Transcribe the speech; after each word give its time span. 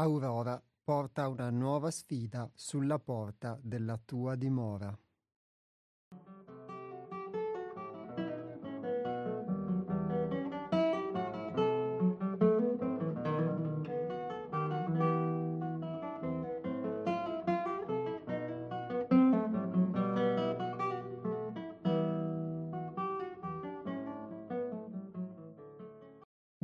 Aurora 0.00 0.58
porta 0.82 1.28
una 1.28 1.50
nuova 1.50 1.90
sfida 1.90 2.50
sulla 2.54 2.98
porta 2.98 3.58
della 3.60 4.00
tua 4.02 4.34
dimora. 4.34 4.98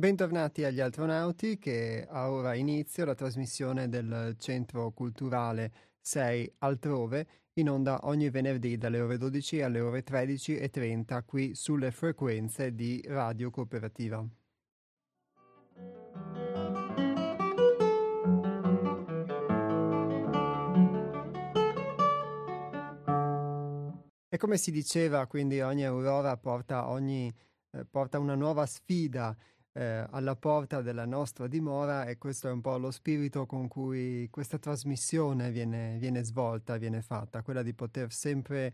Bentornati 0.07 0.63
agli 0.63 0.79
astronauti 0.79 1.57
che 1.57 2.07
ha 2.09 2.31
ora 2.31 2.53
inizio 2.53 3.03
la 3.03 3.13
trasmissione 3.13 3.89
del 3.89 4.37
Centro 4.39 4.91
Culturale 4.91 5.73
6 5.99 6.53
Altrove 6.59 7.27
in 7.55 7.69
onda 7.69 7.99
ogni 8.03 8.29
venerdì 8.29 8.77
dalle 8.77 9.01
ore 9.01 9.17
12 9.17 9.61
alle 9.63 9.81
ore 9.81 10.05
13.30 10.05 11.25
qui 11.25 11.55
sulle 11.55 11.91
frequenze 11.91 12.73
di 12.73 13.03
Radio 13.05 13.49
Cooperativa. 13.49 14.25
E 24.29 24.37
come 24.37 24.55
si 24.55 24.71
diceva, 24.71 25.27
quindi 25.27 25.59
ogni 25.59 25.83
aurora 25.83 26.37
porta, 26.37 26.87
ogni, 26.87 27.29
eh, 27.71 27.83
porta 27.83 28.19
una 28.19 28.35
nuova 28.35 28.65
sfida 28.65 29.35
eh, 29.77 30.07
alla 30.09 30.35
porta 30.35 30.81
della 30.81 31.05
nostra 31.05 31.47
dimora 31.47 32.05
e 32.05 32.17
questo 32.17 32.47
è 32.47 32.51
un 32.51 32.61
po' 32.61 32.77
lo 32.77 32.89
spirito 32.89 33.45
con 33.45 33.67
cui 33.67 34.27
questa 34.31 34.57
trasmissione 34.57 35.51
viene, 35.51 35.97
viene 35.99 36.23
svolta, 36.23 36.77
viene 36.77 37.03
fatta, 37.03 37.43
quella 37.43 37.61
di 37.61 37.73
poter 37.75 38.11
sempre 38.11 38.73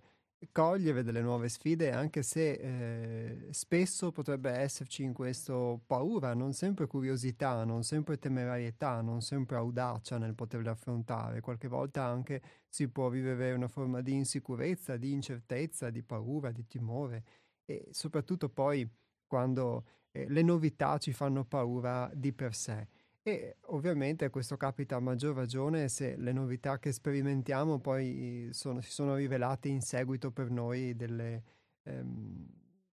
cogliere 0.52 1.04
delle 1.04 1.22
nuove 1.22 1.50
sfide, 1.50 1.92
anche 1.92 2.22
se 2.24 2.52
eh, 2.52 3.48
spesso 3.52 4.12
potrebbe 4.12 4.52
esserci 4.52 5.04
in 5.04 5.14
questo 5.14 5.81
paura, 5.86 6.34
non 6.34 6.54
sempre 6.54 6.88
curiosità, 6.88 7.64
non 7.66 7.84
sempre 7.84 8.18
temerarietà, 8.18 9.02
non 9.02 9.22
sempre 9.22 9.58
audacia 9.58 10.18
nel 10.18 10.36
poterle 10.36 10.70
affrontare. 10.70 11.42
Qualche 11.42 11.68
volta 11.68 12.04
anche 12.06 12.42
si 12.70 12.88
può 12.90 13.09
vivere 13.09 13.52
una 13.54 13.68
forma 13.68 14.02
di 14.02 14.14
insicurezza, 14.14 14.98
di 14.98 15.12
incertezza, 15.12 15.90
di 15.90 16.04
paura, 16.04 16.52
di 16.52 16.66
timore 16.66 17.24
e 17.66 17.88
soprattutto 17.92 18.50
poi 18.50 18.90
quando 19.26 19.86
eh, 20.14 20.28
le 20.30 20.42
novità 20.44 20.97
ci 20.97 21.11
fanno 21.11 21.44
paura 21.44 22.09
di 22.14 22.31
per 22.31 22.56
sé. 22.56 22.88
E 23.25 23.58
ovviamente 23.67 24.30
questo 24.30 24.58
capita 24.58 24.97
a 24.97 25.00
maggior 25.00 25.36
ragione 25.36 25.88
se 25.88 26.16
le 26.17 26.33
novità 26.33 26.78
che 26.78 26.92
sperimentiamo 26.92 27.79
poi 27.79 28.50
sono, 28.52 28.81
si 28.81 28.91
sono 28.91 29.16
rivelate 29.16 29.69
in 29.69 29.81
seguito 29.81 30.31
per 30.31 30.50
noi 30.50 30.96
delle 30.96 31.44
ehm, 31.84 32.47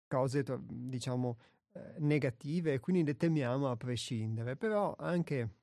cose, 0.07 0.45
diciamo, 0.69 1.39
eh, 1.73 1.95
negative 1.99 2.75
e 2.75 2.81
quindi 2.81 3.05
le 3.05 3.17
temiamo 3.17 3.71
a 3.71 3.77
prescindere. 3.77 4.57
Però 4.57 4.95
anche 4.99 5.55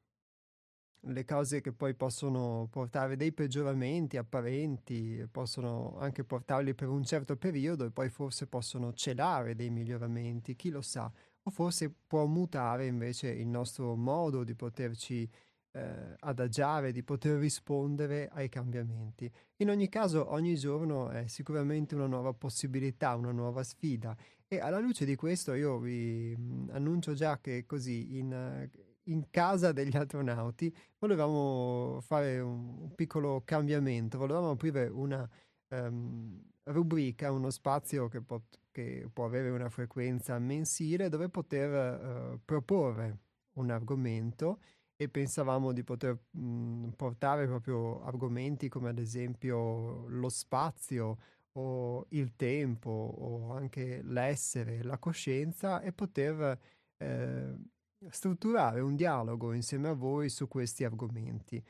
le 1.07 1.25
cose 1.25 1.61
che 1.61 1.71
poi 1.71 1.93
possono 1.93 2.67
portare 2.71 3.15
dei 3.15 3.31
peggioramenti 3.31 4.17
apparenti, 4.17 5.27
possono 5.29 5.95
anche 5.99 6.23
portarli 6.23 6.73
per 6.73 6.89
un 6.89 7.03
certo 7.03 7.37
periodo 7.37 7.85
e 7.85 7.91
poi 7.91 8.09
forse 8.09 8.47
possono 8.47 8.93
celare 8.93 9.55
dei 9.55 9.69
miglioramenti, 9.69 10.55
chi 10.55 10.69
lo 10.69 10.81
sa 10.81 11.11
forse 11.51 11.93
può 12.07 12.25
mutare 12.25 12.85
invece 12.87 13.29
il 13.29 13.47
nostro 13.47 13.95
modo 13.95 14.43
di 14.43 14.55
poterci 14.55 15.29
eh, 15.71 16.15
adagiare, 16.19 16.91
di 16.91 17.03
poter 17.03 17.37
rispondere 17.37 18.29
ai 18.31 18.49
cambiamenti. 18.49 19.29
In 19.57 19.69
ogni 19.69 19.89
caso, 19.89 20.31
ogni 20.31 20.55
giorno 20.55 21.09
è 21.09 21.27
sicuramente 21.27 21.95
una 21.95 22.07
nuova 22.07 22.33
possibilità, 22.33 23.15
una 23.15 23.31
nuova 23.31 23.63
sfida 23.63 24.15
e 24.47 24.59
alla 24.59 24.79
luce 24.79 25.05
di 25.05 25.15
questo 25.15 25.53
io 25.53 25.79
vi 25.79 26.33
mm, 26.37 26.69
annuncio 26.71 27.13
già 27.13 27.39
che 27.39 27.65
così 27.65 28.17
in, 28.17 28.69
in 29.03 29.29
casa 29.29 29.71
degli 29.71 29.95
astronauti 29.95 30.73
volevamo 30.99 31.99
fare 32.01 32.39
un, 32.39 32.77
un 32.79 32.95
piccolo 32.95 33.41
cambiamento, 33.43 34.17
volevamo 34.17 34.51
aprire 34.51 34.87
una 34.87 35.27
um, 35.69 36.41
rubrica, 36.63 37.31
uno 37.31 37.49
spazio 37.49 38.07
che, 38.07 38.21
pot- 38.21 38.59
che, 38.75 39.09
può 39.11 39.23
avere 39.23 39.49
una 39.51 39.69
frequenza 39.69 40.37
mensile 40.37 41.07
dove 41.07 41.29
poter 41.29 42.33
uh, 42.33 42.39
proporre 42.43 43.19
un 43.53 43.69
argomento 43.69 44.59
e 44.97 45.07
pensavamo 45.07 45.71
di 45.71 45.83
poter 45.83 46.17
mh, 46.31 46.89
portare 46.97 47.47
proprio 47.47 48.03
argomenti 48.03 48.67
come 48.67 48.89
ad 48.89 48.99
esempio 48.99 50.07
lo 50.07 50.27
spazio 50.27 51.17
o 51.53 52.05
il 52.09 52.35
tempo 52.35 52.89
o 52.89 53.53
anche 53.53 54.01
l'essere, 54.03 54.83
la 54.83 54.97
coscienza 54.97 55.79
e 55.81 55.93
poter 55.93 56.59
eh, 56.97 57.55
strutturare 58.09 58.81
un 58.81 58.95
dialogo 58.97 59.53
insieme 59.53 59.87
a 59.87 59.93
voi 59.93 60.27
su 60.27 60.49
questi 60.49 60.83
argomenti. 60.83 61.63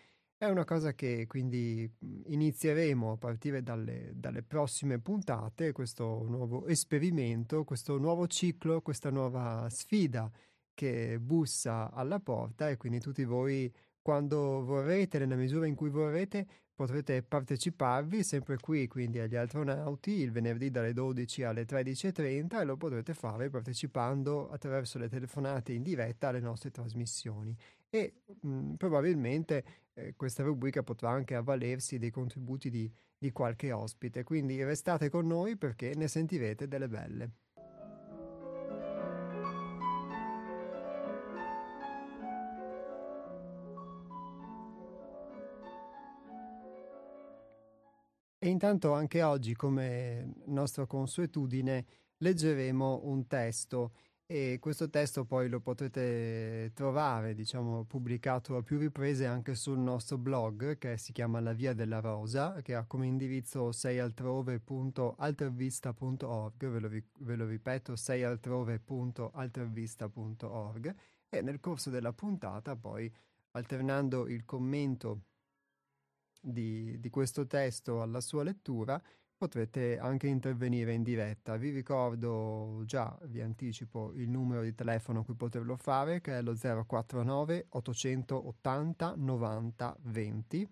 È 0.46 0.50
una 0.50 0.64
cosa 0.64 0.94
che 0.94 1.26
quindi 1.26 1.92
mhmm, 1.98 2.22
inizieremo 2.28 3.14
a 3.14 3.18
partire 3.18 3.64
dalle, 3.64 4.12
dalle, 4.14 4.44
prossime 4.44 5.00
puntate, 5.00 5.72
questo 5.72 6.24
nuovo 6.28 6.68
esperimento, 6.68 7.64
questo 7.64 7.98
nuovo 7.98 8.28
ciclo, 8.28 8.82
questa 8.82 9.10
nuova 9.10 9.68
sfida 9.72 10.30
che 10.76 11.18
bussa 11.20 11.92
alla 11.92 12.20
porta 12.20 12.70
e 12.70 12.78
quindi 12.78 13.00
tutti 13.00 13.24
voi 13.24 13.74
quando 14.04 14.64
vorrete, 14.64 15.18
nella 15.18 15.36
misura 15.36 15.66
in 15.66 15.74
cui 15.74 15.90
vorrete, 15.90 16.46
potrete 16.76 17.24
parteciparvi 17.24 18.22
sempre 18.22 18.58
qui, 18.60 18.88
quindi 18.88 19.18
agli 19.18 19.36
astronauti, 19.36 20.12
il 20.12 20.32
venerdì 20.32 20.70
dalle 20.70 20.94
12 20.94 21.42
alle 21.42 21.66
13.30 21.66 22.60
e 22.60 22.66
lo 22.66 22.78
potrete 22.78 23.16
fare 23.16 23.50
partecipando 23.50 24.48
attraverso 24.52 25.00
le 25.00 25.10
telefonate 25.10 25.74
in 25.74 25.82
diretta 25.82 26.28
alle 26.28 26.40
nostre 26.40 26.70
trasmissioni. 26.70 27.58
E 27.90 28.22
mh, 28.42 28.74
probabilmente 28.74 29.66
eh, 29.94 30.14
questa 30.16 30.44
rubrica 30.44 30.84
potrà 30.84 31.10
anche 31.10 31.36
avvalersi 31.36 31.98
dei 31.98 32.12
contributi 32.12 32.70
di, 32.70 32.92
di 33.18 33.32
qualche 33.32 33.72
ospite, 33.72 34.24
quindi 34.24 34.64
restate 34.64 35.10
con 35.10 35.26
noi 35.28 35.58
perché 35.58 35.94
ne 35.96 36.08
sentirete 36.08 36.68
delle 36.68 36.88
belle. 36.88 37.32
E 48.46 48.50
intanto 48.50 48.94
anche 48.94 49.24
oggi, 49.24 49.56
come 49.56 50.36
nostra 50.46 50.86
consuetudine, 50.86 51.86
leggeremo 52.18 53.02
un 53.06 53.26
testo 53.26 53.94
e 54.28 54.58
questo 54.60 54.90
testo 54.90 55.24
poi 55.26 55.50
lo 55.50 55.60
potete 55.60 56.72
trovare, 56.74 57.36
diciamo, 57.36 57.84
pubblicato 57.84 58.58
a 58.58 58.64
più 58.64 58.80
riprese 58.80 59.28
anche 59.28 59.54
sul 59.54 59.78
nostro 59.78 60.18
blog 60.18 60.80
che 60.80 60.98
si 60.98 61.12
chiama 61.12 61.40
La 61.40 61.54
Via 61.54 61.74
della 61.74 62.00
Rosa, 62.00 62.60
che 62.64 62.74
ha 62.74 62.86
come 62.86 63.06
indirizzo 63.06 63.72
seialtrove.altervista.org, 63.72 66.70
ve 66.70 66.80
lo, 66.80 66.90
ve 67.20 67.36
lo 67.36 67.46
ripeto, 67.46 67.96
seialtrove.altervista.org 67.96 70.96
e 71.30 71.42
nel 71.42 71.60
corso 71.60 71.92
della 71.92 72.14
puntata 72.14 72.76
poi 72.76 73.14
alternando 73.52 74.28
il 74.28 74.44
commento 74.44 75.22
di, 76.42 77.00
di 77.00 77.10
questo 77.10 77.46
testo 77.46 78.02
alla 78.02 78.22
sua 78.22 78.42
lettura 78.44 79.00
potrete 79.38 79.98
anche 79.98 80.28
intervenire 80.28 80.94
in 80.94 81.04
diretta. 81.04 81.58
Vi 81.58 81.70
ricordo 81.70 82.84
già, 82.86 83.18
vi 83.26 83.42
anticipo 83.42 84.14
il 84.14 84.30
numero 84.30 84.62
di 84.62 84.74
telefono 84.74 85.20
a 85.20 85.24
cui 85.24 85.36
poterlo 85.36 85.76
fare, 85.76 86.22
che 86.22 86.38
è 86.38 86.42
lo 86.42 86.56
049 86.56 87.68
880 87.70 89.14
90 89.18 89.98
20. 90.02 90.70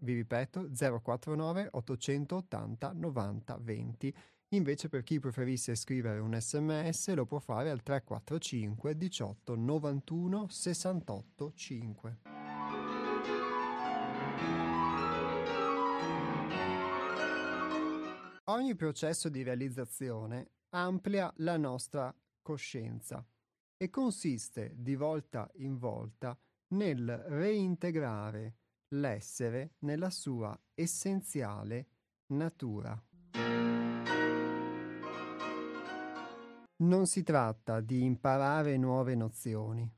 Vi 0.00 0.14
ripeto, 0.14 0.68
049 1.02 1.68
880 1.72 2.92
90 2.94 3.58
20. 3.60 4.14
Invece 4.52 4.88
per 4.88 5.02
chi 5.02 5.18
preferisse 5.18 5.74
scrivere 5.74 6.20
un 6.20 6.34
sms 6.38 7.12
lo 7.14 7.26
può 7.26 7.38
fare 7.38 7.68
al 7.68 7.82
345 7.82 8.96
18 8.96 9.56
91 9.56 10.46
68 10.48 11.52
5. 11.54 12.37
Ogni 18.58 18.74
processo 18.74 19.28
di 19.28 19.44
realizzazione 19.44 20.50
amplia 20.70 21.32
la 21.36 21.56
nostra 21.56 22.12
coscienza 22.42 23.24
e 23.76 23.88
consiste 23.88 24.74
di 24.76 24.96
volta 24.96 25.48
in 25.58 25.78
volta 25.78 26.36
nel 26.74 27.06
reintegrare 27.28 28.56
l'essere 28.96 29.74
nella 29.84 30.10
sua 30.10 30.60
essenziale 30.74 31.86
natura. 32.32 33.00
Non 36.78 37.06
si 37.06 37.22
tratta 37.22 37.80
di 37.80 38.02
imparare 38.02 38.76
nuove 38.76 39.14
nozioni, 39.14 39.88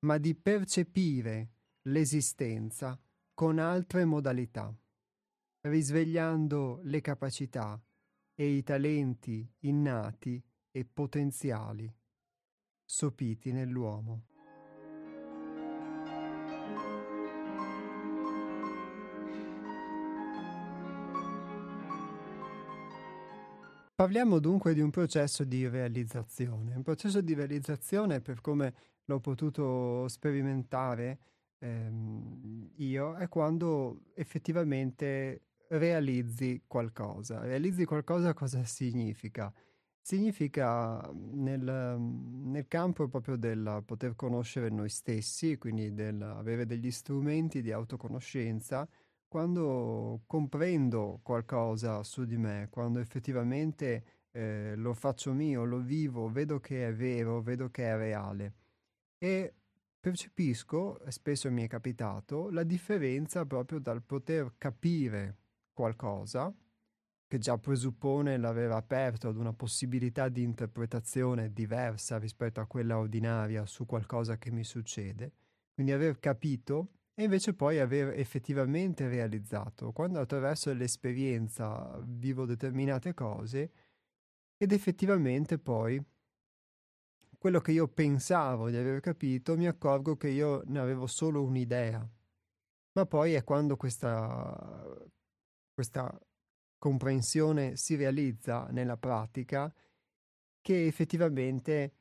ma 0.00 0.18
di 0.18 0.34
percepire 0.34 1.52
l'esistenza 1.88 3.00
con 3.32 3.58
altre 3.58 4.04
modalità, 4.04 4.70
risvegliando 5.62 6.80
le 6.82 7.00
capacità 7.00 7.82
e 8.34 8.46
i 8.46 8.62
talenti 8.62 9.48
innati 9.60 10.42
e 10.70 10.84
potenziali 10.84 11.92
sopiti 12.84 13.52
nell'uomo. 13.52 14.26
Parliamo 23.94 24.40
dunque 24.40 24.74
di 24.74 24.80
un 24.80 24.90
processo 24.90 25.44
di 25.44 25.68
realizzazione. 25.68 26.74
Un 26.74 26.82
processo 26.82 27.20
di 27.20 27.32
realizzazione, 27.32 28.20
per 28.20 28.40
come 28.40 28.74
l'ho 29.04 29.20
potuto 29.20 30.08
sperimentare 30.08 31.18
ehm, 31.58 32.72
io, 32.78 33.14
è 33.14 33.28
quando 33.28 34.06
effettivamente 34.14 35.42
realizzi 35.78 36.62
qualcosa. 36.66 37.40
Realizzi 37.40 37.84
qualcosa 37.84 38.34
cosa 38.34 38.64
significa? 38.64 39.52
Significa 40.00 41.10
nel, 41.12 41.96
nel 41.98 42.66
campo 42.68 43.08
proprio 43.08 43.36
del 43.36 43.82
poter 43.86 44.14
conoscere 44.16 44.68
noi 44.68 44.90
stessi, 44.90 45.56
quindi 45.56 45.94
del 45.94 46.20
avere 46.20 46.66
degli 46.66 46.90
strumenti 46.90 47.62
di 47.62 47.72
autoconoscenza, 47.72 48.86
quando 49.26 50.22
comprendo 50.26 51.20
qualcosa 51.22 52.02
su 52.02 52.24
di 52.24 52.36
me, 52.36 52.68
quando 52.70 53.00
effettivamente 53.00 54.04
eh, 54.30 54.74
lo 54.76 54.92
faccio 54.94 55.32
mio, 55.32 55.64
lo 55.64 55.78
vivo, 55.78 56.28
vedo 56.28 56.60
che 56.60 56.88
è 56.88 56.94
vero, 56.94 57.40
vedo 57.40 57.70
che 57.70 57.84
è 57.84 57.96
reale 57.96 58.54
e 59.18 59.54
percepisco, 59.98 61.00
spesso 61.08 61.50
mi 61.50 61.64
è 61.64 61.66
capitato, 61.66 62.50
la 62.50 62.62
differenza 62.62 63.46
proprio 63.46 63.78
dal 63.78 64.02
poter 64.02 64.52
capire 64.58 65.38
qualcosa 65.74 66.54
che 67.26 67.38
già 67.38 67.58
presuppone 67.58 68.36
l'aver 68.36 68.70
aperto 68.70 69.28
ad 69.28 69.36
una 69.36 69.52
possibilità 69.52 70.28
di 70.28 70.42
interpretazione 70.42 71.52
diversa 71.52 72.18
rispetto 72.18 72.60
a 72.60 72.66
quella 72.66 72.96
ordinaria 72.96 73.66
su 73.66 73.84
qualcosa 73.84 74.38
che 74.38 74.50
mi 74.50 74.64
succede, 74.64 75.32
quindi 75.74 75.92
aver 75.92 76.18
capito 76.20 76.90
e 77.14 77.24
invece 77.24 77.54
poi 77.54 77.78
aver 77.78 78.18
effettivamente 78.18 79.08
realizzato, 79.08 79.92
quando 79.92 80.20
attraverso 80.20 80.72
l'esperienza 80.72 82.00
vivo 82.04 82.44
determinate 82.44 83.14
cose 83.14 83.72
ed 84.56 84.72
effettivamente 84.72 85.58
poi 85.58 86.02
quello 87.38 87.60
che 87.60 87.72
io 87.72 87.88
pensavo 87.88 88.70
di 88.70 88.76
aver 88.76 89.00
capito 89.00 89.56
mi 89.56 89.66
accorgo 89.66 90.16
che 90.16 90.28
io 90.28 90.62
ne 90.66 90.78
avevo 90.78 91.06
solo 91.06 91.42
un'idea. 91.42 92.08
Ma 92.92 93.06
poi 93.06 93.34
è 93.34 93.44
quando 93.44 93.76
questa, 93.76 94.96
questa 95.74 96.16
comprensione 96.78 97.76
si 97.76 97.96
realizza 97.96 98.66
nella 98.70 98.96
pratica 98.96 99.74
che 100.60 100.86
effettivamente 100.86 101.94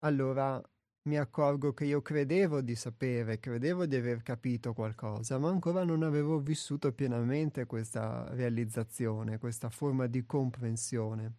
allora 0.00 0.60
mi 1.08 1.16
accorgo 1.16 1.72
che 1.72 1.84
io 1.84 2.02
credevo 2.02 2.60
di 2.60 2.74
sapere, 2.74 3.38
credevo 3.38 3.86
di 3.86 3.96
aver 3.96 4.22
capito 4.22 4.74
qualcosa, 4.74 5.38
ma 5.38 5.48
ancora 5.48 5.84
non 5.84 6.02
avevo 6.02 6.40
vissuto 6.40 6.92
pienamente 6.92 7.66
questa 7.66 8.26
realizzazione, 8.34 9.38
questa 9.38 9.70
forma 9.70 10.06
di 10.06 10.24
comprensione. 10.26 11.34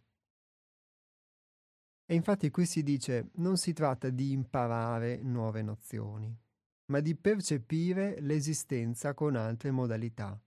E 2.06 2.16
infatti 2.16 2.50
qui 2.50 2.66
si 2.66 2.82
dice 2.82 3.30
non 3.36 3.58
si 3.58 3.74
tratta 3.74 4.10
di 4.10 4.32
imparare 4.32 5.22
nuove 5.22 5.62
nozioni, 5.62 6.36
ma 6.86 7.00
di 7.00 7.16
percepire 7.16 8.20
l'esistenza 8.22 9.14
con 9.14 9.36
altre 9.36 9.70
modalità, 9.70 10.42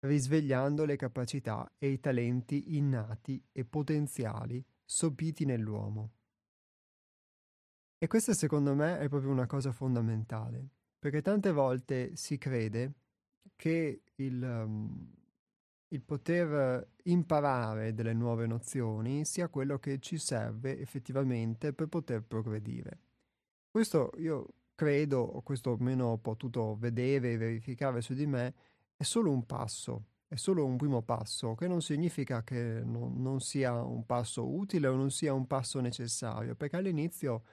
risvegliando 0.00 0.84
le 0.84 0.96
capacità 0.96 1.70
e 1.78 1.88
i 1.88 2.00
talenti 2.00 2.76
innati 2.76 3.42
e 3.52 3.64
potenziali 3.64 4.64
sopiti 4.84 5.44
nell'uomo. 5.44 6.12
E 7.98 8.06
questa 8.06 8.32
secondo 8.32 8.74
me 8.74 8.98
è 8.98 9.08
proprio 9.08 9.32
una 9.32 9.46
cosa 9.46 9.72
fondamentale, 9.72 10.68
perché 10.98 11.20
tante 11.20 11.50
volte 11.50 12.14
si 12.14 12.38
crede 12.38 12.92
che 13.56 14.02
il, 14.14 14.40
um, 14.40 15.12
il 15.88 16.02
poter 16.02 16.92
imparare 17.04 17.94
delle 17.94 18.12
nuove 18.12 18.46
nozioni 18.46 19.24
sia 19.24 19.48
quello 19.48 19.78
che 19.78 19.98
ci 19.98 20.16
serve 20.16 20.78
effettivamente 20.78 21.72
per 21.72 21.88
poter 21.88 22.22
progredire. 22.22 23.00
Questo 23.68 24.12
io 24.18 24.46
credo, 24.76 25.18
o 25.18 25.42
questo 25.42 25.72
almeno 25.72 26.06
ho 26.06 26.18
potuto 26.18 26.76
vedere 26.76 27.32
e 27.32 27.36
verificare 27.36 28.00
su 28.00 28.14
di 28.14 28.26
me, 28.26 28.54
è 28.98 29.04
solo 29.04 29.30
un 29.32 29.46
passo, 29.46 30.08
è 30.28 30.36
solo 30.36 30.66
un 30.66 30.76
primo 30.76 31.00
passo, 31.02 31.54
che 31.54 31.68
non 31.68 31.80
significa 31.80 32.42
che 32.44 32.82
non, 32.84 33.22
non 33.22 33.40
sia 33.40 33.82
un 33.82 34.04
passo 34.04 34.46
utile 34.46 34.88
o 34.88 34.96
non 34.96 35.10
sia 35.10 35.32
un 35.32 35.46
passo 35.46 35.80
necessario, 35.80 36.54
perché 36.54 36.76
all'inizio 36.76 37.44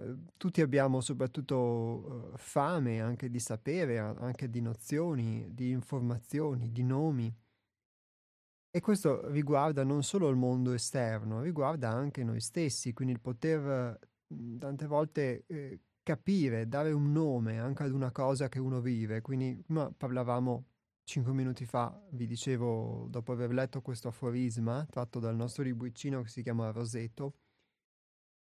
Ehm, 0.00 0.26
tutti 0.36 0.60
abbiamo 0.60 1.00
soprattutto 1.00 2.32
eh, 2.34 2.38
fame 2.38 3.00
anche 3.00 3.28
di 3.30 3.40
sapere, 3.40 3.98
anche 3.98 4.48
di 4.48 4.60
nozioni, 4.60 5.48
di 5.54 5.70
informazioni, 5.70 6.70
di 6.72 6.82
nomi. 6.84 7.34
E 8.70 8.80
questo 8.80 9.26
riguarda 9.30 9.82
non 9.82 10.02
solo 10.02 10.28
il 10.28 10.36
mondo 10.36 10.72
esterno, 10.72 11.40
riguarda 11.42 11.88
anche 11.88 12.22
noi 12.22 12.40
stessi, 12.40 12.92
quindi 12.92 13.14
il 13.14 13.20
poter 13.20 13.98
mhmm, 14.28 14.58
tante 14.58 14.86
volte 14.86 15.44
eh, 15.46 15.80
capire, 16.08 16.66
dare 16.66 16.90
un 16.92 17.12
nome 17.12 17.58
anche 17.58 17.82
ad 17.82 17.92
una 17.92 18.10
cosa 18.10 18.48
che 18.48 18.58
uno 18.58 18.80
vive. 18.80 19.20
Quindi 19.20 19.62
prima 19.62 19.92
parlavamo 19.94 20.64
cinque 21.04 21.32
minuti 21.34 21.66
fa, 21.66 22.02
vi 22.12 22.26
dicevo, 22.26 23.08
dopo 23.10 23.32
aver 23.32 23.52
letto 23.52 23.82
questo 23.82 24.08
aforisma 24.08 24.86
tratto 24.88 25.18
dal 25.18 25.36
nostro 25.36 25.62
libricino 25.64 26.22
che 26.22 26.28
si 26.30 26.42
chiama 26.42 26.70
Roseto, 26.70 27.34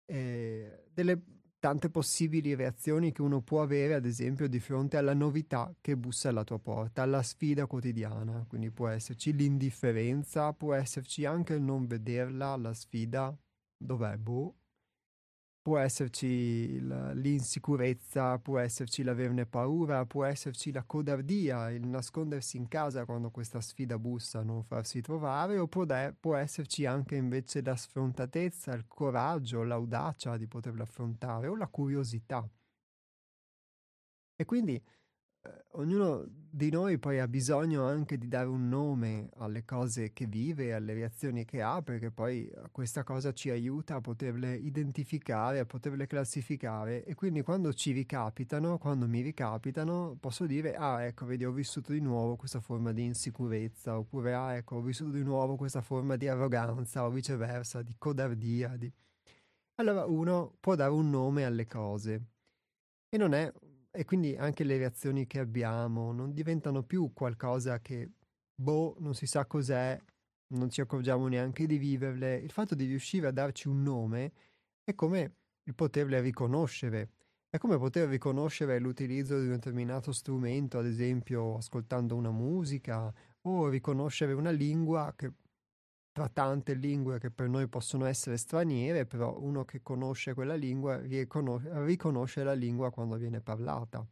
eh, 0.06 0.84
delle 0.92 1.22
tante 1.58 1.90
possibili 1.90 2.54
reazioni 2.54 3.10
che 3.10 3.20
uno 3.20 3.42
può 3.42 3.62
avere, 3.62 3.94
ad 3.94 4.06
esempio, 4.06 4.48
di 4.48 4.60
fronte 4.60 4.96
alla 4.96 5.12
novità 5.14 5.74
che 5.80 5.96
bussa 5.96 6.28
alla 6.28 6.44
tua 6.44 6.60
porta, 6.60 7.02
alla 7.02 7.22
sfida 7.22 7.66
quotidiana. 7.66 8.44
Quindi 8.48 8.70
può 8.70 8.86
esserci 8.86 9.34
l'indifferenza, 9.34 10.52
può 10.52 10.72
esserci 10.74 11.24
anche 11.24 11.54
il 11.54 11.62
non 11.62 11.86
vederla, 11.88 12.56
la 12.56 12.72
sfida, 12.74 13.36
dov'è? 13.76 14.16
Boh, 14.16 14.59
può 15.62 15.78
esserci 15.78 16.80
l'insicurezza, 16.80 18.38
può 18.38 18.58
esserci 18.58 19.02
l'averne 19.02 19.46
paura, 19.46 20.04
può 20.06 20.24
esserci 20.24 20.72
la 20.72 20.82
codardia, 20.84 21.70
il 21.70 21.86
nascondersi 21.86 22.56
in 22.56 22.66
casa 22.68 23.04
quando 23.04 23.30
questa 23.30 23.60
sfida 23.60 23.98
bussa, 23.98 24.42
non 24.42 24.62
farsi 24.64 25.00
trovare, 25.00 25.58
o 25.58 25.66
può, 25.68 25.84
de- 25.84 26.14
può 26.18 26.36
esserci 26.36 26.86
anche 26.86 27.16
invece 27.16 27.62
la 27.62 27.76
sfrontatezza, 27.76 28.72
il 28.74 28.86
coraggio, 28.86 29.62
l'audacia 29.62 30.36
di 30.36 30.46
poterla 30.46 30.82
affrontare, 30.84 31.48
o 31.48 31.56
la 31.56 31.68
curiosità. 31.68 32.48
E 34.36 34.44
quindi 34.44 34.82
ognuno 35.72 36.24
di 36.26 36.70
noi 36.70 36.98
poi 36.98 37.20
ha 37.20 37.28
bisogno 37.28 37.84
anche 37.86 38.18
di 38.18 38.26
dare 38.26 38.48
un 38.48 38.68
nome 38.68 39.30
alle 39.36 39.64
cose 39.64 40.12
che 40.12 40.26
vive, 40.26 40.74
alle 40.74 40.94
reazioni 40.94 41.44
che 41.44 41.62
ha, 41.62 41.80
perché 41.80 42.10
poi 42.10 42.46
eh, 42.46 42.62
questa 42.72 43.04
cosa 43.04 43.32
ci 43.32 43.50
aiuta 43.50 43.96
a 43.96 44.00
poterle 44.00 44.54
identificare, 44.54 45.60
a 45.60 45.64
poterle 45.64 46.06
classificare 46.06 47.04
e 47.04 47.14
quindi 47.14 47.42
quando 47.42 47.72
ci 47.72 47.92
ricapitano, 47.92 48.78
quando 48.78 49.06
mi 49.06 49.20
ricapitano, 49.20 50.16
posso 50.18 50.46
dire, 50.46 50.74
ah 50.74 51.04
ecco, 51.04 51.26
vedi, 51.26 51.44
ho 51.44 51.52
vissuto 51.52 51.92
di 51.92 52.00
nuovo 52.00 52.36
questa 52.36 52.60
forma 52.60 52.92
di 52.92 53.04
insicurezza, 53.04 53.96
oppure 53.96 54.34
ah 54.34 54.54
ecco, 54.56 54.76
ho 54.76 54.82
vissuto 54.82 55.12
di 55.12 55.22
nuovo 55.22 55.56
questa 55.56 55.82
forma 55.82 56.16
di 56.16 56.26
arroganza 56.28 57.04
o 57.04 57.10
viceversa, 57.10 57.82
di 57.82 57.94
codardia. 57.96 58.76
Di... 58.76 58.92
Allora 59.76 60.04
uno 60.04 60.56
può 60.58 60.74
dare 60.74 60.90
un 60.90 61.08
nome 61.10 61.44
alle 61.44 61.66
cose 61.66 62.22
e 63.08 63.16
non 63.16 63.34
è 63.34 63.52
e 63.90 64.04
quindi 64.04 64.36
anche 64.36 64.64
le 64.64 64.78
reazioni 64.78 65.26
che 65.26 65.40
abbiamo 65.40 66.12
non 66.12 66.32
diventano 66.32 66.82
più 66.82 67.12
qualcosa 67.12 67.80
che, 67.80 68.10
boh, 68.54 68.96
non 69.00 69.14
si 69.14 69.26
sa 69.26 69.46
cos'è, 69.46 69.98
non 70.48 70.70
ci 70.70 70.80
accorgiamo 70.80 71.26
neanche 71.28 71.66
di 71.66 71.78
viverle. 71.78 72.36
Il 72.36 72.50
fatto 72.50 72.74
di 72.74 72.86
riuscire 72.86 73.26
a 73.26 73.32
darci 73.32 73.68
un 73.68 73.82
nome 73.82 74.32
è 74.84 74.94
come 74.94 75.34
il 75.64 75.74
poterle 75.74 76.20
riconoscere. 76.20 77.10
È 77.48 77.58
come 77.58 77.78
poter 77.78 78.08
riconoscere 78.08 78.78
l'utilizzo 78.78 79.38
di 79.40 79.46
un 79.46 79.54
determinato 79.54 80.12
strumento, 80.12 80.78
ad 80.78 80.86
esempio 80.86 81.56
ascoltando 81.56 82.14
una 82.14 82.30
musica, 82.30 83.12
o 83.42 83.68
riconoscere 83.68 84.32
una 84.34 84.50
lingua 84.50 85.12
che 85.16 85.32
tra 86.12 86.28
tante 86.28 86.74
lingue 86.74 87.18
che 87.18 87.30
per 87.30 87.48
noi 87.48 87.68
possono 87.68 88.04
essere 88.04 88.36
straniere, 88.36 89.06
però 89.06 89.38
uno 89.40 89.64
che 89.64 89.80
conosce 89.82 90.34
quella 90.34 90.54
lingua 90.54 90.98
riconosce, 90.98 91.84
riconosce 91.84 92.42
la 92.42 92.52
lingua 92.52 92.90
quando 92.90 93.16
viene 93.16 93.40
parlata. 93.40 94.06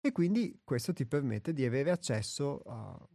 E 0.00 0.12
quindi 0.12 0.60
questo 0.64 0.92
ti 0.92 1.04
permette 1.04 1.52
di 1.52 1.64
avere 1.64 1.90
accesso 1.90 2.60
a, 2.64 3.08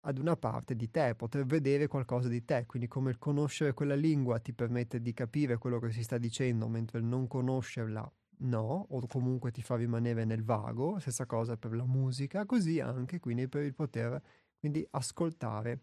ad 0.00 0.18
una 0.18 0.36
parte 0.36 0.76
di 0.76 0.90
te, 0.90 1.14
poter 1.14 1.44
vedere 1.46 1.88
qualcosa 1.88 2.28
di 2.28 2.44
te, 2.44 2.64
quindi 2.66 2.88
come 2.88 3.10
il 3.10 3.18
conoscere 3.18 3.72
quella 3.72 3.94
lingua 3.94 4.38
ti 4.38 4.52
permette 4.52 5.00
di 5.00 5.12
capire 5.12 5.58
quello 5.58 5.78
che 5.78 5.90
si 5.90 6.02
sta 6.02 6.18
dicendo, 6.18 6.68
mentre 6.68 6.98
il 6.98 7.04
non 7.04 7.26
conoscerla 7.26 8.12
no, 8.38 8.86
o 8.90 9.06
comunque 9.06 9.50
ti 9.50 9.62
fa 9.62 9.76
rimanere 9.76 10.24
nel 10.24 10.44
vago, 10.44 10.98
stessa 10.98 11.26
cosa 11.26 11.56
per 11.56 11.74
la 11.74 11.86
musica, 11.86 12.44
così 12.44 12.80
anche 12.80 13.18
quindi 13.18 13.48
per 13.48 13.62
il 13.62 13.74
poter 13.74 14.22
quindi 14.58 14.86
ascoltare 14.90 15.80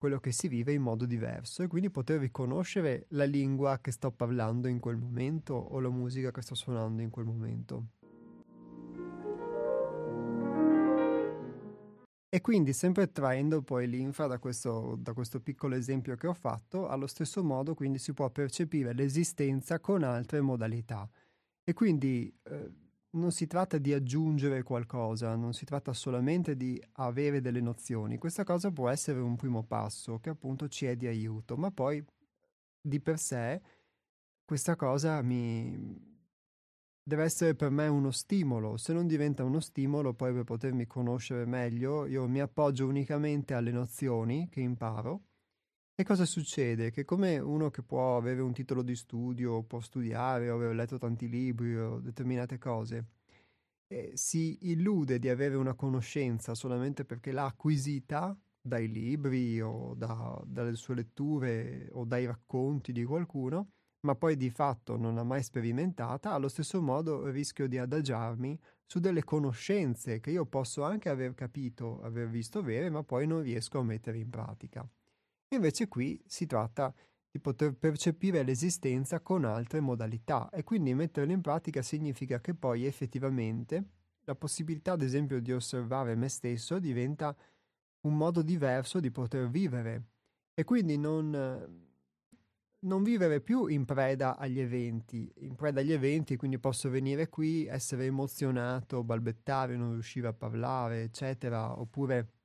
quello 0.00 0.18
che 0.18 0.32
si 0.32 0.48
vive 0.48 0.72
in 0.72 0.80
modo 0.80 1.04
diverso 1.04 1.62
e 1.62 1.66
quindi 1.66 1.90
poter 1.90 2.20
riconoscere 2.20 3.04
la 3.10 3.24
lingua 3.24 3.80
che 3.82 3.90
sto 3.90 4.10
parlando 4.10 4.66
in 4.66 4.78
quel 4.78 4.96
momento 4.96 5.52
o 5.52 5.78
la 5.78 5.90
musica 5.90 6.30
che 6.30 6.40
sto 6.40 6.54
suonando 6.54 7.02
in 7.02 7.10
quel 7.10 7.26
momento. 7.26 7.88
E 12.30 12.40
quindi 12.40 12.72
sempre 12.72 13.12
traendo 13.12 13.60
poi 13.60 13.86
l'infa 13.86 14.26
da 14.26 14.38
questo, 14.38 14.96
da 14.98 15.12
questo 15.12 15.38
piccolo 15.40 15.74
esempio 15.74 16.16
che 16.16 16.28
ho 16.28 16.32
fatto, 16.32 16.88
allo 16.88 17.06
stesso 17.06 17.44
modo 17.44 17.74
quindi 17.74 17.98
si 17.98 18.14
può 18.14 18.30
percepire 18.30 18.94
l'esistenza 18.94 19.80
con 19.80 20.02
altre 20.02 20.40
modalità. 20.40 21.06
E 21.62 21.74
quindi 21.74 22.34
eh, 22.44 22.72
non 23.12 23.32
si 23.32 23.46
tratta 23.46 23.78
di 23.78 23.92
aggiungere 23.92 24.62
qualcosa, 24.62 25.34
non 25.34 25.52
si 25.52 25.64
tratta 25.64 25.92
solamente 25.92 26.56
di 26.56 26.80
avere 26.92 27.40
delle 27.40 27.60
nozioni. 27.60 28.18
Questa 28.18 28.44
cosa 28.44 28.70
può 28.70 28.88
essere 28.88 29.20
un 29.20 29.36
primo 29.36 29.64
passo 29.64 30.18
che 30.20 30.30
appunto 30.30 30.68
ci 30.68 30.86
è 30.86 30.96
di 30.96 31.06
aiuto, 31.06 31.56
ma 31.56 31.70
poi 31.70 32.04
di 32.80 33.00
per 33.00 33.18
sé 33.18 33.60
questa 34.44 34.76
cosa 34.76 35.22
mi 35.22 36.08
deve 37.02 37.24
essere 37.24 37.54
per 37.54 37.70
me 37.70 37.88
uno 37.88 38.10
stimolo. 38.10 38.76
Se 38.76 38.92
non 38.92 39.06
diventa 39.06 39.42
uno 39.44 39.60
stimolo, 39.60 40.14
poi 40.14 40.32
per 40.32 40.44
potermi 40.44 40.86
conoscere 40.86 41.44
meglio, 41.46 42.06
io 42.06 42.28
mi 42.28 42.40
appoggio 42.40 42.86
unicamente 42.86 43.54
alle 43.54 43.72
nozioni 43.72 44.48
che 44.48 44.60
imparo. 44.60 45.29
E 46.00 46.02
cosa 46.02 46.24
succede? 46.24 46.90
Che 46.90 47.04
come 47.04 47.38
uno 47.38 47.68
che 47.68 47.82
può 47.82 48.16
avere 48.16 48.40
un 48.40 48.54
titolo 48.54 48.80
di 48.80 48.96
studio, 48.96 49.62
può 49.64 49.80
studiare 49.80 50.48
o 50.48 50.54
aver 50.54 50.74
letto 50.74 50.96
tanti 50.96 51.28
libri 51.28 51.76
o 51.76 52.00
determinate 52.00 52.56
cose, 52.56 53.04
eh, 53.86 54.12
si 54.14 54.70
illude 54.70 55.18
di 55.18 55.28
avere 55.28 55.56
una 55.56 55.74
conoscenza 55.74 56.54
solamente 56.54 57.04
perché 57.04 57.32
l'ha 57.32 57.44
acquisita 57.44 58.34
dai 58.62 58.90
libri 58.90 59.60
o 59.60 59.92
da, 59.94 60.42
dalle 60.46 60.74
sue 60.74 60.94
letture 60.94 61.90
o 61.92 62.06
dai 62.06 62.24
racconti 62.24 62.92
di 62.92 63.04
qualcuno, 63.04 63.72
ma 64.06 64.14
poi 64.14 64.38
di 64.38 64.48
fatto 64.48 64.96
non 64.96 65.14
l'ha 65.16 65.22
mai 65.22 65.42
sperimentata, 65.42 66.32
allo 66.32 66.48
stesso 66.48 66.80
modo 66.80 67.28
rischio 67.28 67.68
di 67.68 67.76
adagiarmi 67.76 68.58
su 68.86 69.00
delle 69.00 69.22
conoscenze 69.22 70.18
che 70.18 70.30
io 70.30 70.46
posso 70.46 70.82
anche 70.82 71.10
aver 71.10 71.34
capito, 71.34 72.00
aver 72.00 72.30
visto 72.30 72.62
vere, 72.62 72.88
ma 72.88 73.02
poi 73.02 73.26
non 73.26 73.42
riesco 73.42 73.78
a 73.78 73.84
mettere 73.84 74.16
in 74.16 74.30
pratica. 74.30 74.88
Invece 75.52 75.88
qui 75.88 76.22
si 76.26 76.46
tratta 76.46 76.94
di 77.30 77.40
poter 77.40 77.74
percepire 77.74 78.42
l'esistenza 78.42 79.20
con 79.20 79.44
altre 79.44 79.80
modalità 79.80 80.48
e 80.50 80.64
quindi 80.64 80.94
metterle 80.94 81.32
in 81.32 81.40
pratica 81.40 81.82
significa 81.82 82.40
che 82.40 82.54
poi 82.54 82.84
effettivamente 82.84 83.84
la 84.24 84.34
possibilità 84.34 84.92
ad 84.92 85.02
esempio 85.02 85.40
di 85.40 85.52
osservare 85.52 86.14
me 86.14 86.28
stesso 86.28 86.78
diventa 86.78 87.36
un 88.02 88.16
modo 88.16 88.42
diverso 88.42 89.00
di 89.00 89.10
poter 89.10 89.48
vivere. 89.48 90.04
E 90.54 90.64
quindi 90.64 90.96
non 90.96 91.88
non 92.82 93.02
vivere 93.02 93.40
più 93.40 93.66
in 93.66 93.84
preda 93.84 94.36
agli 94.38 94.58
eventi, 94.58 95.30
in 95.40 95.54
preda 95.54 95.80
agli 95.80 95.92
eventi, 95.92 96.36
quindi 96.36 96.58
posso 96.58 96.88
venire 96.88 97.28
qui, 97.28 97.66
essere 97.66 98.06
emozionato, 98.06 99.04
balbettare, 99.04 99.76
non 99.76 99.92
riuscire 99.92 100.28
a 100.28 100.32
parlare, 100.32 101.02
eccetera, 101.02 101.78
oppure 101.78 102.39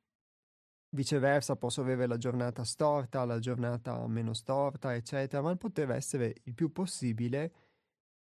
viceversa 0.95 1.55
posso 1.55 1.81
avere 1.81 2.07
la 2.07 2.17
giornata 2.17 2.63
storta, 2.63 3.25
la 3.25 3.37
giornata 3.37 4.07
meno 4.07 4.33
storta, 4.33 4.95
eccetera, 4.95 5.43
ma 5.43 5.51
il 5.51 5.57
poter 5.57 5.91
essere 5.91 6.33
il 6.45 6.55
più 6.55 6.71
possibile 6.71 7.53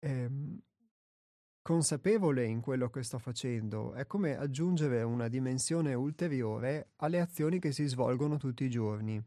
ehm, 0.00 0.60
consapevole 1.62 2.44
in 2.44 2.60
quello 2.60 2.90
che 2.90 3.02
sto 3.02 3.18
facendo 3.18 3.92
è 3.94 4.06
come 4.06 4.36
aggiungere 4.36 5.02
una 5.02 5.28
dimensione 5.28 5.94
ulteriore 5.94 6.90
alle 6.96 7.20
azioni 7.20 7.58
che 7.58 7.72
si 7.72 7.86
svolgono 7.86 8.36
tutti 8.36 8.64
i 8.64 8.70
giorni. 8.70 9.22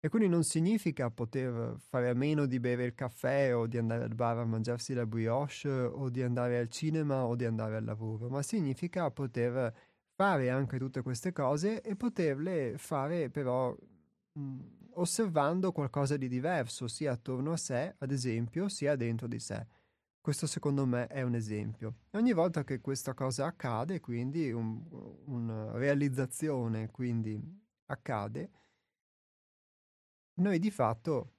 E 0.00 0.08
quindi 0.10 0.28
non 0.28 0.42
significa 0.42 1.10
poter 1.10 1.76
fare 1.88 2.10
a 2.10 2.14
meno 2.14 2.44
di 2.44 2.60
bere 2.60 2.84
il 2.84 2.94
caffè 2.94 3.56
o 3.56 3.66
di 3.66 3.78
andare 3.78 4.04
al 4.04 4.14
bar 4.14 4.36
a 4.36 4.44
mangiarsi 4.44 4.92
la 4.92 5.06
brioche 5.06 5.70
o 5.70 6.10
di 6.10 6.22
andare 6.22 6.58
al 6.58 6.68
cinema 6.68 7.24
o 7.24 7.34
di 7.34 7.46
andare 7.46 7.76
al 7.76 7.84
lavoro, 7.84 8.28
ma 8.28 8.42
significa 8.42 9.10
poter 9.10 9.74
fare 10.14 10.50
anche 10.50 10.78
tutte 10.78 11.02
queste 11.02 11.32
cose 11.32 11.80
e 11.82 11.96
poterle 11.96 12.78
fare 12.78 13.30
però 13.30 13.76
mh, 14.32 14.60
osservando 14.94 15.72
qualcosa 15.72 16.16
di 16.16 16.28
diverso, 16.28 16.88
sia 16.88 17.12
attorno 17.12 17.52
a 17.52 17.56
sé, 17.56 17.94
ad 17.98 18.10
esempio, 18.10 18.68
sia 18.68 18.96
dentro 18.96 19.26
di 19.26 19.38
sé. 19.38 19.66
Questo 20.20 20.46
secondo 20.46 20.86
me 20.86 21.06
è 21.08 21.22
un 21.22 21.34
esempio. 21.34 21.96
Ogni 22.12 22.32
volta 22.32 22.64
che 22.64 22.80
questa 22.80 23.12
cosa 23.12 23.46
accade, 23.46 24.00
quindi 24.00 24.50
un, 24.50 24.82
una 25.26 25.72
realizzazione 25.72 26.90
quindi 26.90 27.38
accade, 27.86 28.50
noi 30.36 30.58
di 30.58 30.70
fatto, 30.70 31.32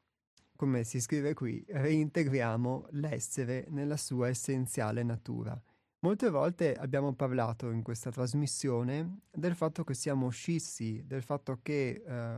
come 0.55 0.83
si 0.83 1.01
scrive 1.01 1.33
qui, 1.33 1.65
reintegriamo 1.67 2.87
l'essere 2.91 3.65
nella 3.69 3.97
sua 3.97 4.29
essenziale 4.29 5.03
natura. 5.03 5.59
Molte 6.05 6.29
volte 6.29 6.75
abbiamo 6.75 7.15
parlato 7.15 7.71
in 7.71 7.81
questa 7.81 8.11
trasmissione 8.11 9.21
del 9.31 9.55
fatto 9.55 9.83
che 9.83 9.95
siamo 9.95 10.29
scissi, 10.29 11.03
del 11.03 11.23
fatto 11.23 11.61
che 11.63 12.03
eh, 12.05 12.37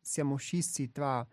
siamo 0.00 0.36
scissi 0.36 0.92
tra 0.92 1.26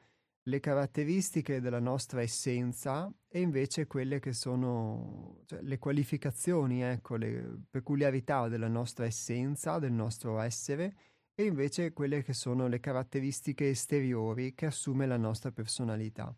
le 0.48 0.60
caratteristiche 0.60 1.62
della 1.62 1.80
nostra 1.80 2.24
essenza 2.24 3.08
e 3.28 3.40
invece 3.40 3.86
quelle 3.86 4.20
che 4.20 4.34
sono 4.34 5.44
cioè, 5.46 5.62
le 5.62 5.78
qualificazioni, 5.78 6.82
ecco, 6.82 7.18
le 7.18 7.66
peculiarità 7.70 8.48
della 8.48 8.68
nostra 8.68 9.06
essenza, 9.06 9.78
del 9.78 9.94
nostro 9.94 10.40
essere 10.40 10.96
e 11.36 11.44
invece 11.44 11.94
quelle 11.94 12.24
che 12.24 12.34
sono 12.34 12.68
le 12.68 12.80
caratteristiche 12.80 13.70
esteriori 13.70 14.56
che 14.56 14.66
assume 14.66 15.06
la 15.06 15.18
nostra 15.18 15.52
personalità. 15.52 16.36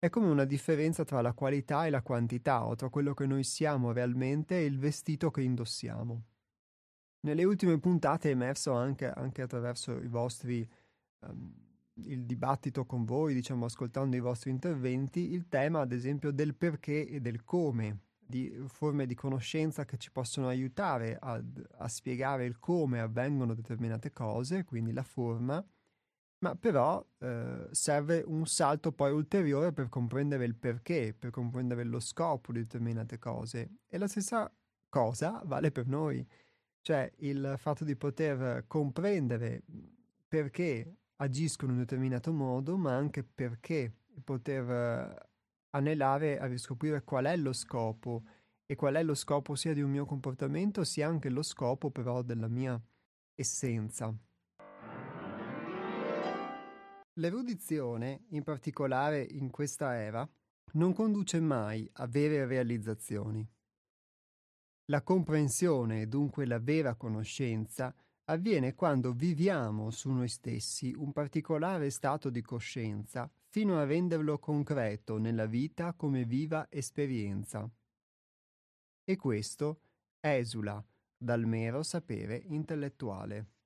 È 0.00 0.08
come 0.10 0.28
una 0.28 0.44
differenza 0.44 1.02
tra 1.04 1.20
la 1.20 1.32
qualità 1.32 1.84
e 1.84 1.90
la 1.90 2.02
quantità, 2.02 2.64
o 2.64 2.76
tra 2.76 2.88
quello 2.88 3.14
che 3.14 3.26
noi 3.26 3.42
siamo 3.42 3.90
realmente 3.90 4.56
e 4.56 4.64
il 4.64 4.78
vestito 4.78 5.32
che 5.32 5.42
indossiamo. 5.42 6.22
Nelle 7.20 7.42
ultime 7.42 7.80
puntate 7.80 8.28
è 8.28 8.32
emerso 8.32 8.72
anche, 8.72 9.10
anche 9.10 9.42
attraverso 9.42 9.98
vostri, 10.08 10.68
um, 11.26 11.52
il 12.04 12.24
dibattito 12.24 12.84
con 12.84 13.04
voi, 13.04 13.34
diciamo 13.34 13.64
ascoltando 13.64 14.14
i 14.14 14.20
vostri 14.20 14.50
interventi, 14.50 15.32
il 15.32 15.48
tema 15.48 15.80
ad 15.80 15.90
esempio 15.90 16.30
del 16.30 16.54
perché 16.54 17.08
e 17.08 17.20
del 17.20 17.42
come 17.42 18.02
di 18.28 18.54
forme 18.66 19.06
di 19.06 19.14
conoscenza 19.14 19.84
che 19.84 19.96
ci 19.96 20.12
possono 20.12 20.48
aiutare 20.48 21.16
a, 21.18 21.42
a 21.78 21.88
spiegare 21.88 22.44
il 22.44 22.58
come 22.60 23.00
avvengono 23.00 23.54
determinate 23.54 24.12
cose, 24.12 24.64
quindi 24.64 24.92
la 24.92 25.02
forma, 25.02 25.64
ma 26.40 26.54
però 26.54 27.04
eh, 27.18 27.68
serve 27.72 28.22
un 28.26 28.46
salto 28.46 28.92
poi 28.92 29.12
ulteriore 29.12 29.72
per 29.72 29.88
comprendere 29.88 30.44
il 30.44 30.54
perché, 30.54 31.14
per 31.18 31.30
comprendere 31.30 31.84
lo 31.84 32.00
scopo 32.00 32.52
di 32.52 32.60
determinate 32.60 33.18
cose. 33.18 33.78
E 33.88 33.98
la 33.98 34.06
stessa 34.06 34.50
cosa 34.88 35.42
vale 35.44 35.70
per 35.70 35.86
noi, 35.86 36.26
cioè 36.80 37.10
il 37.18 37.54
fatto 37.58 37.84
di 37.84 37.96
poter 37.96 38.64
comprendere 38.66 39.62
perché 40.28 40.96
agiscono 41.16 41.72
in 41.72 41.78
un 41.78 41.84
determinato 41.84 42.32
modo, 42.32 42.76
ma 42.76 42.94
anche 42.94 43.24
perché 43.24 43.92
poter 44.22 45.26
anelare 45.70 46.38
a 46.38 46.46
riscoprire 46.46 47.02
qual 47.02 47.26
è 47.26 47.36
lo 47.36 47.52
scopo 47.52 48.22
e 48.64 48.74
qual 48.76 48.94
è 48.94 49.02
lo 49.02 49.14
scopo 49.14 49.54
sia 49.54 49.72
di 49.74 49.80
un 49.82 49.90
mio 49.90 50.04
comportamento 50.04 50.84
sia 50.84 51.08
anche 51.08 51.30
lo 51.30 51.42
scopo 51.42 51.90
però 51.90 52.22
della 52.22 52.48
mia 52.48 52.80
essenza. 53.34 54.14
L'erudizione, 57.18 58.26
in 58.28 58.44
particolare 58.44 59.20
in 59.22 59.50
questa 59.50 59.96
era, 59.96 60.28
non 60.74 60.92
conduce 60.92 61.40
mai 61.40 61.88
a 61.94 62.06
vere 62.06 62.46
realizzazioni. 62.46 63.44
La 64.84 65.02
comprensione, 65.02 66.06
dunque 66.06 66.46
la 66.46 66.60
vera 66.60 66.94
conoscenza, 66.94 67.92
avviene 68.26 68.74
quando 68.74 69.12
viviamo 69.12 69.90
su 69.90 70.10
noi 70.10 70.28
stessi 70.28 70.94
un 70.96 71.12
particolare 71.12 71.90
stato 71.90 72.30
di 72.30 72.40
coscienza 72.40 73.28
fino 73.48 73.78
a 73.78 73.84
renderlo 73.84 74.38
concreto 74.38 75.18
nella 75.18 75.46
vita 75.46 75.94
come 75.94 76.24
viva 76.24 76.68
esperienza. 76.70 77.68
E 79.02 79.16
questo 79.16 79.80
esula 80.20 80.84
dal 81.16 81.46
mero 81.46 81.82
sapere 81.82 82.36
intellettuale. 82.46 83.57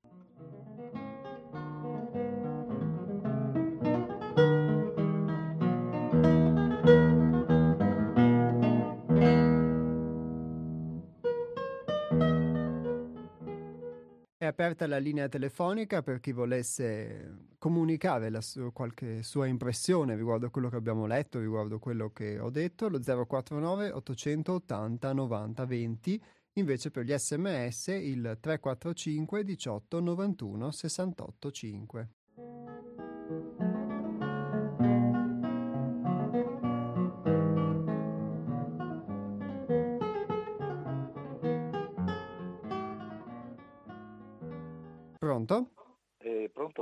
Aperta 14.52 14.86
la 14.86 14.98
linea 14.98 15.28
telefonica 15.28 16.02
per 16.02 16.20
chi 16.20 16.32
volesse 16.32 17.48
comunicare 17.58 18.40
su- 18.40 18.70
qualche 18.72 19.22
sua 19.22 19.46
impressione 19.46 20.14
riguardo 20.14 20.50
quello 20.50 20.68
che 20.68 20.76
abbiamo 20.76 21.06
letto, 21.06 21.40
riguardo 21.40 21.78
quello 21.78 22.10
che 22.12 22.38
ho 22.38 22.50
detto, 22.50 22.88
lo 22.88 23.00
049 23.00 23.90
880 23.90 25.12
90 25.12 25.64
20. 25.66 26.22
Invece 26.56 26.90
per 26.90 27.04
gli 27.04 27.16
sms 27.16 27.86
il 27.88 28.36
345 28.40 29.42
18 29.42 30.00
91 30.00 30.70
68 30.70 31.50
5. 31.50 32.08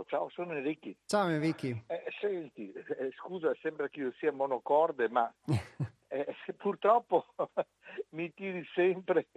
Pronto, 0.00 0.04
ciao, 0.04 0.28
sono 0.30 0.54
Enrichi. 0.54 0.96
Ciao 1.06 1.28
Enrichi. 1.28 1.84
Eh, 1.86 2.04
senti, 2.20 2.72
eh, 2.72 3.10
scusa, 3.16 3.54
sembra 3.60 3.88
che 3.88 4.00
io 4.00 4.12
sia 4.18 4.32
monocorde, 4.32 5.08
ma 5.08 5.32
eh, 6.08 6.34
purtroppo 6.56 7.26
mi 8.10 8.32
tiri 8.34 8.64
sempre 8.74 9.28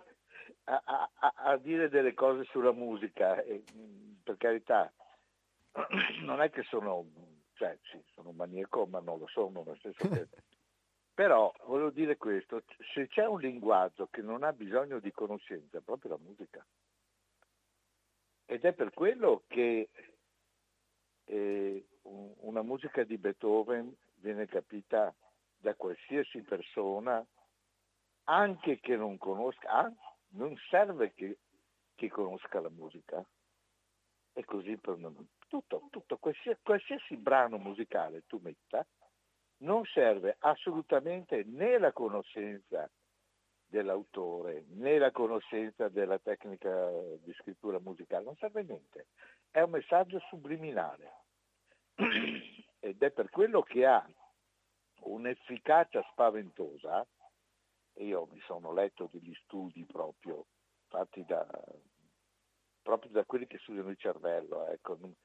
a, 0.65 1.09
a, 1.15 1.33
a, 1.35 1.57
dire 1.57 1.89
delle 1.89 2.13
cose 2.13 2.43
sulla 2.45 2.71
musica. 2.71 3.41
E, 3.41 3.63
per 4.23 4.37
carità, 4.37 4.91
non 6.23 6.41
è 6.41 6.49
che 6.49 6.63
sono, 6.63 7.05
cioè 7.53 7.77
sì, 7.83 8.01
sono 8.13 8.29
un 8.29 8.35
maniaco, 8.35 8.85
ma 8.85 8.99
non 8.99 9.19
lo 9.19 9.27
sono, 9.27 9.63
nel 9.65 9.79
senso 9.81 10.07
che... 10.09 10.27
Però 11.15 11.53
volevo 11.67 11.91
dire 11.91 12.17
questo, 12.17 12.63
se 12.91 13.07
c'è 13.07 13.27
un 13.27 13.39
linguaggio 13.39 14.07
che 14.09 14.23
non 14.23 14.41
ha 14.41 14.51
bisogno 14.51 14.97
di 14.97 15.11
conoscenza, 15.11 15.77
è 15.77 15.81
proprio 15.81 16.13
la 16.13 16.17
musica. 16.17 16.65
Ed 18.45 18.65
è 18.65 18.73
per 18.73 18.91
quello 18.93 19.43
che 19.45 19.89
eh, 21.25 21.85
una 22.03 22.61
musica 22.61 23.03
di 23.03 23.17
Beethoven 23.17 23.95
viene 24.15 24.45
capita 24.47 25.13
da 25.57 25.75
qualsiasi 25.75 26.41
persona, 26.41 27.25
anche 28.25 28.79
che 28.79 28.95
non 28.95 29.17
conosca, 29.17 29.69
ah, 29.69 29.93
non 30.31 30.55
serve 30.69 31.13
che, 31.13 31.39
che, 31.95 32.09
conosca 32.09 32.59
la 32.59 32.69
musica. 32.69 33.23
E 34.35 34.45
così 34.45 34.77
per 34.77 34.97
tutto, 35.47 35.87
tutto 35.91 36.17
qualsiasi, 36.17 36.59
qualsiasi 36.63 37.15
brano 37.17 37.57
musicale 37.57 38.23
tu 38.25 38.39
metta, 38.41 38.85
non 39.57 39.85
serve 39.85 40.35
assolutamente 40.39 41.43
né 41.45 41.77
la 41.77 41.91
conoscenza 41.91 42.89
dell'autore 43.73 44.65
né 44.69 44.99
la 44.99 45.09
conoscenza 45.09 45.89
della 45.89 46.19
tecnica 46.19 46.91
di 47.23 47.33
scrittura 47.33 47.79
musicale, 47.79 48.23
non 48.23 48.35
serve 48.35 48.61
niente, 48.61 49.07
è 49.53 49.61
un 49.61 49.69
messaggio 49.69 50.19
subliminale. 50.29 51.11
Ed 52.79 53.01
è 53.01 53.11
per 53.11 53.29
quello 53.29 53.61
che 53.61 53.85
ha 53.85 54.03
un'efficacia 55.01 56.03
spaventosa, 56.11 57.05
io 57.97 58.27
mi 58.31 58.39
sono 58.47 58.73
letto 58.73 59.07
degli 59.11 59.33
studi 59.43 59.85
proprio 59.85 60.47
fatti 60.87 61.23
da, 61.23 61.47
proprio 62.81 63.11
da 63.11 63.23
quelli 63.25 63.45
che 63.45 63.59
studiano 63.59 63.91
il 63.91 63.97
cervello, 63.97 64.65
ecco, 64.65 64.97
non, 64.99 65.15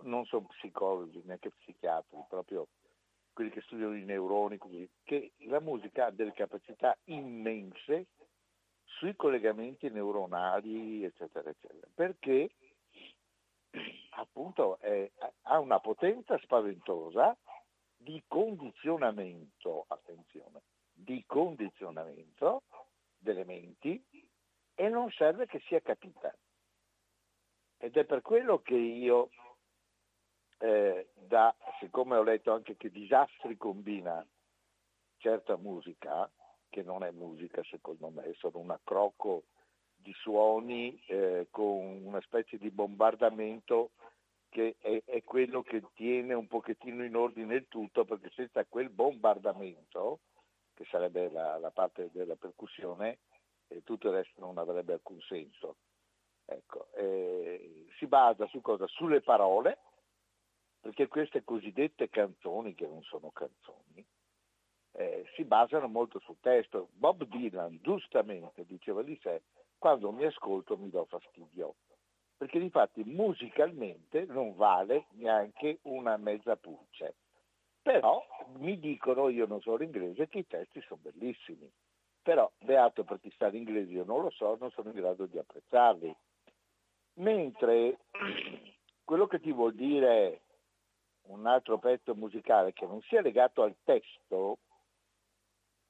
non 0.00 0.24
sono 0.24 0.46
psicologi, 0.46 1.20
neanche 1.24 1.50
psichiatri, 1.50 2.24
proprio 2.26 2.68
quelli 3.34 3.50
che 3.50 3.60
studiano 3.60 3.94
i 3.94 4.04
neuroni, 4.04 4.56
così, 4.56 4.88
che 5.02 5.32
la 5.40 5.60
musica 5.60 6.06
ha 6.06 6.10
delle 6.10 6.32
capacità 6.32 6.96
immense 7.04 8.06
sui 8.84 9.14
collegamenti 9.14 9.90
neuronali, 9.90 11.04
eccetera, 11.04 11.50
eccetera, 11.50 11.86
perché 11.94 12.50
appunto 14.16 14.78
è, 14.78 15.10
ha 15.42 15.58
una 15.58 15.80
potenza 15.80 16.38
spaventosa 16.38 17.36
di 17.96 18.22
condizionamento, 18.26 19.84
attenzione, 19.88 20.62
di 20.92 21.24
condizionamento 21.26 22.62
delle 23.16 23.44
menti 23.44 24.02
e 24.74 24.88
non 24.88 25.10
serve 25.10 25.46
che 25.46 25.60
sia 25.66 25.80
capita. 25.80 26.34
Ed 27.78 27.96
è 27.96 28.04
per 28.04 28.22
quello 28.22 28.60
che 28.60 28.74
io 28.74 29.30
eh, 30.58 31.08
da, 31.14 31.54
siccome 31.80 32.16
ho 32.16 32.22
letto 32.22 32.52
anche 32.52 32.76
che 32.76 32.90
disastri 32.90 33.56
combina 33.56 34.24
certa 35.18 35.56
musica, 35.56 36.30
che 36.68 36.82
non 36.82 37.02
è 37.02 37.10
musica 37.10 37.62
secondo 37.64 38.10
me, 38.10 38.24
è 38.24 38.34
solo 38.34 38.58
un 38.58 38.70
accrocco 38.70 39.44
di 40.04 40.12
suoni 40.12 41.02
eh, 41.06 41.48
con 41.50 42.02
una 42.04 42.20
specie 42.20 42.58
di 42.58 42.70
bombardamento 42.70 43.92
che 44.50 44.76
è, 44.78 45.02
è, 45.04 45.24
quello 45.24 45.62
che 45.62 45.82
tiene 45.94 46.34
un 46.34 46.46
pochettino 46.46 47.02
in 47.02 47.16
ordine 47.16 47.56
il 47.56 47.66
tutto, 47.66 48.04
perché 48.04 48.30
senza 48.34 48.64
quel 48.66 48.90
bombardamento, 48.90 50.20
che 50.74 50.84
sarebbe 50.90 51.28
la, 51.30 51.58
la 51.58 51.70
parte 51.70 52.10
della 52.12 52.36
percussione, 52.36 53.18
eh, 53.68 53.82
tutto 53.82 54.08
il 54.08 54.14
resto 54.14 54.40
non 54.40 54.58
avrebbe 54.58 54.92
alcun 54.92 55.20
senso. 55.22 55.78
Ecco, 56.44 56.92
eh, 56.92 57.86
si 57.98 58.06
basa 58.06 58.46
su 58.46 58.60
cosa? 58.60 58.86
Sulle 58.86 59.22
parole, 59.22 59.78
perché 60.80 61.08
queste 61.08 61.42
cosiddette 61.42 62.10
canzoni, 62.10 62.74
che 62.74 62.86
non 62.86 63.02
sono 63.02 63.30
canzoni, 63.30 64.06
eh, 64.92 65.24
si 65.34 65.44
basano 65.44 65.88
molto 65.88 66.20
sul 66.20 66.36
testo. 66.40 66.90
Bob 66.92 67.24
Dylan 67.24 67.80
giustamente 67.82 68.64
diceva 68.64 69.02
di 69.02 69.18
sé, 69.20 69.42
quando 69.84 70.12
mi 70.12 70.24
ascolto 70.24 70.78
mi 70.78 70.88
do 70.88 71.04
fastidio, 71.04 71.74
perché 72.38 72.58
di 72.58 72.70
fatti 72.70 73.04
musicalmente 73.04 74.24
non 74.24 74.56
vale 74.56 75.08
neanche 75.10 75.80
una 75.82 76.16
mezza 76.16 76.56
pulce. 76.56 77.16
Però 77.82 78.24
mi 78.56 78.78
dicono, 78.78 79.28
io 79.28 79.44
non 79.44 79.60
so 79.60 79.76
l'inglese, 79.76 80.26
che 80.28 80.38
i 80.38 80.46
testi 80.46 80.80
sono 80.86 81.00
bellissimi. 81.02 81.70
Però, 82.22 82.50
beato 82.60 83.04
per 83.04 83.20
chi 83.20 83.30
sta 83.32 83.48
in 83.48 83.56
inglese, 83.56 83.92
io 83.92 84.04
non 84.04 84.22
lo 84.22 84.30
so, 84.30 84.56
non 84.58 84.70
sono 84.70 84.88
in 84.88 84.94
grado 84.94 85.26
di 85.26 85.36
apprezzarli. 85.36 86.16
Mentre 87.16 87.98
quello 89.04 89.26
che 89.26 89.38
ti 89.38 89.52
vuol 89.52 89.74
dire 89.74 90.40
un 91.24 91.44
altro 91.44 91.76
pezzo 91.76 92.14
musicale 92.14 92.72
che 92.72 92.86
non 92.86 93.02
sia 93.02 93.20
legato 93.20 93.62
al 93.62 93.76
testo, 93.84 94.60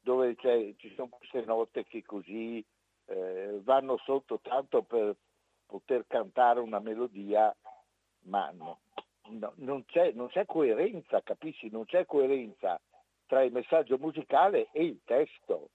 dove 0.01 0.35
ci 0.35 0.93
sono 0.97 1.11
queste 1.11 1.45
note 1.45 1.85
che 1.85 2.03
così 2.03 2.65
eh, 3.07 3.61
vanno 3.63 3.97
sotto 3.99 4.41
tanto 4.41 4.83
per 4.83 5.17
poter 5.67 6.05
cantare 6.07 6.61
una 6.61 6.79
melodia, 6.79 7.55
ma 8.25 8.51
no, 8.53 8.81
no, 9.31 9.53
non, 9.57 9.85
c'è, 9.85 10.13
non 10.13 10.29
c'è 10.29 10.47
coerenza, 10.47 11.23
capisci? 11.23 11.71
Non 11.71 11.85
c'è 11.85 12.07
coerenza 12.07 12.81
tra 13.27 13.43
il 13.43 13.53
messaggio 13.53 13.99
musicale 13.99 14.69
e 14.73 14.85
il 14.85 15.01
testo. 15.05 15.71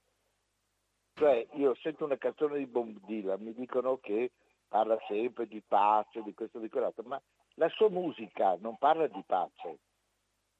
Cioè, 1.14 1.46
io 1.54 1.74
sento 1.76 2.04
una 2.04 2.16
canzone 2.16 2.58
di 2.58 2.66
Bob 2.66 2.98
Dylan, 3.04 3.42
mi 3.42 3.52
dicono 3.52 3.98
che 3.98 4.30
parla 4.68 4.96
sempre 5.06 5.46
di 5.46 5.60
pace, 5.60 6.22
di 6.22 6.32
questo, 6.32 6.58
di 6.58 6.68
quell'altro, 6.68 7.02
ma 7.04 7.20
la 7.54 7.68
sua 7.68 7.90
musica 7.90 8.56
non 8.60 8.78
parla 8.78 9.06
di 9.06 9.22
pace. 9.26 9.78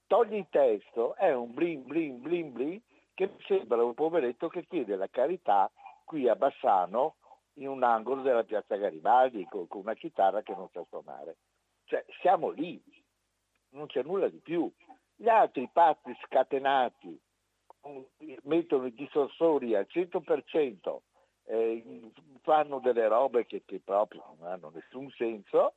Togli 0.07 0.35
il 0.35 0.49
testo, 0.51 1.15
è 1.15 1.33
un 1.33 1.55
blin 1.55 1.87
blin 1.87 2.21
blin 2.21 2.53
blin 2.53 2.83
che 3.15 3.33
sembra 3.47 3.83
un 3.85 3.95
poveretto 3.95 4.49
che 4.49 4.67
chiede 4.67 4.97
la 4.97 5.09
carità 5.09 5.71
qui 6.11 6.29
a 6.29 6.35
Bassano 6.35 7.19
in 7.55 7.69
un 7.69 7.85
angolo 7.85 8.23
della 8.23 8.43
piazza 8.43 8.75
Garibaldi 8.75 9.47
con, 9.47 9.69
con 9.69 9.83
una 9.83 9.95
chitarra 9.95 10.43
che 10.43 10.57
non 10.57 10.69
sa 10.73 10.85
suonare. 10.89 11.37
Cioè 11.85 12.05
siamo 12.21 12.49
lì, 12.51 12.83
non 13.71 13.87
c'è 13.87 14.03
nulla 14.03 14.29
di 14.29 14.39
più. 14.39 14.69
Gli 15.15 15.29
altri 15.29 15.71
pazzi 15.73 16.13
scatenati 16.25 17.17
mettono 18.43 18.87
i 18.87 18.93
dissorsori 18.95 19.77
al 19.77 19.87
100%, 19.89 20.99
eh, 21.45 22.11
fanno 22.43 22.81
delle 22.81 23.07
robe 23.07 23.47
che, 23.47 23.63
che 23.65 23.79
proprio 23.79 24.35
non 24.37 24.51
hanno 24.51 24.71
nessun 24.75 25.09
senso 25.11 25.75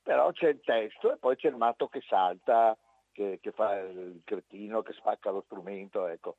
però 0.00 0.30
c'è 0.30 0.50
il 0.50 0.60
testo 0.64 1.12
e 1.12 1.16
poi 1.16 1.36
c'è 1.36 1.48
il 1.48 1.56
matto 1.56 1.88
che 1.88 2.02
salta, 2.06 2.76
che, 3.12 3.38
che 3.40 3.52
fa 3.52 3.78
il 3.78 4.22
cretino, 4.24 4.82
che 4.82 4.92
spacca 4.94 5.30
lo 5.30 5.42
strumento, 5.46 6.06
ecco. 6.06 6.36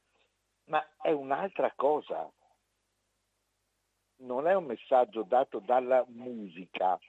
Ma 0.65 0.85
è 1.01 1.11
un'altra 1.11 1.71
cosa, 1.75 2.29
non 4.17 4.47
è 4.47 4.53
un 4.53 4.65
messaggio 4.65 5.23
dato 5.23 5.59
dalla 5.59 6.03
musica, 6.07 6.99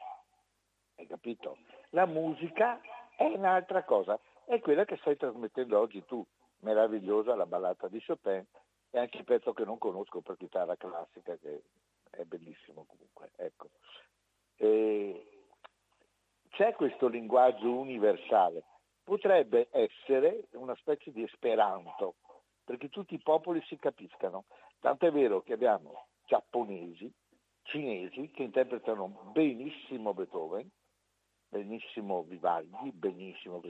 hai 0.96 1.06
capito? 1.06 1.58
La 1.90 2.06
musica 2.06 2.80
è 3.16 3.24
un'altra 3.24 3.84
cosa, 3.84 4.18
è 4.44 4.58
quella 4.60 4.84
che 4.84 4.96
stai 4.96 5.16
trasmettendo 5.16 5.78
oggi 5.78 6.04
tu, 6.04 6.24
meravigliosa 6.60 7.34
la 7.34 7.46
ballata 7.46 7.88
di 7.88 8.02
Chopin 8.04 8.44
e 8.90 8.98
anche 8.98 9.18
il 9.18 9.24
pezzo 9.24 9.52
che 9.52 9.64
non 9.64 9.78
conosco 9.78 10.20
per 10.20 10.36
chitarra 10.36 10.76
classica 10.76 11.36
che 11.36 11.62
è 12.10 12.24
bellissimo 12.24 12.84
comunque, 12.86 13.30
ecco. 13.36 13.68
C'è 16.50 16.72
questo 16.74 17.08
linguaggio 17.08 17.70
universale. 17.70 18.62
Potrebbe 19.02 19.68
essere 19.70 20.46
una 20.52 20.74
specie 20.76 21.10
di 21.10 21.22
esperanto, 21.24 22.14
perché 22.64 22.88
tutti 22.88 23.14
i 23.14 23.20
popoli 23.20 23.60
si 23.66 23.76
capiscano. 23.76 24.44
Tanto 24.80 25.06
è 25.06 25.12
vero 25.12 25.42
che 25.42 25.52
abbiamo 25.52 26.06
giapponesi 26.26 27.12
cinesi 27.64 28.30
che 28.30 28.42
interpretano 28.42 29.30
benissimo 29.32 30.14
Beethoven, 30.14 30.68
benissimo 31.48 32.22
Vivaldi, 32.22 32.92
benissimo 32.92 33.60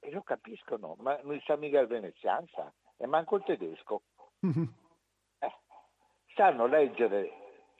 e 0.00 0.10
lo 0.10 0.22
capiscono, 0.22 0.96
ma 0.98 1.18
non 1.22 1.40
sa 1.44 1.56
mica 1.56 1.80
il 1.80 1.86
veneziano, 1.86 2.46
sa, 2.52 2.70
e 2.96 3.06
manco 3.06 3.36
il 3.36 3.44
tedesco. 3.44 4.02
Eh, 5.38 5.52
sanno 6.34 6.66
leggere 6.66 7.32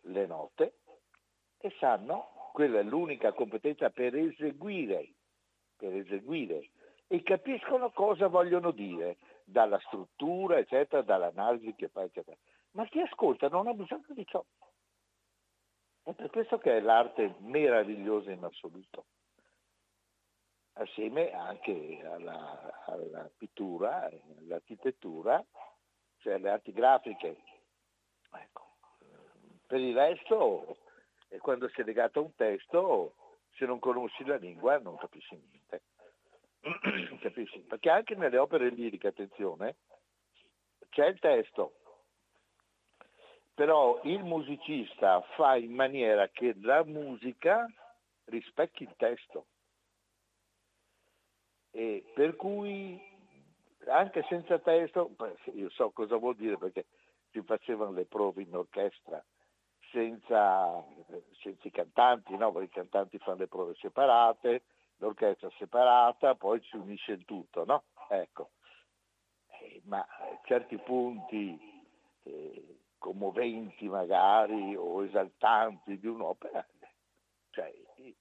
le 0.03 0.27
note 0.27 0.81
e 1.59 1.73
sanno, 1.79 2.51
quella 2.53 2.81
è 2.81 2.83
l'unica 2.83 3.33
competenza 3.33 3.91
per 3.91 4.15
eseguire, 4.17 5.13
per 5.77 5.95
eseguire, 5.95 6.71
e 7.07 7.23
capiscono 7.23 7.91
cosa 7.91 8.27
vogliono 8.27 8.71
dire, 8.71 9.19
dalla 9.45 9.79
struttura, 9.87 10.59
eccetera, 10.59 11.03
dall'analisi 11.03 11.75
che 11.75 11.89
fa, 11.89 12.03
eccetera. 12.03 12.37
Ma 12.75 12.87
chi 12.87 13.01
ascolta 13.01 13.49
non 13.49 13.67
ha 13.67 13.73
bisogno 13.73 14.07
di 14.09 14.27
ciò. 14.27 14.45
È 16.03 16.13
per 16.13 16.31
questo 16.31 16.59
che 16.59 16.77
è 16.77 16.81
l'arte 16.81 17.35
meravigliosa 17.39 18.31
in 18.31 18.45
assoluto 18.45 19.07
assieme 20.75 21.33
anche 21.33 22.03
alla, 22.05 22.85
alla 22.87 23.31
pittura, 23.37 24.11
all'architettura, 24.39 25.45
cioè 26.19 26.35
alle 26.35 26.51
arti 26.51 26.73
grafiche. 26.73 27.37
Ecco. 28.33 28.77
Per 29.67 29.81
il 29.81 29.95
resto, 29.95 30.79
quando 31.39 31.69
sei 31.71 31.85
legato 31.85 32.21
a 32.21 32.23
un 32.23 32.35
testo, 32.35 33.15
se 33.57 33.67
non 33.67 33.79
conosci 33.79 34.25
la 34.25 34.37
lingua 34.37 34.79
non 34.79 34.97
capisci 34.97 35.37
niente. 35.37 35.83
capisci? 37.21 37.61
Perché 37.61 37.91
anche 37.91 38.15
nelle 38.15 38.39
opere 38.39 38.71
liriche, 38.71 39.09
attenzione, 39.09 39.77
c'è 40.89 41.07
il 41.07 41.19
testo, 41.19 41.75
però 43.55 44.01
il 44.03 44.25
musicista 44.25 45.21
fa 45.37 45.57
in 45.57 45.73
maniera 45.73 46.29
che 46.29 46.55
la 46.61 46.85
musica 46.85 47.67
rispecchi 48.25 48.83
il 48.83 48.95
testo. 48.97 49.47
E 51.71 52.05
per 52.15 52.37
cui 52.37 53.01
anche 53.87 54.25
senza 54.29 54.59
testo, 54.59 55.15
io 55.55 55.71
so 55.71 55.91
cosa 55.91 56.17
vuol 56.17 56.37
dire 56.37 56.57
perché 56.57 56.87
si 57.31 57.43
facevano 57.43 57.93
le 57.93 58.07
prove 58.07 58.43
in 58.43 58.55
orchestra 58.55 59.23
senza, 59.91 60.85
senza 61.41 61.69
i 61.69 61.71
cantanti, 61.71 62.37
no? 62.37 62.51
perché 62.53 62.67
i 62.67 62.83
cantanti 62.83 63.19
fanno 63.19 63.39
le 63.39 63.49
prove 63.49 63.75
separate, 63.75 64.63
l'orchestra 64.97 65.51
separata, 65.59 66.35
poi 66.35 66.61
si 66.63 66.77
unisce 66.77 67.13
il 67.13 67.25
tutto, 67.25 67.65
no? 67.65 67.85
Ecco. 68.09 68.51
Eh, 69.61 69.83
ma 69.85 69.99
a 69.99 70.41
certi 70.45 70.77
punti 70.79 71.59
eh, 72.25 72.79
commoventi 73.05 73.87
magari 73.87 74.75
o 74.75 75.05
esaltanti 75.05 75.99
di 75.99 76.07
un'opera, 76.07 76.67
cioè 77.51 77.71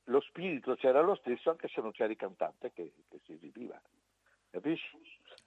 lo 0.06 0.20
spirito 0.20 0.76
c'era 0.76 1.00
lo 1.00 1.16
stesso 1.16 1.50
anche 1.52 1.70
se 1.70 1.80
non 1.80 1.92
c'era 1.92 2.12
il 2.12 2.18
cantante 2.18 2.74
che, 2.74 2.92
che 3.08 3.22
si 3.24 3.32
esibiva. 3.32 3.82
Capisci? 4.50 5.00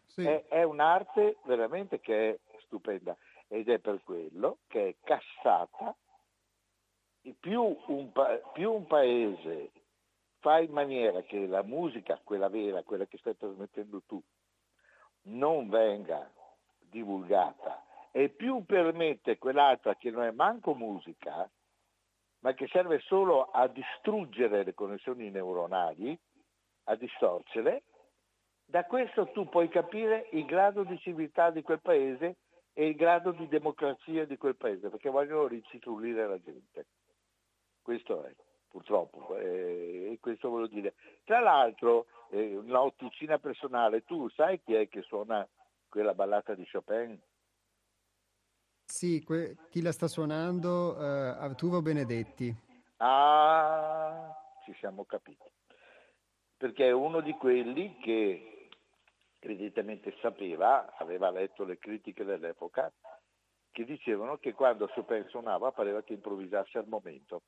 Sì. 0.07 0.25
È, 0.25 0.47
è, 0.49 0.63
un'arte 0.63 1.37
veramente 1.45 2.01
che 2.01 2.31
è 2.31 2.39
stupenda 2.61 3.15
ed 3.49 3.69
è 3.69 3.79
per 3.79 4.03
quello 4.03 4.61
che 4.69 4.89
è 4.89 4.95
cassata. 5.05 5.95
Più 7.39 7.77
un, 7.89 8.13
pa- 8.13 8.41
più 8.55 8.73
un 8.73 8.87
paese 8.87 9.71
fa 10.39 10.61
in 10.61 10.71
maniera 10.71 11.21
che 11.23 11.47
la 11.47 11.63
musica, 11.63 12.19
quella 12.25 12.49
vera, 12.49 12.83
quella 12.85 13.05
che 13.05 13.19
stai 13.19 13.37
trasmettendo 13.37 14.03
tu, 14.07 14.23
non 15.25 15.69
venga 15.69 16.31
divulgata 16.79 17.86
e 18.17 18.31
più 18.31 18.65
permette 18.65 19.37
quell'altra 19.37 19.95
che 19.97 20.11
non 20.11 20.23
è 20.23 20.31
manco 20.31 20.75
musica, 20.75 21.47
ma 22.39 22.55
che 22.55 22.67
serve 22.69 22.99
solo 23.01 23.51
a 23.51 23.69
distruggere 23.69 24.65
le 24.65 24.73
connessioni 24.73 25.29
neuronali, 25.29 26.19
a 26.85 26.95
distorcerle, 26.95 27.83
da 28.65 28.87
questo 28.87 29.27
tu 29.33 29.47
puoi 29.51 29.69
capire 29.69 30.31
il 30.33 30.47
grado 30.47 30.83
di 30.83 30.99
civiltà 31.01 31.51
di 31.51 31.61
quel 31.61 31.83
paese 31.83 32.37
e 32.73 32.87
il 32.87 32.97
grado 32.97 33.33
di 33.33 33.49
democrazia 33.49 34.25
di 34.25 34.39
quel 34.39 34.57
paese, 34.57 34.89
perché 34.89 35.11
vogliono 35.11 35.47
riciclire 35.47 36.27
la 36.27 36.41
gente. 36.41 36.87
Questo 37.83 38.25
è, 38.25 38.35
purtroppo, 38.67 39.37
e 39.37 40.17
questo 40.23 40.49
voglio 40.49 40.69
dire. 40.69 40.95
Tra 41.23 41.41
l'altro, 41.41 42.07
eh, 42.31 42.57
una 42.57 42.81
otticina 42.81 43.39
personale, 43.39 44.05
tu 44.05 44.27
sai 44.31 44.59
chi 44.63 44.73
è 44.73 44.89
che 44.89 45.03
suona 45.03 45.47
quella 45.87 46.15
ballata 46.15 46.55
di 46.55 46.67
Chopin? 46.67 47.21
Sì, 48.87 49.23
que- 49.25 49.57
chi 49.69 49.83
la 49.83 49.93
sta 49.93 50.07
suonando? 50.07 50.95
Uh, 50.97 51.43
Arturo 51.43 51.83
Benedetti. 51.83 52.55
Ah, 52.99 54.33
ci 54.65 54.73
siamo 54.79 55.05
capiti. 55.05 55.45
Perché 56.57 56.87
è 56.87 56.93
uno 56.93 57.21
di 57.21 57.33
quelli 57.33 57.97
che 57.99 58.69
evidentemente 59.41 60.15
sapeva, 60.21 60.95
aveva 60.97 61.31
letto 61.31 61.65
le 61.65 61.79
critiche 61.79 62.25
dell'epoca, 62.25 62.91
che 63.71 63.85
dicevano 63.85 64.39
che 64.39 64.55
quando 64.55 64.89
Chopin 64.89 65.27
suonava 65.29 65.73
pareva 65.73 66.03
che 66.03 66.15
improvvisasse 66.15 66.79
al 66.79 66.89
momento 66.89 67.43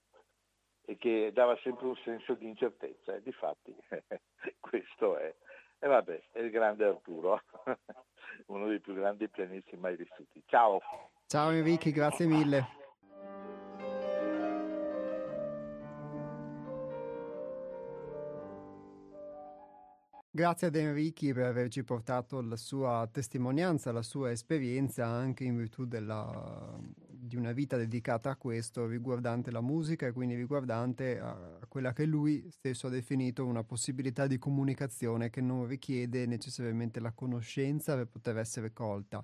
e 0.84 0.96
che 0.96 1.30
dava 1.32 1.56
sempre 1.62 1.86
un 1.86 1.96
senso 2.04 2.34
di 2.34 2.46
incertezza. 2.46 3.14
E 3.14 3.22
difatti 3.22 3.74
questo 4.60 5.16
è. 5.16 5.34
E 5.78 5.86
vabbè, 5.86 6.30
è 6.32 6.40
il 6.40 6.50
grande 6.50 6.84
Arturo, 6.84 7.40
uno 8.46 8.66
dei 8.66 8.80
più 8.80 8.94
grandi 8.94 9.28
pianisti 9.28 9.76
mai 9.76 9.96
vissuti. 9.96 10.42
Ciao! 10.46 10.80
Ciao 11.30 11.50
Enrico, 11.50 11.90
grazie 11.90 12.24
mille. 12.24 12.66
Grazie 20.30 20.68
ad 20.68 20.74
Enrichi 20.74 21.34
per 21.34 21.44
averci 21.44 21.84
portato 21.84 22.40
la 22.40 22.56
sua 22.56 23.06
testimonianza, 23.12 23.92
la 23.92 24.00
sua 24.00 24.30
esperienza 24.30 25.04
anche 25.04 25.44
in 25.44 25.58
virtù 25.58 25.84
della, 25.84 26.78
di 26.96 27.36
una 27.36 27.52
vita 27.52 27.76
dedicata 27.76 28.30
a 28.30 28.36
questo, 28.36 28.86
riguardante 28.86 29.50
la 29.50 29.60
musica 29.60 30.06
e 30.06 30.12
quindi 30.12 30.34
riguardante 30.34 31.20
a 31.20 31.58
quella 31.68 31.92
che 31.92 32.06
lui 32.06 32.48
stesso 32.50 32.86
ha 32.86 32.90
definito 32.90 33.44
una 33.44 33.64
possibilità 33.64 34.26
di 34.26 34.38
comunicazione 34.38 35.28
che 35.28 35.42
non 35.42 35.66
richiede 35.66 36.24
necessariamente 36.24 37.00
la 37.00 37.12
conoscenza 37.12 37.96
per 37.96 38.06
poter 38.06 38.38
essere 38.38 38.72
colta 38.72 39.22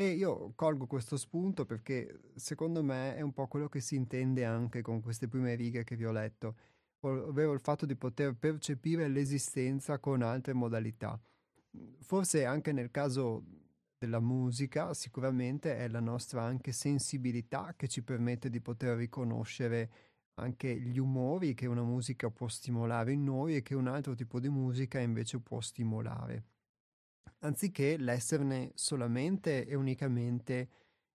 e 0.00 0.10
io 0.12 0.52
colgo 0.54 0.86
questo 0.86 1.16
spunto 1.16 1.64
perché 1.64 2.20
secondo 2.36 2.84
me 2.84 3.16
è 3.16 3.20
un 3.20 3.32
po' 3.32 3.48
quello 3.48 3.68
che 3.68 3.80
si 3.80 3.96
intende 3.96 4.44
anche 4.44 4.80
con 4.80 5.00
queste 5.02 5.26
prime 5.26 5.56
righe 5.56 5.82
che 5.82 5.96
vi 5.96 6.04
ho 6.04 6.12
letto, 6.12 6.54
ovvero 7.00 7.52
il 7.52 7.58
fatto 7.58 7.84
di 7.84 7.96
poter 7.96 8.36
percepire 8.36 9.08
l'esistenza 9.08 9.98
con 9.98 10.22
altre 10.22 10.52
modalità. 10.52 11.20
Forse 11.98 12.44
anche 12.44 12.70
nel 12.70 12.92
caso 12.92 13.42
della 13.98 14.20
musica 14.20 14.94
sicuramente 14.94 15.76
è 15.76 15.88
la 15.88 15.98
nostra 15.98 16.42
anche 16.42 16.70
sensibilità 16.70 17.74
che 17.76 17.88
ci 17.88 18.04
permette 18.04 18.50
di 18.50 18.60
poter 18.60 18.96
riconoscere 18.96 19.90
anche 20.34 20.80
gli 20.80 20.98
umori 20.98 21.54
che 21.54 21.66
una 21.66 21.82
musica 21.82 22.30
può 22.30 22.46
stimolare 22.46 23.10
in 23.10 23.24
noi 23.24 23.56
e 23.56 23.62
che 23.62 23.74
un 23.74 23.88
altro 23.88 24.14
tipo 24.14 24.38
di 24.38 24.48
musica 24.48 25.00
invece 25.00 25.40
può 25.40 25.60
stimolare 25.60 26.44
anziché 27.40 27.96
l'esserne 27.96 28.72
solamente 28.74 29.66
e 29.66 29.74
unicamente 29.74 30.68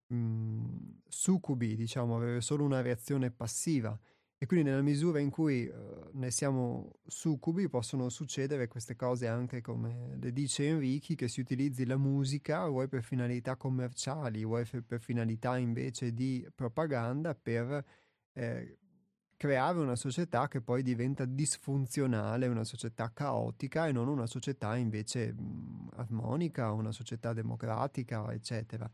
mh, 0.07 0.15
mhmm, 0.15 0.99
succubi, 1.07 1.75
diciamo, 1.75 2.15
avere 2.15 2.41
solo 2.41 2.63
una 2.63 2.81
reazione 2.81 3.31
passiva. 3.31 3.97
E 4.37 4.45
quindi 4.45 4.69
nella 4.69 4.81
misura 4.81 5.19
in 5.19 5.29
cui 5.29 5.65
uh, 5.65 6.09
ne 6.13 6.29
siamo 6.29 6.99
succubi 7.05 7.69
possono 7.69 8.09
succedere 8.09 8.67
queste 8.67 8.93
cose 8.93 9.25
anche 9.25 9.61
come 9.61 10.17
le 10.19 10.33
dice 10.33 10.67
Enrichi, 10.67 11.15
che 11.15 11.29
si 11.29 11.39
utilizzi 11.39 11.85
la 11.85 11.95
musica 11.95 12.67
vuoi 12.67 12.89
per 12.89 13.03
finalità 13.03 13.55
commerciali, 13.55 14.43
vuoi 14.43 14.65
per 14.65 14.99
finalità 14.99 15.57
invece 15.57 16.13
di 16.13 16.45
propaganda 16.53 17.35
per 17.35 17.85
eh, 18.33 18.79
creare 19.43 19.77
una 19.77 19.97
società 19.97 20.47
che 20.47 20.61
poi 20.61 20.83
diventa 20.83 21.25
disfunzionale, 21.25 22.47
una 22.47 22.63
società 22.63 23.11
caotica 23.13 23.87
e 23.87 23.91
non 23.91 24.07
una 24.07 24.25
società 24.25 24.77
invece 24.77 25.33
mh, 25.33 25.89
armonica, 25.95 26.71
una 26.71 26.93
società 26.93 27.33
democratica, 27.33 28.31
eccetera. 28.31 28.89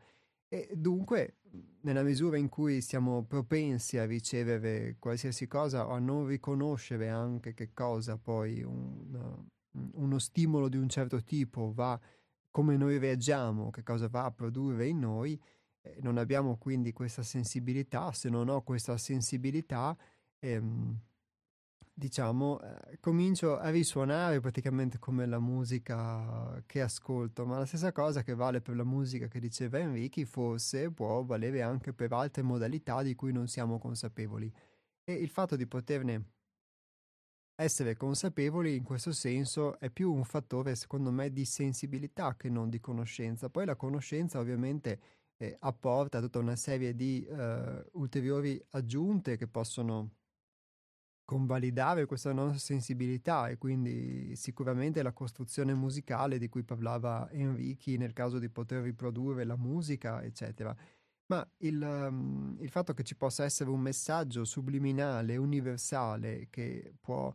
E 0.48 0.72
dunque, 0.76 1.36
nella 1.82 2.02
misura 2.02 2.38
in 2.38 2.50
cui 2.50 2.82
siamo 2.82 3.26
propensi 3.26 4.00
a 4.00 4.08
ricevere 4.08 4.96
qualsiasi 4.98 5.46
cosa 5.46 5.86
o 5.86 5.92
a 5.92 6.00
non 6.00 6.26
riconoscere 6.26 7.10
anche 7.10 7.54
che 7.54 7.72
cosa 7.72 8.18
poi 8.18 8.64
un, 8.64 9.46
uno 9.92 10.18
stimolo 10.18 10.68
di 10.68 10.78
un 10.78 10.90
certo 10.90 11.24
tipo 11.24 11.72
va, 11.72 12.00
come 12.50 12.76
noi 12.76 12.98
reagiamo, 12.98 13.70
che 13.70 13.84
cosa 13.84 14.08
va 14.08 14.26
a 14.26 14.32
produrre 14.32 14.88
in 14.88 14.98
noi, 14.98 15.40
eh, 15.82 16.00
non 16.02 16.18
abbiamo 16.18 16.58
quindi 16.58 16.92
questa 16.92 17.22
sensibilità, 17.22 18.12
se 18.14 18.30
non 18.30 18.50
ho 18.50 18.64
questa 18.64 18.98
sensibilità, 18.98 19.96
ehm, 20.40 21.00
diciamo, 22.00 22.62
eh, 22.62 22.98
comincio 23.00 23.58
a 23.58 23.70
risuonare 23.70 24.40
praticamente 24.40 25.00
come 25.00 25.26
la 25.26 25.40
musica 25.40 26.64
che 26.66 26.82
ascolto, 26.82 27.46
ma 27.46 27.60
la 27.60 27.66
stessa 27.66 27.92
cosa 27.92 28.24
che 28.24 28.34
vale 28.34 28.62
per 28.62 28.76
la 28.76 28.86
musica 28.86 29.28
che 29.28 29.40
diceva 29.40 29.80
Enrichi, 29.80 30.26
forse 30.26 30.92
può 30.92 31.24
valere 31.24 31.62
anche 31.62 31.94
per 31.94 32.14
altre 32.14 32.42
modalità 32.42 33.02
di 33.04 33.16
cui 33.16 33.34
non 33.34 33.48
siamo 33.48 33.78
consapevoli. 33.80 34.52
E 35.04 35.14
il 35.14 35.30
fatto 35.30 35.56
di 35.56 35.68
poterne 35.68 36.26
essere 37.56 37.98
consapevoli 37.98 38.76
in 38.78 38.84
questo 38.84 39.12
senso 39.12 39.78
è 39.80 39.90
più 39.90 40.14
un 40.14 40.24
fattore, 40.24 40.76
secondo 40.76 41.12
me, 41.12 41.32
di 41.32 41.44
sensibilità 41.44 42.36
che 42.38 42.50
non 42.50 42.70
di 42.70 42.80
conoscenza. 42.80 43.50
Poi 43.50 43.66
la 43.66 43.76
conoscenza 43.76 44.40
ovviamente 44.40 45.00
eh, 45.36 45.58
apporta 45.60 46.22
tutta 46.22 46.40
una 46.40 46.56
serie 46.56 46.96
di 46.96 47.26
eh, 47.26 47.86
ulteriori 47.94 48.64
aggiunte 48.70 49.36
che 49.36 49.48
possono 49.48 50.19
convalidare 51.30 52.08
questa 52.08 52.34
nostra 52.34 52.58
sensibilità 52.58 53.50
e 53.50 53.60
quindi 53.60 54.36
sicuramente 54.36 55.04
la 55.04 55.12
costruzione 55.12 55.76
musicale 55.76 56.40
di 56.40 56.50
cui 56.50 56.64
parlava 56.64 57.30
Enrichi 57.30 57.98
nel 57.98 58.14
caso 58.14 58.40
di 58.40 58.50
poter 58.50 58.82
riprodurre 58.82 59.44
la 59.44 59.56
musica, 59.56 60.24
eccetera. 60.24 60.76
Ma 61.28 61.48
il, 61.58 61.80
um, 61.80 62.58
il 62.60 62.70
fatto 62.72 62.96
che 62.96 63.04
ci 63.04 63.16
possa 63.16 63.44
essere 63.44 63.70
un 63.70 63.80
messaggio 63.80 64.44
subliminale, 64.44 65.38
universale, 65.38 66.48
che 66.50 66.96
può 67.00 67.32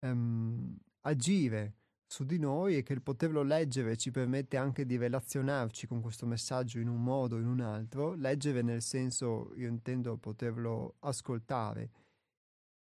um, 0.00 0.76
agire 1.06 1.76
su 2.06 2.24
di 2.24 2.38
noi 2.38 2.76
e 2.76 2.82
che 2.82 2.92
il 2.92 3.00
poterlo 3.00 3.42
leggere 3.42 3.96
ci 3.96 4.10
permette 4.10 4.58
anche 4.58 4.84
di 4.84 4.98
relazionarci 4.98 5.86
con 5.86 6.02
questo 6.02 6.26
messaggio 6.26 6.80
in 6.80 6.88
un 6.88 7.02
modo 7.02 7.36
o 7.36 7.38
in 7.38 7.46
un 7.46 7.60
altro, 7.60 8.12
leggere 8.12 8.60
nel 8.60 8.82
senso, 8.82 9.54
io 9.56 9.68
intendo 9.68 10.18
poterlo 10.18 10.96
ascoltare 10.98 12.07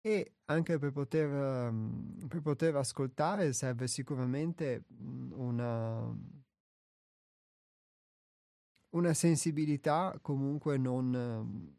e 0.01 0.33
anche 0.45 0.77
per 0.77 0.91
poter, 0.91 1.29
um, 1.29 2.27
per 2.27 2.41
poter 2.41 2.75
ascoltare 2.75 3.53
serve 3.53 3.87
sicuramente 3.87 4.85
mhmm, 4.87 5.33
una, 5.33 6.15
una 8.91 9.13
sensibilità 9.13 10.17
comunque 10.21 10.77
non, 10.77 11.75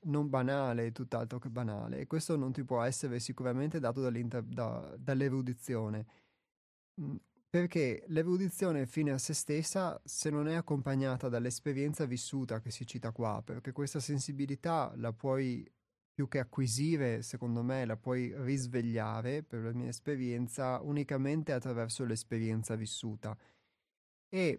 non 0.00 0.28
banale, 0.28 0.92
tutt'altro 0.92 1.38
che 1.38 1.48
banale. 1.48 2.00
E 2.00 2.06
questo 2.06 2.36
non 2.36 2.52
ti 2.52 2.64
può 2.64 2.82
essere 2.82 3.18
sicuramente 3.20 3.80
dato 3.80 4.00
da, 4.00 4.96
dall'erudizione. 4.98 6.06
Mhmm, 6.94 7.16
perché 7.52 8.04
l'erudizione 8.08 8.86
fine 8.86 9.10
a 9.10 9.18
se 9.18 9.34
stessa, 9.34 10.00
se 10.04 10.30
non 10.30 10.48
è 10.48 10.54
accompagnata 10.54 11.28
dall'esperienza 11.28 12.06
vissuta 12.06 12.60
che 12.60 12.70
si 12.70 12.86
cita 12.86 13.12
qua, 13.12 13.42
perché 13.44 13.72
questa 13.72 14.00
sensibilità 14.00 14.90
la 14.96 15.12
puoi 15.12 15.70
più 16.12 16.28
che 16.28 16.38
acquisire, 16.38 17.22
secondo 17.22 17.62
me, 17.62 17.84
la 17.84 17.96
puoi 17.96 18.32
risvegliare, 18.36 19.42
per 19.42 19.62
la 19.62 19.72
mia 19.72 19.88
esperienza, 19.88 20.80
unicamente 20.82 21.52
attraverso 21.52 22.04
l'esperienza 22.04 22.74
vissuta. 22.76 23.36
E 24.28 24.58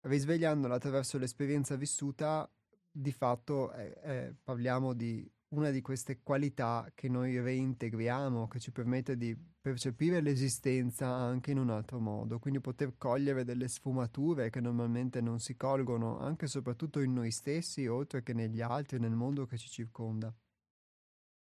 risvegliandola 0.00 0.74
attraverso 0.74 1.18
l'esperienza 1.18 1.76
vissuta, 1.76 2.50
di 2.90 3.12
fatto 3.12 3.72
eh, 3.72 3.98
eh, 4.02 4.34
parliamo 4.42 4.94
di 4.94 5.30
una 5.48 5.70
di 5.70 5.80
queste 5.80 6.22
qualità 6.22 6.90
che 6.94 7.08
noi 7.08 7.38
reintegriamo, 7.38 8.48
che 8.48 8.58
ci 8.58 8.72
permette 8.72 9.16
di 9.16 9.36
percepire 9.60 10.20
l'esistenza 10.20 11.06
anche 11.06 11.50
in 11.50 11.58
un 11.58 11.70
altro 11.70 12.00
modo, 12.00 12.38
quindi 12.38 12.60
poter 12.60 12.96
cogliere 12.96 13.44
delle 13.44 13.68
sfumature 13.68 14.50
che 14.50 14.60
normalmente 14.60 15.20
non 15.20 15.38
si 15.38 15.56
colgono 15.56 16.18
anche 16.18 16.46
e 16.46 16.48
soprattutto 16.48 17.00
in 17.00 17.12
noi 17.12 17.30
stessi, 17.30 17.86
oltre 17.86 18.22
che 18.22 18.32
negli 18.32 18.60
altri, 18.60 18.98
nel 18.98 19.14
mondo 19.14 19.46
che 19.46 19.56
ci 19.56 19.68
circonda. 19.68 20.34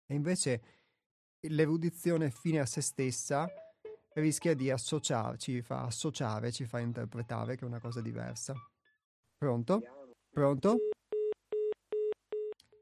E 0.07 0.14
invece 0.14 0.62
l'erudizione 1.40 2.31
fine 2.31 2.61
a 2.61 2.67
se 2.67 2.81
stessa 2.81 3.49
rischia 4.14 4.55
di 4.55 4.71
associarci, 4.71 5.62
fa 5.62 5.83
associare, 5.83 6.53
ci 6.53 6.64
fa 6.64 6.79
interpretare 6.79 7.57
che 7.57 7.64
è 7.64 7.69
una 7.69 7.81
cosa 7.81 8.01
diversa. 8.01 8.55
Pronto? 9.37 9.83
Pronto? 10.31 10.77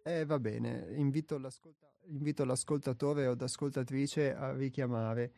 Eh, 0.05 0.25
va 0.25 0.39
bene, 0.39 0.93
invito, 0.97 1.39
l'ascolta- 1.39 1.91
invito 2.07 2.45
l'ascoltatore 2.45 3.27
o 3.27 3.37
l'ascoltatrice 3.39 4.35
a 4.35 4.53
richiamare 4.53 5.33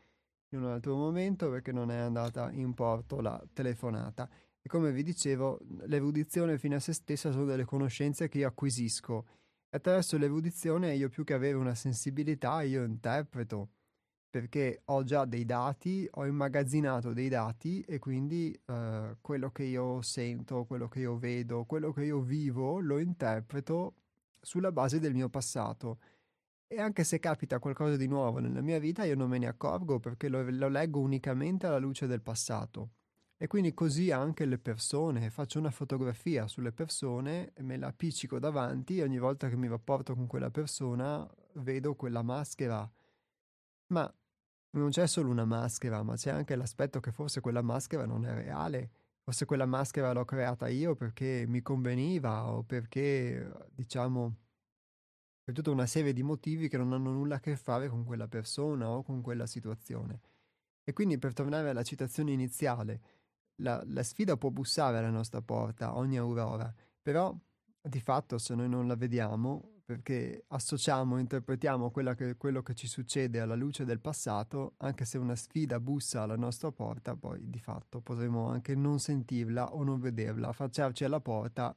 in 0.51 0.63
un 0.63 0.71
altro 0.71 0.97
momento 0.97 1.51
perché 1.51 1.73
non 1.73 1.91
è 1.91 1.97
andata 1.97 2.51
in 2.51 2.73
porto 2.73 3.21
la 3.21 3.43
telefonata. 3.53 4.29
E 4.61 4.69
come 4.69 4.93
vi 4.93 5.03
dicevo, 5.03 5.61
l'erudizione 5.87 6.57
fine 6.57 6.77
a 6.77 6.81
se 6.81 6.95
stessa 6.95 7.31
sono 7.31 7.45
delle 7.45 7.65
conoscenze 7.65 8.29
che 8.29 8.39
io 8.39 8.49
acquisisco 8.49 9.27
Attraverso 9.75 10.17
l'erudizione 10.19 10.95
io 10.95 11.09
più 11.09 11.25
che 11.25 11.35
avere 11.35 11.57
una 11.57 11.75
sensibilità, 11.75 12.63
io 12.63 12.85
interpreto, 12.85 13.71
perché 14.31 14.83
ho 14.85 15.03
già 15.03 15.25
dei 15.25 15.45
dati, 15.45 16.09
ho 16.13 16.27
immagazzinato 16.27 17.13
dei 17.13 17.29
dati 17.29 17.81
e 17.81 17.99
quindi 17.99 18.57
eh, 18.67 19.17
quello 19.21 19.51
che 19.51 19.65
io 19.65 20.01
sento, 20.01 20.65
quello 20.65 20.87
che 20.87 21.01
io 21.01 21.19
vedo, 21.19 21.65
quello 21.65 21.93
che 21.93 22.05
io 22.05 22.21
vivo, 22.21 22.79
lo 22.79 22.99
interpreto 22.99 23.97
sulla 24.41 24.71
base 24.71 25.01
del 25.01 25.13
mio 25.13 25.29
passato. 25.29 25.99
E 26.69 26.81
anche 26.81 27.03
se 27.03 27.19
capita 27.19 27.59
qualcosa 27.59 27.97
di 27.97 28.07
nuovo 28.07 28.39
nella 28.39 28.61
mia 28.61 28.79
vita, 28.79 29.03
io 29.03 29.17
non 29.17 29.29
me 29.29 29.39
ne 29.39 29.49
accorgo 29.49 29.99
perché 29.99 30.29
lo, 30.29 30.49
lo 30.51 30.69
leggo 30.69 31.01
unicamente 31.01 31.67
alla 31.67 31.79
luce 31.79 32.07
del 32.07 32.23
passato. 32.23 32.91
E 33.37 33.47
quindi 33.47 33.75
così 33.75 34.11
anche 34.11 34.45
le 34.45 34.59
persone, 34.59 35.29
faccio 35.31 35.59
una 35.59 35.71
fotografia 35.71 36.47
sulle 36.47 36.73
persone, 36.73 37.53
me 37.59 37.77
la 37.77 37.89
appiccico 37.89 38.39
davanti 38.39 38.99
e 38.99 39.03
ogni 39.03 39.19
volta 39.19 39.49
che 39.49 39.57
mi 39.57 39.69
rapporto 39.69 40.15
con 40.15 40.27
quella 40.27 40.51
persona 40.51 41.29
vedo 41.55 41.95
quella 41.95 42.23
maschera. 42.23 42.89
Ma 43.89 44.15
non 44.71 44.91
c'è 44.91 45.07
solo 45.07 45.31
una 45.31 45.45
maschera, 45.45 46.03
ma 46.03 46.15
c'è 46.15 46.31
anche 46.31 46.57
l'aspetto 46.57 47.01
che 47.01 47.13
forse 47.13 47.41
quella 47.41 47.63
maschera 47.63 48.07
non 48.07 48.25
è 48.25 48.33
reale, 48.35 48.91
forse 49.23 49.45
quella 49.45 49.67
maschera 49.67 50.13
l'ho 50.13 50.25
creata 50.25 50.69
io 50.69 50.95
perché 50.95 51.45
mi 51.47 51.61
conveniva 51.61 52.51
o 52.51 52.63
perché, 52.63 53.53
diciamo, 53.73 54.37
per 55.45 55.55
tutta 55.55 55.71
una 55.71 55.87
serie 55.87 56.13
di 56.13 56.23
motivi 56.23 56.69
che 56.69 56.79
non 56.79 56.93
hanno 56.93 57.11
nulla 57.11 57.37
a 57.37 57.41
che 57.41 57.57
fare 57.57 57.89
con 57.89 58.05
quella 58.05 58.29
persona 58.29 58.89
o 58.89 59.03
con 59.03 59.21
quella 59.21 59.47
situazione. 59.47 60.21
E 60.83 60.93
quindi 60.93 61.19
per 61.19 61.33
tornare 61.35 61.71
alla 61.71 61.83
citazione 61.83 62.33
iniziale, 62.33 63.01
la, 63.57 63.83
la 63.87 64.03
sfida 64.03 64.37
può 64.37 64.51
bussare 64.51 64.99
alla 64.99 65.11
nostra 65.11 65.43
porta 65.43 65.97
ogni 65.97 66.19
aurora, 66.19 66.73
però 67.01 67.37
di 67.81 68.01
fatto 68.01 68.39
se 68.39 68.55
noi 68.55 68.69
non 68.69 68.87
la 68.87 68.97
vediamo, 68.97 69.75
perché 69.85 70.45
associamo, 70.49 71.19
interpretiamo 71.19 71.91
che, 71.91 72.37
quello 72.37 72.63
che 72.63 72.75
ci 72.75 72.87
succede 72.87 73.41
alla 73.41 73.55
luce 73.55 73.85
del 73.85 74.01
passato, 74.01 74.75
anche 74.79 75.05
se 75.05 75.19
una 75.19 75.37
sfida 75.37 75.79
bussa 75.79 76.23
alla 76.23 76.37
nostra 76.37 76.73
porta, 76.73 77.15
poi 77.15 77.51
di 77.51 77.59
fatto 77.59 78.01
potremo 78.01 78.49
anche 78.49 78.75
non 78.75 78.99
sentirla 78.99 79.75
o 79.75 79.83
non 79.83 80.01
vederla, 80.01 80.49
affacciarci 80.49 81.05
alla 81.05 81.21
porta 81.21 81.77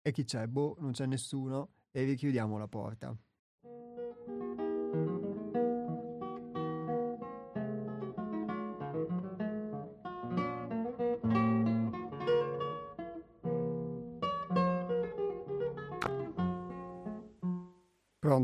e 0.00 0.10
chi 0.10 0.24
c'è? 0.24 0.46
Boh, 0.46 0.76
non 0.80 0.92
c'è 0.92 1.06
nessuno 1.06 1.74
e 1.90 2.04
richiudiamo 2.04 2.56
la 2.56 2.66
porta. 2.66 3.16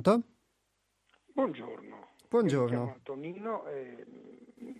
Pronto? 0.00 0.22
Buongiorno. 1.32 2.08
Buongiorno. 2.28 2.64
Mi 2.64 2.70
chiamo 2.70 2.92
Antonino 2.92 3.66
e 3.66 4.06
mm, 4.62 4.70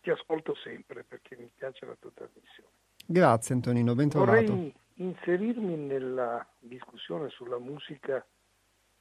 ti 0.00 0.10
ascolto 0.10 0.54
sempre 0.54 1.02
perché 1.02 1.36
mi 1.36 1.50
piace 1.52 1.84
la 1.86 1.96
tua 1.98 2.12
trasmissione. 2.14 2.70
Grazie 3.04 3.54
Antonino, 3.56 3.94
ben 3.94 4.08
trovato. 4.08 4.46
Vorrei 4.46 4.74
inserirmi 4.94 5.76
nella 5.76 6.46
discussione 6.58 7.30
sulla 7.30 7.58
musica 7.58 8.24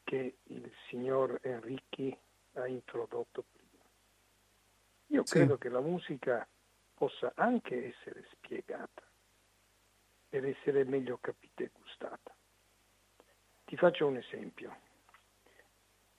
che 0.04 0.38
il 0.42 0.72
signor 0.90 1.38
Enrichi 1.44 2.18
ha 2.54 2.68
introdotto 2.68 3.44
prima. 3.52 3.84
Io 5.08 5.26
sì. 5.26 5.36
credo 5.36 5.58
che 5.58 5.70
la 5.70 5.82
musica 5.82 6.48
possa 6.96 7.32
anche 7.36 7.94
essere 7.94 8.26
spiegata 8.32 9.04
per 10.30 10.46
essere 10.46 10.84
meglio 10.84 11.20
capita 11.22 11.64
e 11.64 11.70
gustata. 11.72 12.36
Ti 13.66 13.78
faccio 13.78 14.08
un 14.08 14.18
esempio 14.18 14.92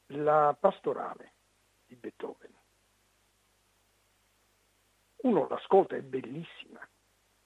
la 0.07 0.57
pastorale 0.59 1.33
di 1.87 1.97
Beethoven. 1.97 2.53
Uno 5.23 5.49
l'ascolta, 5.49 5.97
è 5.97 6.03
bellissima, 6.03 6.87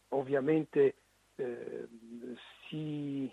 ovviamente 0.09 0.97
eh, 1.37 1.88
si 2.66 3.33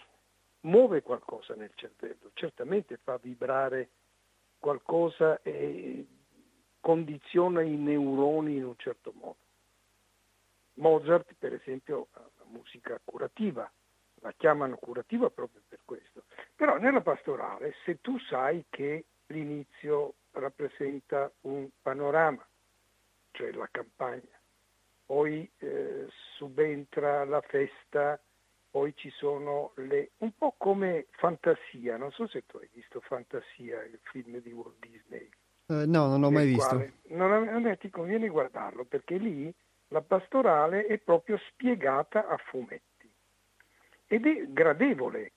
muove 0.62 1.02
qualcosa 1.02 1.56
nel 1.56 1.72
cervello, 1.76 2.32
certamente 2.34 2.98
fa 2.98 3.18
vibrare 3.18 3.90
qualcosa 4.60 5.42
e 5.42 6.06
condiziona 6.80 7.62
i 7.62 7.76
neuroni 7.76 8.58
in 8.58 8.66
un 8.66 8.78
certo 8.78 9.12
modo. 9.16 9.38
Mozart, 10.76 11.34
per 11.40 11.54
esempio, 11.54 12.08
ha 12.12 12.20
la 12.20 12.46
musica 12.48 13.00
curativa, 13.04 13.70
la 14.22 14.34
chiamano 14.34 14.76
curativa 14.78 15.30
proprio 15.30 15.62
per 15.68 15.80
questo. 15.86 16.24
Però 16.56 16.78
nella 16.78 17.02
pastorale, 17.02 17.76
se 17.86 18.02
tu 18.02 18.20
sai 18.20 18.66
che 18.70 19.06
l'inizio 19.28 20.16
rappresenta 20.32 21.32
un 21.42 21.68
panorama, 21.82 22.46
cioè 23.32 23.52
la 23.52 23.68
campagna. 23.72 24.40
Poi 25.06 25.50
eh, 25.58 26.08
subentra 26.36 27.26
la 27.26 27.42
festa, 27.42 28.20
poi 28.70 28.94
ci 28.96 29.10
sono 29.12 29.72
le... 29.76 30.12
un 30.18 30.32
po' 30.36 30.56
come 30.58 31.08
Fantasia, 31.12 31.98
non 31.98 32.12
so 32.12 32.28
se 32.28 32.46
tu 32.46 32.58
hai 32.58 32.70
visto 32.74 33.00
Fantasia, 33.02 33.84
il 33.84 34.00
film 34.04 34.40
di 34.42 34.52
Walt 34.52 34.76
Disney. 34.80 35.30
Eh, 35.68 35.86
no, 35.86 36.08
non 36.08 36.22
l'ho 36.22 36.32
mai 36.32 36.48
visto. 36.48 36.76
Non, 37.10 37.44
non, 37.44 37.78
ti 37.80 37.90
conviene 37.90 38.28
guardarlo 38.28 38.86
perché 38.86 39.18
lì 39.18 39.54
la 39.90 40.02
pastorale 40.02 40.86
è 40.88 40.98
proprio 40.98 41.38
spiegata 41.50 42.28
a 42.28 42.38
fumetti 42.38 43.12
ed 44.08 44.26
è 44.26 44.46
gradevole 44.48 45.32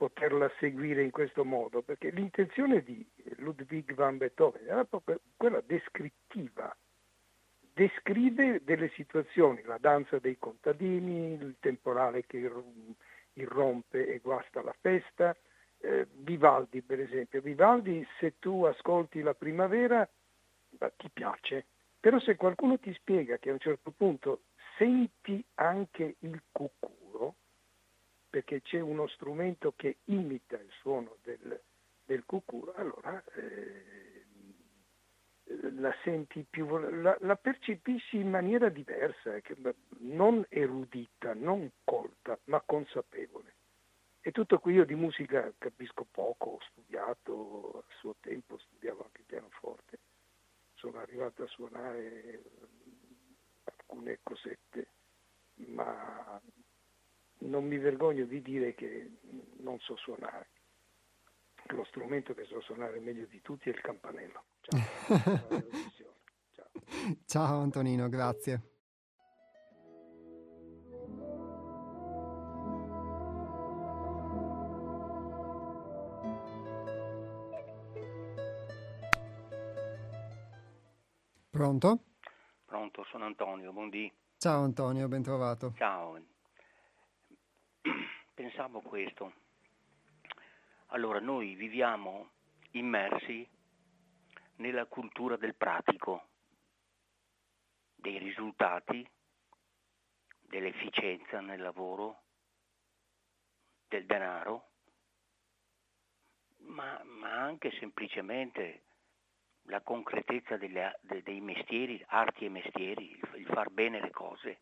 poterla 0.00 0.50
seguire 0.58 1.02
in 1.02 1.10
questo 1.10 1.44
modo 1.44 1.82
perché 1.82 2.08
l'intenzione 2.08 2.82
di 2.82 3.06
Ludwig 3.36 3.92
van 3.92 4.16
Beethoven 4.16 4.66
era 4.66 4.86
proprio 4.86 5.20
quella 5.36 5.60
descrittiva. 5.60 6.74
Descrive 7.74 8.62
delle 8.64 8.88
situazioni, 8.94 9.62
la 9.62 9.76
danza 9.76 10.18
dei 10.18 10.38
contadini, 10.38 11.34
il 11.34 11.56
temporale 11.60 12.24
che 12.24 12.50
irrompe 13.34 14.14
e 14.14 14.20
guasta 14.20 14.62
la 14.62 14.74
festa, 14.80 15.36
eh, 15.80 16.06
Vivaldi 16.10 16.80
per 16.80 17.00
esempio. 17.00 17.42
Vivaldi 17.42 18.02
se 18.18 18.38
tu 18.38 18.64
ascolti 18.64 19.20
la 19.20 19.34
primavera 19.34 20.08
beh, 20.70 20.92
ti 20.96 21.10
piace, 21.12 21.66
però 22.00 22.18
se 22.20 22.36
qualcuno 22.36 22.78
ti 22.78 22.90
spiega 22.94 23.36
che 23.36 23.50
a 23.50 23.52
un 23.52 23.58
certo 23.58 23.90
punto 23.90 24.44
senti 24.78 25.44
anche 25.56 26.16
il 26.20 26.40
cucuro, 26.50 26.99
perché 28.40 28.62
c'è 28.62 28.80
uno 28.80 29.06
strumento 29.08 29.74
che 29.76 29.98
imita 30.04 30.56
il 30.56 30.70
suono 30.80 31.16
del, 31.22 31.60
del 32.06 32.24
cucuro, 32.24 32.72
allora 32.74 33.22
eh, 33.34 34.24
la 35.74 35.94
senti 36.02 36.46
più, 36.48 36.66
la, 36.78 37.16
la, 37.20 37.36
percepisci 37.36 38.16
in 38.16 38.30
maniera 38.30 38.70
diversa, 38.70 39.38
non 39.98 40.44
erudita, 40.48 41.34
non 41.34 41.70
colta, 41.84 42.38
ma 42.44 42.62
consapevole. 42.64 43.54
E 44.22 44.32
tutto 44.32 44.58
qui 44.58 44.74
io 44.74 44.84
di 44.86 44.94
musica 44.94 45.52
capisco 45.58 46.06
poco, 46.10 46.50
ho 46.50 46.58
studiato 46.70 47.84
a 47.86 47.94
suo 47.98 48.16
tempo, 48.20 48.58
studiavo 48.58 49.02
anche 49.04 49.22
pianoforte 49.26 49.98
sono 50.80 50.98
arrivato 50.98 51.42
a 51.42 51.46
suonare 51.46 52.42
alcune 53.64 54.18
cosette, 54.22 54.86
ma 55.56 56.40
non 57.40 57.64
mi 57.66 57.78
vergogno 57.78 58.24
di 58.24 58.42
dire 58.42 58.74
che 58.74 59.18
non 59.58 59.78
so 59.80 59.96
suonare. 59.96 60.48
Lo 61.68 61.84
strumento 61.84 62.34
che 62.34 62.44
so 62.44 62.60
suonare 62.60 62.98
meglio 63.00 63.26
di 63.26 63.40
tutti 63.40 63.70
è 63.70 63.72
il 63.72 63.80
campanello. 63.80 64.44
Ciao. 64.60 64.80
Ciao. 66.52 66.70
Ciao 67.26 67.60
Antonino, 67.60 68.08
grazie. 68.08 68.62
Pronto? 81.50 82.04
Pronto, 82.64 83.04
sono 83.10 83.26
Antonio, 83.26 83.72
buondì. 83.72 84.10
Ciao 84.38 84.62
Antonio, 84.62 85.08
ben 85.08 85.22
trovato. 85.22 85.74
Ciao. 85.76 86.18
Pensavo 88.40 88.80
questo. 88.80 89.34
Allora, 90.92 91.20
noi 91.20 91.54
viviamo 91.56 92.30
immersi 92.70 93.46
nella 94.56 94.86
cultura 94.86 95.36
del 95.36 95.54
pratico, 95.54 96.28
dei 97.96 98.16
risultati, 98.16 99.06
dell'efficienza 100.40 101.42
nel 101.42 101.60
lavoro, 101.60 102.22
del 103.88 104.06
denaro, 104.06 104.70
ma, 106.60 106.98
ma 107.04 107.42
anche 107.42 107.70
semplicemente 107.72 108.84
la 109.64 109.82
concretezza 109.82 110.56
delle, 110.56 110.98
de, 111.02 111.22
dei 111.22 111.42
mestieri, 111.42 112.02
arti 112.08 112.46
e 112.46 112.48
mestieri, 112.48 113.10
il, 113.10 113.40
il 113.40 113.46
far 113.48 113.68
bene 113.68 114.00
le 114.00 114.10
cose, 114.10 114.60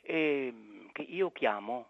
e 0.00 0.73
che 0.94 1.02
io 1.02 1.32
chiamo, 1.32 1.88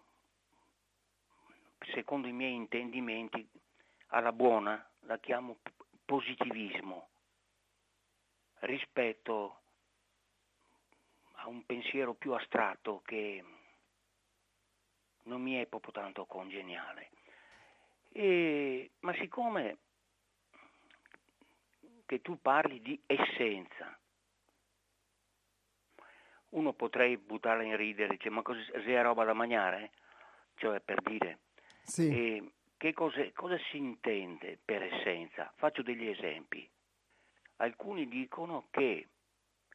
secondo 1.92 2.26
i 2.26 2.32
miei 2.32 2.54
intendimenti, 2.54 3.46
alla 4.08 4.32
buona, 4.32 4.82
la 5.00 5.18
chiamo 5.18 5.58
positivismo 6.06 7.08
rispetto 8.60 9.60
a 11.32 11.48
un 11.48 11.66
pensiero 11.66 12.14
più 12.14 12.32
astratto 12.32 13.02
che 13.04 13.44
non 15.24 15.42
mi 15.42 15.56
è 15.56 15.66
proprio 15.66 15.92
tanto 15.92 16.24
congeniale. 16.24 17.10
E, 18.10 18.92
ma 19.00 19.12
siccome 19.16 19.76
che 22.06 22.22
tu 22.22 22.40
parli 22.40 22.80
di 22.80 22.98
essenza. 23.04 23.98
Uno 26.54 26.72
potrei 26.72 27.16
buttarla 27.16 27.62
in 27.62 27.76
ridere, 27.76 28.10
dice, 28.10 28.30
ma 28.30 28.42
cosa 28.42 28.60
è 28.72 29.02
roba 29.02 29.24
da 29.24 29.32
mangiare? 29.32 29.90
Cioè 30.54 30.80
per 30.80 31.00
dire, 31.02 31.40
sì. 31.82 32.08
eh, 32.08 32.52
che 32.76 32.92
cosa, 32.92 33.24
cosa 33.32 33.58
si 33.70 33.76
intende 33.76 34.58
per 34.64 34.82
essenza? 34.82 35.52
Faccio 35.56 35.82
degli 35.82 36.06
esempi. 36.06 36.68
Alcuni 37.56 38.08
dicono 38.08 38.68
che 38.70 39.08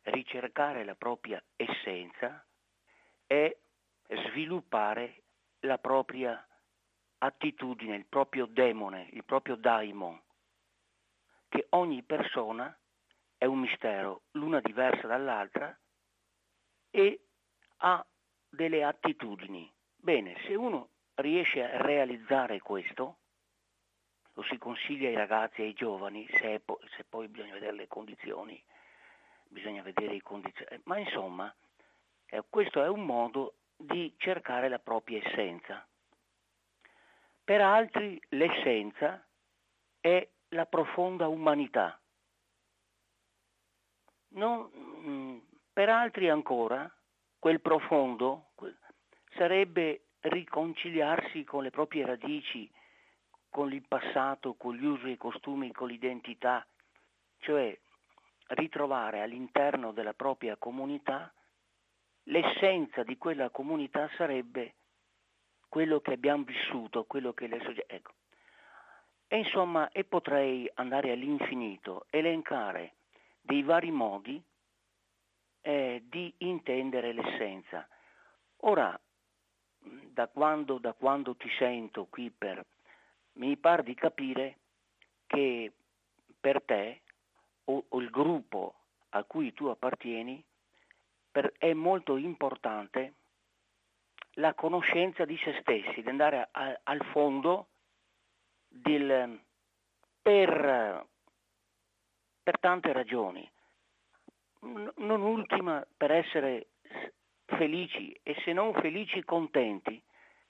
ricercare 0.03 0.83
la 0.83 0.95
propria 0.95 1.43
essenza 1.55 2.45
è 3.25 3.55
sviluppare 4.27 5.23
la 5.61 5.77
propria 5.77 6.45
attitudine, 7.19 7.95
il 7.95 8.05
proprio 8.05 8.45
demone, 8.45 9.09
il 9.11 9.25
proprio 9.25 9.55
daimon 9.55 10.21
che 11.49 11.65
ogni 11.69 12.03
persona 12.03 12.73
è 13.37 13.45
un 13.45 13.59
mistero, 13.59 14.23
l'una 14.31 14.61
diversa 14.61 15.07
dall'altra 15.07 15.77
e 16.89 17.21
ha 17.77 18.05
delle 18.49 18.83
attitudini. 18.83 19.71
Bene, 19.95 20.35
se 20.45 20.55
uno 20.55 20.89
riesce 21.15 21.63
a 21.63 21.81
realizzare 21.81 22.59
questo, 22.59 23.17
lo 24.33 24.43
si 24.43 24.57
consiglia 24.57 25.09
ai 25.09 25.15
ragazzi 25.15 25.61
e 25.61 25.65
ai 25.65 25.73
giovani, 25.73 26.27
se, 26.31 26.61
po- 26.61 26.79
se 26.95 27.03
poi 27.03 27.27
bisogna 27.27 27.53
vedere 27.53 27.73
le 27.73 27.87
condizioni, 27.87 28.63
bisogna 29.49 29.81
vedere 29.81 30.15
i 30.15 30.21
condizioni, 30.21 30.81
ma 30.85 30.97
insomma, 30.97 31.53
eh, 32.27 32.43
questo 32.49 32.83
è 32.83 32.87
un 32.87 33.05
modo 33.05 33.55
di 33.75 34.13
cercare 34.17 34.69
la 34.69 34.79
propria 34.79 35.19
essenza. 35.23 35.85
Per 37.43 37.61
altri 37.61 38.21
l'essenza 38.29 39.25
è 39.99 40.27
la 40.49 40.65
profonda 40.65 41.27
umanità. 41.27 41.99
Non, 44.29 44.69
per 45.79 45.87
altri 45.87 46.27
ancora, 46.27 46.93
quel 47.39 47.61
profondo 47.61 48.49
sarebbe 49.37 50.07
riconciliarsi 50.19 51.45
con 51.45 51.63
le 51.63 51.69
proprie 51.69 52.05
radici, 52.05 52.69
con 53.47 53.71
il 53.71 53.87
passato, 53.87 54.55
con 54.55 54.75
gli 54.75 54.83
usi 54.83 55.05
e 55.05 55.11
i 55.11 55.17
costumi, 55.17 55.71
con 55.71 55.87
l'identità, 55.87 56.67
cioè 57.37 57.79
ritrovare 58.47 59.21
all'interno 59.21 59.93
della 59.93 60.11
propria 60.11 60.57
comunità 60.57 61.33
l'essenza 62.23 63.03
di 63.03 63.17
quella 63.17 63.49
comunità 63.49 64.09
sarebbe 64.17 64.73
quello 65.69 66.01
che 66.01 66.11
abbiamo 66.11 66.43
vissuto, 66.43 67.05
quello 67.05 67.31
che 67.31 67.47
le 67.47 67.61
soggetti. 67.61 67.95
Ecco, 67.95 68.11
e 69.29 69.37
insomma, 69.37 69.89
e 69.91 70.03
potrei 70.03 70.69
andare 70.73 71.13
all'infinito, 71.13 72.05
elencare 72.09 72.95
dei 73.39 73.63
vari 73.63 73.91
modi 73.91 74.43
eh, 75.61 76.03
di 76.07 76.33
intendere 76.39 77.13
l'essenza. 77.13 77.87
Ora, 78.61 78.99
da 79.79 80.27
quando, 80.27 80.77
da 80.77 80.93
quando 80.93 81.35
ti 81.35 81.49
sento 81.57 82.05
qui 82.05 82.29
per, 82.29 82.65
mi 83.33 83.55
pare 83.57 83.83
di 83.83 83.95
capire 83.95 84.57
che 85.27 85.71
per 86.39 86.61
te 86.63 87.01
o, 87.65 87.85
o 87.87 87.99
il 87.99 88.09
gruppo 88.09 88.75
a 89.09 89.23
cui 89.23 89.53
tu 89.53 89.65
appartieni 89.65 90.43
per, 91.31 91.53
è 91.57 91.73
molto 91.73 92.17
importante 92.17 93.13
la 94.33 94.53
conoscenza 94.53 95.25
di 95.25 95.37
se 95.37 95.57
stessi, 95.61 96.01
di 96.01 96.09
andare 96.09 96.47
a, 96.51 96.79
al 96.83 97.03
fondo 97.11 97.67
del, 98.67 99.39
per, 100.21 101.05
per 102.43 102.59
tante 102.59 102.93
ragioni, 102.93 103.49
non 104.61 105.21
ultima 105.21 105.85
per 105.95 106.11
essere 106.11 106.67
felici 107.45 108.11
e 108.23 108.35
se 108.43 108.53
non 108.53 108.73
felici 108.73 109.23
contenti, 109.23 110.01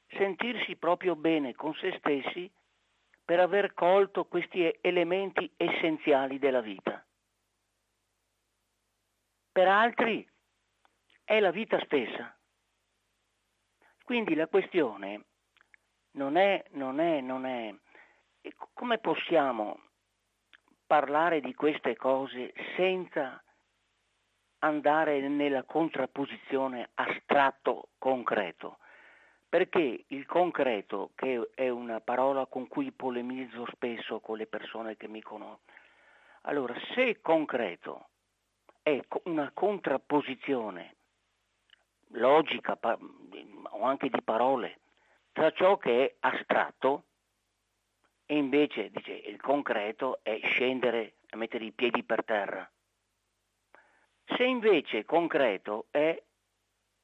sentirsi 0.08 0.76
proprio 0.76 1.16
bene 1.16 1.54
con 1.56 1.74
se 1.76 1.96
stessi 1.98 2.52
per 3.24 3.40
aver 3.40 3.74
colto 3.74 4.26
questi 4.26 4.76
elementi 4.82 5.52
essenziali 5.56 6.40
della 6.40 6.62
vita. 6.62 7.06
Per 9.52 9.68
altri 9.68 10.28
è 11.24 11.40
la 11.40 11.52
vita 11.52 11.80
stessa. 11.86 12.36
Quindi 14.04 14.34
la 14.34 14.48
questione 14.48 15.26
non 16.12 16.38
è, 16.38 16.64
non 16.72 17.00
è, 17.00 17.22
non 17.22 17.46
è, 17.46 17.74
come 18.74 18.98
possiamo 18.98 19.80
parlare 20.88 21.40
di 21.40 21.54
queste 21.54 21.96
cose 21.96 22.52
senza 22.76 23.44
andare 24.60 25.28
nella 25.28 25.64
contrapposizione 25.64 26.90
astratto-concreto? 26.94 28.78
Perché 29.48 30.06
il 30.08 30.26
concreto, 30.26 31.12
che 31.16 31.50
è 31.56 31.70
una 31.70 32.00
parola 32.02 32.46
con 32.46 32.68
cui 32.68 32.92
polemizzo 32.92 33.66
spesso 33.72 34.20
con 34.20 34.38
le 34.38 34.46
persone 34.46 34.96
che 34.96 35.08
mi 35.08 35.22
conoscono, 35.22 35.62
allora 36.42 36.74
se 36.94 37.20
concreto 37.22 38.10
è 38.82 39.00
una 39.24 39.52
contrapposizione 39.54 40.96
logica 42.14 42.78
o 42.80 43.84
anche 43.84 44.10
di 44.10 44.22
parole 44.22 44.80
tra 45.32 45.52
ciò 45.52 45.78
che 45.78 46.06
è 46.06 46.16
astratto 46.20 47.04
e 48.26 48.36
invece 48.36 48.90
dice 48.90 49.12
il 49.12 49.40
concreto 49.40 50.20
è 50.22 50.40
scendere 50.44 51.16
mettere 51.36 51.66
i 51.66 51.72
piedi 51.72 52.04
per 52.04 52.24
terra. 52.24 52.70
Se 54.36 54.44
invece 54.44 55.06
concreto 55.06 55.88
è 55.92 56.22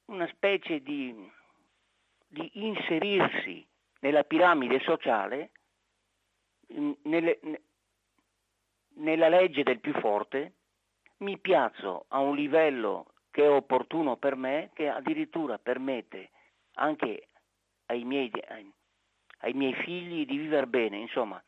una 0.05 0.27
specie 0.27 0.81
di 0.81 1.33
di 2.35 2.49
inserirsi 2.53 3.65
nella 3.99 4.23
piramide 4.23 4.79
sociale, 4.81 5.51
nelle, 7.03 7.39
nella 8.95 9.29
legge 9.29 9.63
del 9.63 9.79
più 9.79 9.93
forte, 9.99 10.53
mi 11.17 11.37
piazzo 11.37 12.05
a 12.09 12.19
un 12.19 12.35
livello 12.35 13.13
che 13.31 13.43
è 13.43 13.49
opportuno 13.49 14.17
per 14.17 14.35
me, 14.35 14.71
che 14.73 14.89
addirittura 14.89 15.57
permette 15.57 16.31
anche 16.73 17.29
ai 17.87 18.03
miei, 18.03 18.29
ai 19.39 19.53
miei 19.53 19.73
figli 19.75 20.25
di 20.25 20.37
vivere 20.37 20.67
bene. 20.67 20.97
Insomma, 20.97 21.41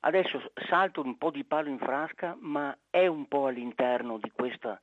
adesso 0.00 0.50
salto 0.68 1.02
un 1.02 1.18
po' 1.18 1.30
di 1.30 1.44
palo 1.44 1.68
in 1.68 1.78
frasca, 1.78 2.36
ma 2.40 2.76
è 2.88 3.06
un 3.06 3.28
po' 3.28 3.46
all'interno 3.46 4.18
di 4.18 4.30
questa 4.30 4.80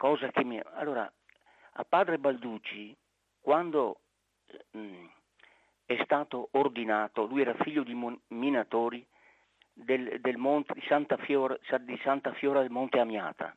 cosa 0.00 0.30
che 0.30 0.44
mi... 0.44 0.58
Allora, 0.74 1.12
a 1.72 1.84
padre 1.84 2.18
Balducci, 2.18 2.96
quando 3.38 4.00
Mm, 4.76 5.06
è 5.84 6.00
stato 6.04 6.48
ordinato, 6.52 7.26
lui 7.26 7.40
era 7.42 7.54
figlio 7.62 7.82
di 7.82 7.96
minatori 8.28 9.04
del, 9.72 10.20
del 10.20 10.36
monte, 10.36 10.74
di, 10.74 10.82
Santa 10.86 11.16
Fiora, 11.18 11.56
di 11.80 11.98
Santa 12.02 12.32
Fiora 12.34 12.60
del 12.60 12.70
Monte 12.70 13.00
Amiata 13.00 13.56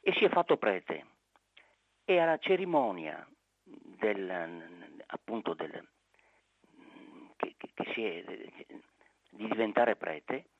e 0.00 0.12
si 0.12 0.24
è 0.24 0.28
fatto 0.28 0.56
prete. 0.56 1.06
E 2.04 2.18
alla 2.20 2.38
cerimonia 2.38 3.26
del, 3.62 5.02
appunto 5.06 5.54
del, 5.54 5.88
che, 7.36 7.54
che, 7.56 7.70
che 7.74 7.92
si 7.92 8.04
è, 8.04 8.24
di 9.30 9.48
diventare 9.48 9.96
prete, 9.96 10.50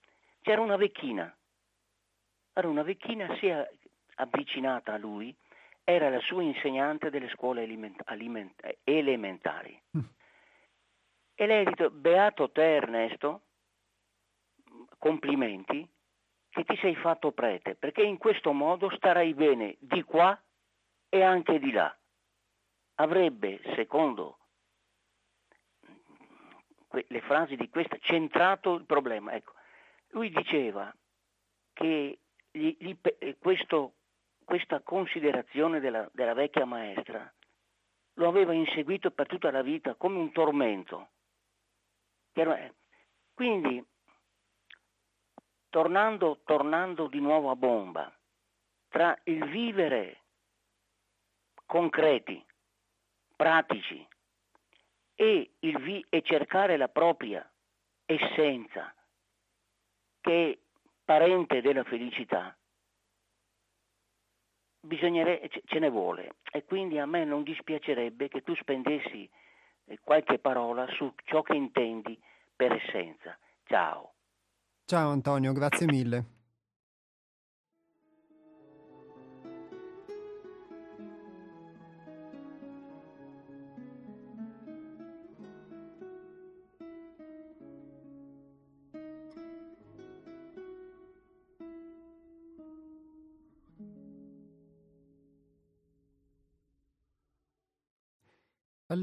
c'era 0.40 0.60
una 0.60 0.76
vecchina. 0.76 1.32
Allora 2.54 2.72
una 2.72 2.82
vecchina 2.82 3.36
si 3.36 3.46
è 3.46 3.70
avvicinata 4.16 4.94
a 4.94 4.98
lui 4.98 5.34
era 5.84 6.10
la 6.10 6.20
sua 6.20 6.42
insegnante 6.42 7.10
delle 7.10 7.28
scuole 7.28 7.62
aliment- 7.62 8.02
aliment- 8.06 8.78
elementari. 8.82 9.80
Mm. 9.96 10.04
E 11.34 11.46
lei 11.46 11.60
ha 11.60 11.64
detto, 11.64 11.90
beato 11.90 12.50
te 12.50 12.74
Ernesto, 12.74 13.42
complimenti, 14.98 15.88
che 16.48 16.64
ti 16.64 16.76
sei 16.78 16.96
fatto 16.96 17.32
prete, 17.32 17.74
perché 17.74 18.02
in 18.02 18.16
questo 18.16 18.52
modo 18.52 18.90
starai 18.90 19.34
bene 19.34 19.76
di 19.78 20.02
qua 20.02 20.40
e 21.08 21.22
anche 21.22 21.58
di 21.58 21.70
là. 21.70 21.94
Avrebbe, 22.94 23.60
secondo 23.74 24.38
le 26.90 27.20
frasi 27.20 27.56
di 27.56 27.68
questa, 27.68 27.98
centrato 28.00 28.74
il 28.74 28.86
problema. 28.86 29.34
Ecco, 29.34 29.52
lui 30.12 30.30
diceva 30.30 30.92
che 31.74 32.18
gli, 32.50 32.76
gli, 32.78 32.96
questo 33.38 33.95
questa 34.46 34.80
considerazione 34.80 35.80
della, 35.80 36.08
della 36.12 36.32
vecchia 36.32 36.64
maestra 36.64 37.30
lo 38.14 38.28
aveva 38.28 38.52
inseguito 38.52 39.10
per 39.10 39.26
tutta 39.26 39.50
la 39.50 39.60
vita 39.60 39.96
come 39.96 40.18
un 40.18 40.30
tormento. 40.30 41.08
Quindi, 43.34 43.84
tornando, 45.68 46.40
tornando 46.44 47.08
di 47.08 47.20
nuovo 47.20 47.50
a 47.50 47.56
bomba, 47.56 48.10
tra 48.88 49.18
il 49.24 49.44
vivere 49.48 50.22
concreti, 51.66 52.42
pratici, 53.34 54.06
e, 55.16 55.50
vi- 55.58 56.06
e 56.08 56.22
cercare 56.22 56.76
la 56.76 56.88
propria 56.88 57.50
essenza, 58.04 58.94
che 60.20 60.50
è 60.52 60.58
parente 61.04 61.60
della 61.60 61.82
felicità, 61.82 62.56
ce 65.64 65.78
ne 65.78 65.90
vuole 65.90 66.36
e 66.52 66.64
quindi 66.64 66.98
a 66.98 67.06
me 67.06 67.24
non 67.24 67.42
dispiacerebbe 67.42 68.28
che 68.28 68.42
tu 68.42 68.54
spendessi 68.56 69.28
eh, 69.86 69.98
qualche 70.02 70.38
parola 70.38 70.86
su 70.96 71.12
ciò 71.24 71.42
che 71.42 71.54
intendi 71.54 72.18
per 72.54 72.72
essenza. 72.72 73.36
Ciao. 73.64 74.12
Ciao 74.84 75.10
Antonio, 75.10 75.52
grazie 75.52 75.86
mille. 75.86 76.35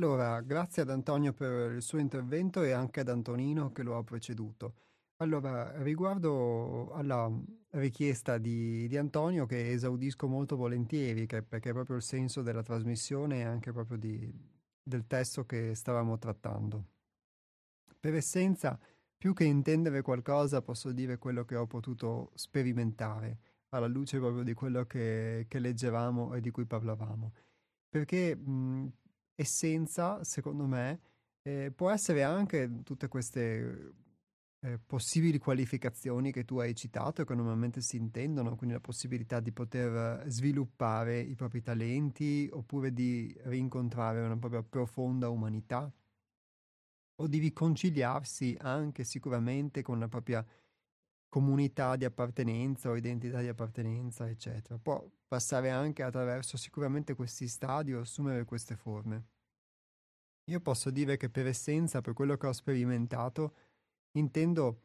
Allora, 0.03 0.41
grazie 0.41 0.81
ad 0.81 0.89
Antonio 0.89 1.31
per 1.31 1.71
il 1.71 1.81
suo 1.81 1.97
intervento 1.97 2.61
e 2.61 2.73
anche 2.73 2.99
ad 2.99 3.07
Antonino 3.07 3.71
che 3.71 3.83
lo 3.83 3.95
ha 3.95 4.03
preceduto. 4.03 4.73
Allora, 5.21 5.81
riguardo 5.81 6.91
alla 6.91 7.31
richiesta 7.69 8.37
di, 8.37 8.85
di 8.89 8.97
Antonio, 8.97 9.45
che 9.45 9.71
esaudisco 9.71 10.27
molto 10.27 10.57
volentieri, 10.57 11.25
che, 11.25 11.41
perché 11.41 11.69
è 11.69 11.71
proprio 11.71 11.95
il 11.95 12.01
senso 12.01 12.41
della 12.41 12.63
trasmissione 12.63 13.39
e 13.39 13.43
anche 13.43 13.71
proprio 13.71 13.97
di, 13.97 14.29
del 14.83 15.07
testo 15.07 15.45
che 15.45 15.73
stavamo 15.73 16.17
trattando. 16.17 16.87
Per 17.97 18.13
essenza, 18.13 18.77
più 19.17 19.31
che 19.31 19.45
intendere 19.45 20.01
qualcosa, 20.01 20.61
posso 20.61 20.91
dire 20.91 21.17
quello 21.17 21.45
che 21.45 21.55
ho 21.55 21.65
potuto 21.65 22.31
sperimentare, 22.35 23.37
alla 23.69 23.87
luce 23.87 24.19
proprio 24.19 24.43
di 24.43 24.53
quello 24.53 24.83
che, 24.85 25.45
che 25.47 25.59
leggevamo 25.59 26.33
e 26.33 26.41
di 26.41 26.51
cui 26.51 26.65
parlavamo. 26.65 27.31
Perché 27.87 28.35
mh, 28.35 28.91
essenza, 29.35 30.23
secondo 30.23 30.65
me, 30.65 30.99
eh, 31.43 31.71
può 31.75 31.89
essere 31.89 32.23
anche 32.23 32.83
tutte 32.83 33.07
queste 33.07 33.93
eh, 34.63 34.79
possibili 34.79 35.37
qualificazioni 35.39 36.31
che 36.31 36.45
tu 36.45 36.57
hai 36.57 36.73
citato 36.73 37.21
e 37.21 37.25
che 37.25 37.35
normalmente 37.35 37.81
si 37.81 37.97
intendono, 37.97 38.55
quindi 38.55 38.75
la 38.75 38.81
possibilità 38.81 39.39
di 39.39 39.51
poter 39.51 40.23
sviluppare 40.27 41.19
i 41.19 41.35
propri 41.35 41.61
talenti 41.61 42.49
oppure 42.51 42.93
di 42.93 43.35
rincontrare 43.43 44.21
una 44.21 44.37
propria 44.37 44.63
profonda 44.63 45.29
umanità. 45.29 45.91
O 47.17 47.27
di 47.27 47.37
riconciliarsi 47.37 48.57
anche 48.59 49.03
sicuramente 49.03 49.81
con 49.81 49.99
la 49.99 50.07
propria 50.07 50.45
comunità 51.33 51.95
di 51.95 52.05
appartenenza 52.05 52.91
o 52.91 52.95
identità 52.95 53.41
di 53.41 53.47
appartenenza, 53.47 54.29
eccetera. 54.29 54.77
Può 54.77 55.03
passare 55.27 55.71
anche 55.71 56.03
attraverso 56.03 56.57
sicuramente 56.57 57.15
questi 57.15 57.47
stadi 57.47 57.91
o 57.91 58.01
assumere 58.01 58.45
queste 58.45 58.75
forme. 58.75 59.29
Io 60.51 60.59
posso 60.59 60.91
dire 60.91 61.17
che 61.17 61.31
per 61.31 61.47
essenza, 61.47 62.01
per 62.01 62.13
quello 62.13 62.37
che 62.37 62.45
ho 62.45 62.51
sperimentato, 62.51 63.55
intendo 64.11 64.81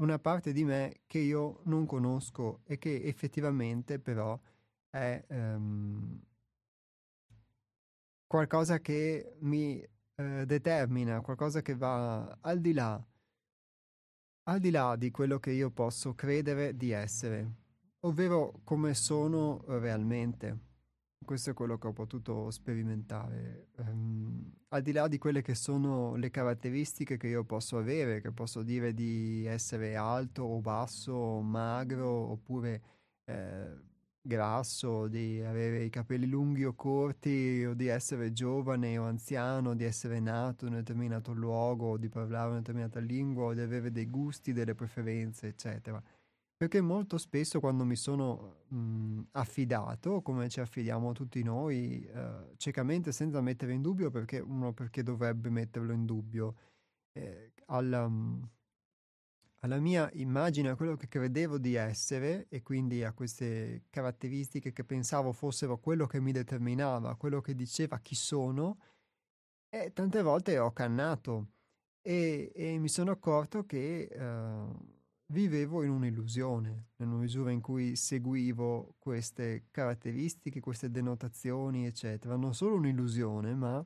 una 0.00 0.18
parte 0.18 0.52
di 0.52 0.64
me 0.64 1.02
che 1.06 1.18
io 1.18 1.60
non 1.66 1.86
conosco 1.86 2.62
e 2.64 2.76
che 2.76 3.04
effettivamente 3.04 4.00
però 4.00 4.36
è 4.90 5.24
um, 5.28 6.20
qualcosa 8.26 8.80
che 8.80 9.36
mi 9.42 9.80
eh, 10.16 10.44
determina, 10.44 11.20
qualcosa 11.20 11.62
che 11.62 11.76
va 11.76 12.36
al 12.40 12.60
di 12.60 12.72
là 12.72 13.00
al 14.44 14.58
di 14.58 14.70
là 14.70 14.96
di 14.96 15.10
quello 15.10 15.38
che 15.38 15.52
io 15.52 15.70
posso 15.70 16.14
credere 16.14 16.76
di 16.76 16.90
essere, 16.90 17.50
ovvero 18.00 18.60
come 18.64 18.94
sono 18.94 19.64
realmente. 19.66 20.72
questo 21.24 21.50
è 21.50 21.54
quello 21.54 21.78
che 21.78 21.86
ho 21.86 21.92
potuto 21.92 22.50
sperimentare. 22.50 23.68
Um, 23.76 24.52
al 24.68 24.82
di 24.82 24.92
là 24.92 25.08
di 25.08 25.16
quelle 25.16 25.40
che 25.40 25.54
sono 25.54 26.16
le 26.16 26.30
caratteristiche 26.30 27.16
che 27.16 27.28
io 27.28 27.44
posso 27.44 27.78
avere, 27.78 28.20
che 28.20 28.30
posso 28.30 28.62
dire 28.62 28.92
di 28.92 29.46
essere 29.46 29.96
alto 29.96 30.42
o 30.42 30.60
basso, 30.60 31.12
o 31.12 31.40
magro 31.40 32.10
oppure 32.10 32.82
eh, 33.24 33.72
grasso, 34.26 35.06
di 35.06 35.42
avere 35.42 35.84
i 35.84 35.90
capelli 35.90 36.26
lunghi 36.26 36.64
o 36.64 36.74
corti, 36.74 37.64
o 37.64 37.74
di 37.74 37.88
essere 37.88 38.32
giovane 38.32 38.96
o 38.96 39.04
anziano, 39.04 39.74
di 39.74 39.84
essere 39.84 40.18
nato 40.18 40.64
in 40.64 40.72
un 40.72 40.78
determinato 40.78 41.32
luogo, 41.32 41.90
o 41.90 41.96
di 41.98 42.08
parlare 42.08 42.48
una 42.48 42.58
determinata 42.58 43.00
lingua, 43.00 43.44
o 43.44 43.54
di 43.54 43.60
avere 43.60 43.92
dei 43.92 44.08
gusti, 44.08 44.52
delle 44.52 44.74
preferenze, 44.74 45.48
eccetera. 45.48 46.02
Perché 46.56 46.80
molto 46.80 47.18
spesso 47.18 47.60
quando 47.60 47.84
mi 47.84 47.96
sono 47.96 48.62
mh, 48.68 49.20
affidato, 49.32 50.22
come 50.22 50.48
ci 50.48 50.60
affidiamo 50.60 51.12
tutti 51.12 51.42
noi, 51.42 52.02
eh, 52.06 52.54
ciecamente 52.56 53.12
senza 53.12 53.42
mettere 53.42 53.72
in 53.74 53.82
dubbio, 53.82 54.10
perché 54.10 54.38
uno 54.38 54.72
perché 54.72 55.02
dovrebbe 55.02 55.50
metterlo 55.50 55.92
in 55.92 56.06
dubbio, 56.06 56.54
eh, 57.12 57.52
alla, 57.66 58.08
alla, 59.64 59.78
mia 59.78 60.10
immagine, 60.14 60.68
a 60.68 60.76
quello 60.76 60.96
che 60.96 61.08
credevo 61.08 61.58
di 61.58 61.74
essere 61.74 62.46
e 62.48 62.62
quindi 62.62 63.02
a 63.02 63.12
queste 63.12 63.84
caratteristiche 63.90 64.72
che 64.72 64.84
pensavo 64.84 65.32
fossero 65.32 65.78
quello 65.78 66.06
che 66.06 66.20
mi 66.20 66.32
determinava, 66.32 67.16
quello 67.16 67.40
che 67.40 67.54
diceva 67.54 67.98
chi 67.98 68.14
sono, 68.14 68.78
e 69.68 69.92
tante 69.92 70.22
volte 70.22 70.58
ho 70.58 70.72
cannato 70.72 71.48
e, 72.02 72.52
e 72.54 72.78
mi 72.78 72.88
sono 72.88 73.10
accorto 73.10 73.64
che... 73.64 74.08
Eh, 74.10 74.92
vivevo 75.28 75.82
in 75.82 75.90
un'illusione, 75.90 76.90
nella 76.96 77.14
misura 77.14 77.50
in 77.50 77.60
cui 77.60 77.96
seguivo 77.96 78.96
queste 78.98 79.66
caratteristiche, 79.70 80.60
queste 80.60 80.90
denotazioni, 80.90 81.86
eccetera. 81.86 82.36
Non 82.36 82.54
solo 82.54 82.76
un'illusione, 82.76 83.54
ma 83.54 83.84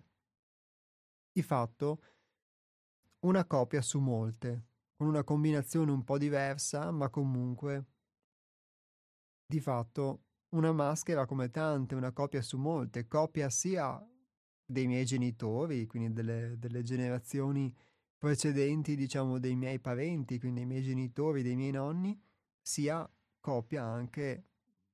di 1.32 1.42
fatto 1.42 2.02
una 3.20 3.44
copia 3.44 3.80
su 3.80 3.98
molte, 4.00 4.67
con 4.98 5.06
una 5.06 5.22
combinazione 5.22 5.92
un 5.92 6.02
po' 6.02 6.18
diversa, 6.18 6.90
ma 6.90 7.08
comunque 7.08 7.84
di 9.46 9.60
fatto 9.60 10.24
una 10.56 10.72
maschera 10.72 11.24
come 11.24 11.50
tante, 11.50 11.94
una 11.94 12.10
copia 12.10 12.42
su 12.42 12.58
molte, 12.58 13.06
copia 13.06 13.48
sia 13.48 14.04
dei 14.66 14.88
miei 14.88 15.04
genitori, 15.04 15.86
quindi 15.86 16.12
delle, 16.12 16.58
delle 16.58 16.82
generazioni 16.82 17.72
precedenti, 18.18 18.96
diciamo, 18.96 19.38
dei 19.38 19.54
miei 19.54 19.78
parenti, 19.78 20.40
quindi 20.40 20.60
dei 20.60 20.68
miei 20.68 20.82
genitori, 20.82 21.42
dei 21.42 21.54
miei 21.54 21.70
nonni, 21.70 22.20
sia 22.60 23.08
copia 23.38 23.84
anche 23.84 24.46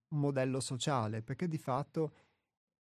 un 0.08 0.20
modello 0.20 0.60
sociale, 0.60 1.22
perché 1.22 1.48
di 1.48 1.56
fatto, 1.56 2.12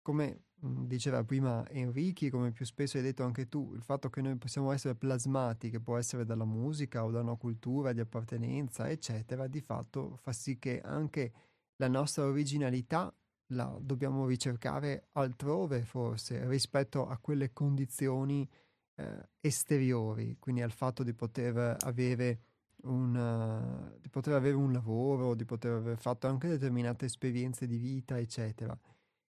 come 0.07 0.45
diceva 0.87 1.25
prima 1.25 1.69
Enrichi, 1.69 2.31
come 2.31 2.53
più 2.53 2.65
spesso 2.65 2.97
hai 2.97 3.03
detto 3.03 3.25
anche 3.25 3.49
tu, 3.49 3.73
il 3.75 3.83
fatto 3.83 4.09
che 4.09 4.23
noi 4.23 4.37
possiamo 4.37 4.71
essere 4.71 4.95
plasmati, 4.95 5.69
che 5.69 5.81
può 5.81 5.97
essere 5.97 6.25
dalla 6.25 6.45
musica 6.45 7.05
o 7.05 7.11
da 7.11 7.23
una 7.23 7.35
cultura 7.35 7.93
di 7.93 7.99
appartenenza, 7.99 8.89
eccetera, 8.89 9.49
di 9.49 9.61
fatto 9.61 10.17
fa 10.23 10.33
sì 10.33 10.61
che 10.61 10.81
anche 10.81 11.33
la 11.79 11.89
nostra 11.89 12.25
originalità 12.25 13.13
la 13.49 13.77
dobbiamo 13.81 14.29
ricercare 14.29 15.09
altrove 15.15 15.83
forse 15.85 16.49
rispetto 16.49 17.09
a 17.09 17.19
quelle 17.19 17.53
condizioni 17.53 18.49
eh, 18.95 19.31
esteriori, 19.41 20.37
quindi 20.39 20.63
al 20.63 20.71
fatto 20.71 21.03
di 21.03 21.15
poter 21.15 21.79
avere 21.81 22.43
un, 22.83 23.17
uh, 23.17 23.99
di 24.01 24.09
poter 24.09 24.35
avere 24.35 24.55
un 24.55 24.71
lavoro, 24.73 25.35
di 25.35 25.45
poter 25.45 25.73
aver 25.73 25.99
fatto 25.99 26.29
anche 26.29 26.47
determinate 26.47 27.07
esperienze 27.07 27.67
di 27.67 27.77
vita, 27.77 28.17
eccetera. 28.19 28.79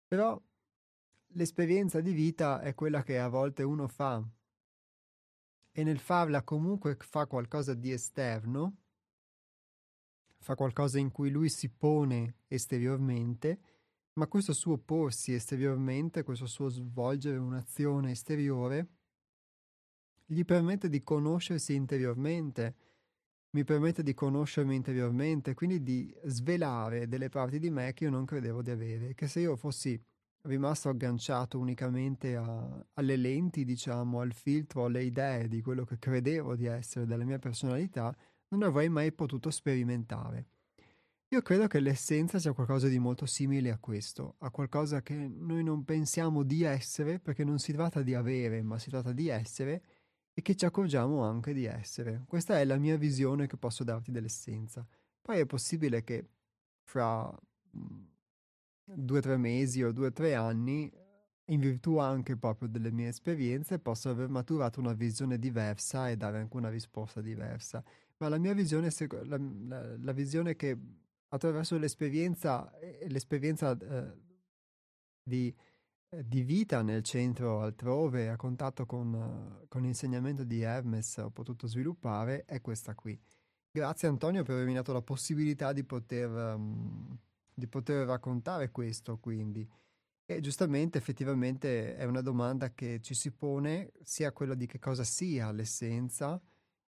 Però 0.07 0.39
l'esperienza 1.33 2.01
di 2.01 2.13
vita 2.13 2.61
è 2.61 2.73
quella 2.73 3.03
che 3.03 3.19
a 3.19 3.27
volte 3.27 3.63
uno 3.63 3.87
fa. 3.87 4.23
E 5.71 5.83
nel 5.83 5.99
farla 5.99 6.43
comunque 6.43 6.95
fa 6.99 7.27
qualcosa 7.27 7.73
di 7.73 7.91
esterno, 7.91 8.77
fa 10.39 10.55
qualcosa 10.55 10.97
in 10.97 11.11
cui 11.11 11.29
lui 11.29 11.49
si 11.49 11.69
pone 11.69 12.37
esteriormente, 12.47 13.59
ma 14.13 14.27
questo 14.27 14.53
suo 14.53 14.77
porsi 14.77 15.33
esteriormente, 15.33 16.23
questo 16.23 16.47
suo 16.47 16.69
svolgere 16.69 17.37
un'azione 17.37 18.11
esteriore, 18.11 18.87
gli 20.25 20.43
permette 20.43 20.89
di 20.89 21.01
conoscersi 21.01 21.73
interiormente, 21.75 22.75
mi 23.51 23.63
permette 23.63 24.03
di 24.03 24.13
conoscermi 24.13 24.75
interiormente, 24.75 25.53
quindi 25.53 25.81
di 25.81 26.13
svelare 26.25 27.07
delle 27.07 27.29
parti 27.29 27.57
di 27.57 27.69
me 27.69 27.93
che 27.93 28.03
io 28.03 28.09
non 28.09 28.25
credevo 28.25 28.61
di 28.61 28.69
avere, 28.69 29.15
che 29.15 29.27
se 29.27 29.39
io 29.39 29.55
fossi 29.55 29.99
rimasto 30.43 30.89
agganciato 30.89 31.59
unicamente 31.59 32.35
a, 32.35 32.85
alle 32.93 33.15
lenti, 33.15 33.65
diciamo, 33.65 34.21
al 34.21 34.33
filtro, 34.33 34.85
alle 34.85 35.03
idee 35.03 35.47
di 35.47 35.61
quello 35.61 35.83
che 35.83 35.99
credevo 35.99 36.55
di 36.55 36.65
essere, 36.65 37.05
della 37.05 37.25
mia 37.25 37.39
personalità, 37.39 38.15
non 38.49 38.63
avrei 38.63 38.89
mai 38.89 39.11
potuto 39.11 39.49
sperimentare. 39.51 40.47
Io 41.31 41.41
credo 41.43 41.67
che 41.67 41.79
l'essenza 41.79 42.39
sia 42.39 42.53
qualcosa 42.53 42.87
di 42.87 42.97
molto 42.97 43.27
simile 43.27 43.69
a 43.69 43.77
questo, 43.77 44.35
a 44.39 44.49
qualcosa 44.49 45.03
che 45.03 45.13
noi 45.13 45.63
non 45.63 45.85
pensiamo 45.85 46.41
di 46.41 46.63
essere, 46.63 47.19
perché 47.19 47.43
non 47.43 47.59
si 47.59 47.71
tratta 47.71 48.01
di 48.01 48.15
avere, 48.15 48.63
ma 48.63 48.79
si 48.79 48.89
tratta 48.89 49.11
di 49.11 49.27
essere, 49.27 49.83
e 50.33 50.41
che 50.41 50.55
ci 50.55 50.65
accorgiamo 50.65 51.21
anche 51.21 51.53
di 51.53 51.65
essere. 51.65 52.23
Questa 52.25 52.59
è 52.59 52.65
la 52.65 52.77
mia 52.77 52.97
visione 52.97 53.45
che 53.45 53.57
posso 53.57 53.83
darti 53.83 54.11
dell'essenza. 54.11 54.87
Poi 55.21 55.37
è 55.37 55.45
possibile 55.45 56.03
che 56.03 56.27
fra 56.81 57.31
due 58.93 59.19
o 59.19 59.21
tre 59.21 59.37
mesi 59.37 59.83
o 59.83 59.91
due 59.91 60.07
o 60.07 60.11
tre 60.11 60.35
anni, 60.35 60.91
in 61.45 61.59
virtù 61.59 61.97
anche 61.97 62.37
proprio 62.37 62.69
delle 62.69 62.91
mie 62.91 63.07
esperienze, 63.07 63.79
posso 63.79 64.09
aver 64.09 64.29
maturato 64.29 64.79
una 64.79 64.93
visione 64.93 65.39
diversa 65.39 66.09
e 66.09 66.17
dare 66.17 66.39
anche 66.39 66.55
una 66.57 66.69
risposta 66.69 67.21
diversa. 67.21 67.83
Ma 68.17 68.29
la 68.29 68.37
mia 68.37 68.53
visione, 68.53 68.89
la, 69.23 69.39
la, 69.67 69.97
la 69.97 70.11
visione 70.11 70.55
che 70.55 70.77
attraverso 71.29 71.77
l'esperienza, 71.77 72.71
l'esperienza 73.07 73.77
eh, 73.77 74.13
di 75.23 75.55
eh, 76.11 76.27
di 76.27 76.41
vita 76.41 76.81
nel 76.81 77.03
centro 77.03 77.61
altrove, 77.61 78.29
a 78.29 78.35
contatto 78.35 78.85
con, 78.87 79.65
con 79.67 79.81
l'insegnamento 79.83 80.43
di 80.43 80.61
Hermes 80.61 81.17
ho 81.17 81.29
potuto 81.29 81.67
sviluppare, 81.67 82.45
è 82.45 82.61
questa 82.61 82.95
qui. 82.95 83.19
Grazie 83.71 84.07
Antonio 84.07 84.41
per 84.41 84.55
avermi 84.55 84.73
dato 84.73 84.91
la 84.91 85.03
possibilità 85.03 85.71
di 85.71 85.83
poter, 85.83 86.29
um, 86.31 87.15
di 87.59 87.67
poter 87.67 88.07
raccontare 88.07 88.71
questo, 88.71 89.19
quindi. 89.19 89.67
E 90.25 90.41
giustamente, 90.41 90.97
effettivamente, 90.97 91.95
è 91.95 92.05
una 92.05 92.21
domanda 92.21 92.73
che 92.73 92.99
ci 93.01 93.13
si 93.13 93.31
pone, 93.31 93.91
sia 94.01 94.31
quella 94.31 94.55
di 94.55 94.65
che 94.65 94.79
cosa 94.79 95.03
sia 95.03 95.51
l'essenza, 95.51 96.41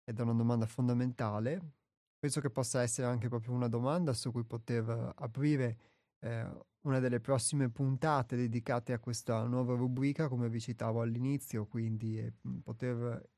ed 0.03 0.19
è 0.19 0.21
una 0.21 0.33
domanda 0.33 0.65
fondamentale. 0.65 1.73
Penso 2.19 2.41
che 2.41 2.49
possa 2.49 2.81
essere 2.81 3.07
anche 3.07 3.29
proprio 3.29 3.53
una 3.53 3.67
domanda 3.67 4.13
su 4.13 4.31
cui 4.31 4.43
poter 4.43 5.13
aprire 5.15 5.77
eh, 6.19 6.49
una 6.81 6.99
delle 6.99 7.19
prossime 7.19 7.69
puntate 7.69 8.35
dedicate 8.35 8.93
a 8.93 8.99
questa 8.99 9.43
nuova 9.45 9.75
rubrica, 9.75 10.27
come 10.27 10.49
vi 10.49 10.59
citavo 10.59 11.01
all'inizio, 11.01 11.67
quindi 11.67 12.19
eh, 12.19 12.33
poter 12.63 13.29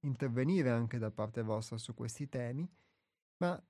intervenire 0.00 0.70
anche 0.70 0.98
da 0.98 1.10
parte 1.10 1.42
vostra 1.42 1.78
su 1.78 1.94
questi 1.94 2.28
temi, 2.28 2.68
ma 3.38 3.62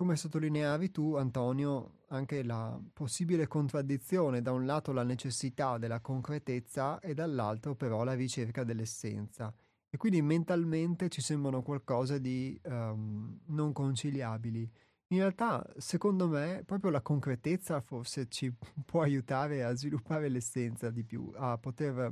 come 0.00 0.16
sottolineavi 0.16 0.90
tu, 0.92 1.16
Antonio, 1.16 1.98
anche 2.08 2.42
la 2.42 2.80
possibile 2.90 3.46
contraddizione, 3.46 4.40
da 4.40 4.50
un 4.50 4.64
lato 4.64 4.92
la 4.92 5.02
necessità 5.02 5.76
della 5.76 6.00
concretezza 6.00 7.00
e 7.00 7.12
dall'altro 7.12 7.74
però 7.74 8.02
la 8.02 8.14
ricerca 8.14 8.64
dell'essenza. 8.64 9.54
E 9.90 9.98
quindi 9.98 10.22
mentalmente 10.22 11.10
ci 11.10 11.20
sembrano 11.20 11.60
qualcosa 11.60 12.16
di 12.16 12.58
um, 12.64 13.40
non 13.48 13.74
conciliabili. 13.74 14.70
In 15.08 15.18
realtà, 15.18 15.70
secondo 15.76 16.28
me, 16.28 16.62
proprio 16.64 16.90
la 16.90 17.02
concretezza 17.02 17.82
forse 17.82 18.26
ci 18.30 18.50
può 18.86 19.02
aiutare 19.02 19.64
a 19.64 19.74
sviluppare 19.74 20.30
l'essenza 20.30 20.88
di 20.88 21.04
più, 21.04 21.30
a 21.36 21.58
poter... 21.58 22.10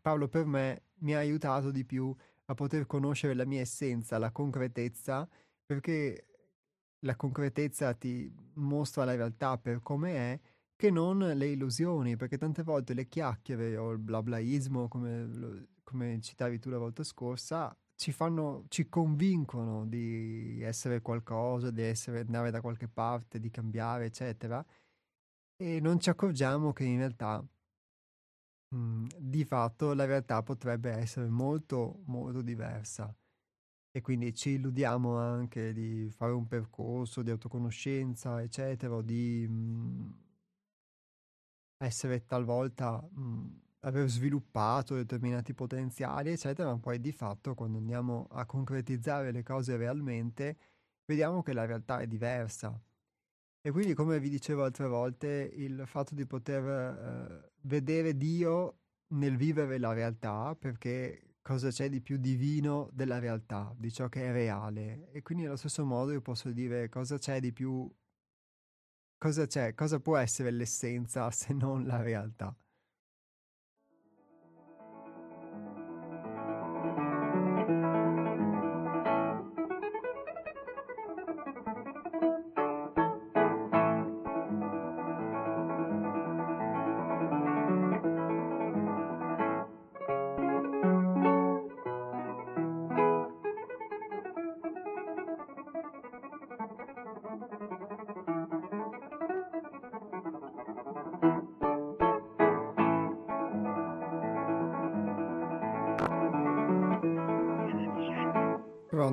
Paolo 0.00 0.28
per 0.28 0.46
me 0.46 0.82
mi 1.00 1.16
ha 1.16 1.18
aiutato 1.18 1.72
di 1.72 1.84
più 1.84 2.14
a 2.44 2.54
poter 2.54 2.86
conoscere 2.86 3.34
la 3.34 3.44
mia 3.44 3.60
essenza, 3.60 4.18
la 4.18 4.30
concretezza, 4.30 5.28
perché 5.66 6.26
la 7.00 7.16
concretezza 7.16 7.92
ti 7.94 8.32
mostra 8.54 9.04
la 9.04 9.14
realtà 9.14 9.58
per 9.58 9.80
come 9.82 10.14
è, 10.14 10.40
che 10.76 10.90
non 10.90 11.18
le 11.18 11.48
illusioni, 11.48 12.16
perché 12.16 12.38
tante 12.38 12.62
volte 12.62 12.94
le 12.94 13.08
chiacchiere 13.08 13.76
o 13.76 13.90
il 13.92 13.98
blablaismo, 13.98 14.88
come, 14.88 15.68
come 15.82 16.20
citavi 16.20 16.58
tu 16.58 16.70
la 16.70 16.78
volta 16.78 17.02
scorsa, 17.02 17.76
ci 17.96 18.12
fanno, 18.12 18.64
ci 18.68 18.88
convincono 18.88 19.86
di 19.86 20.60
essere 20.62 21.00
qualcosa, 21.00 21.70
di 21.70 21.82
essere, 21.82 22.20
andare 22.20 22.50
da 22.50 22.60
qualche 22.60 22.88
parte, 22.88 23.40
di 23.40 23.50
cambiare, 23.50 24.06
eccetera, 24.06 24.64
e 25.56 25.80
non 25.80 26.00
ci 26.00 26.10
accorgiamo 26.10 26.72
che 26.72 26.84
in 26.84 26.98
realtà, 26.98 27.44
mh, 28.68 28.76
mhmm, 28.76 29.06
di 29.18 29.44
fatto, 29.44 29.92
la 29.94 30.04
realtà 30.04 30.42
potrebbe 30.42 30.90
essere 30.92 31.28
molto, 31.28 32.02
molto 32.06 32.42
diversa. 32.42 33.14
E 33.96 34.02
quindi 34.02 34.34
ci 34.34 34.50
illudiamo 34.50 35.16
anche 35.16 35.72
di 35.72 36.10
fare 36.10 36.32
un 36.32 36.46
percorso 36.46 37.22
di 37.22 37.30
autoconoscenza, 37.30 38.42
eccetera, 38.42 39.00
di, 39.00 39.46
mh, 39.48 39.54
mhmm, 39.54 40.14
essere 41.78 42.26
talvolta 42.26 43.00
mh, 43.00 43.60
aver 43.80 44.06
sviluppato 44.10 44.94
determinati 44.96 45.54
potenziali, 45.54 46.30
eccetera, 46.30 46.68
ma 46.68 46.78
poi 46.78 47.00
di 47.00 47.10
fatto 47.10 47.54
quando 47.54 47.78
andiamo 47.78 48.26
a 48.32 48.44
concretizzare 48.44 49.32
le 49.32 49.42
cose 49.42 49.78
realmente, 49.78 50.58
vediamo 51.06 51.40
che 51.42 51.54
la 51.54 51.64
realtà 51.64 52.00
è 52.00 52.06
diversa. 52.06 52.78
E 53.62 53.70
quindi, 53.70 53.94
come 53.94 54.20
vi 54.20 54.28
dicevo 54.28 54.64
altre 54.64 54.88
volte, 54.88 55.50
il 55.54 55.84
fatto 55.86 56.14
di 56.14 56.26
poter 56.26 56.64
eh, 56.66 57.52
vedere 57.62 58.14
Dio 58.14 58.80
nel 59.14 59.38
vivere 59.38 59.78
la 59.78 59.94
realtà, 59.94 60.54
perché 60.54 61.35
cosa 61.46 61.70
c'è 61.70 61.88
di 61.88 62.00
più 62.00 62.16
divino 62.16 62.90
della 62.92 63.20
realtà, 63.20 63.72
di 63.78 63.92
ciò 63.92 64.08
che 64.08 64.26
è 64.26 64.32
reale. 64.32 65.12
E 65.12 65.22
quindi 65.22 65.46
allo 65.46 65.54
stesso 65.54 65.84
modo 65.84 66.10
io 66.10 66.20
posso 66.20 66.50
dire 66.50 66.88
cosa 66.88 67.18
c'è 67.18 67.38
di 67.38 67.52
più, 67.52 67.88
cosa 69.16 69.46
c'è, 69.46 69.72
cosa 69.74 70.00
può 70.00 70.16
essere 70.16 70.50
l'essenza 70.50 71.30
se 71.30 71.52
non 71.52 71.86
la 71.86 72.02
realtà. 72.02 72.52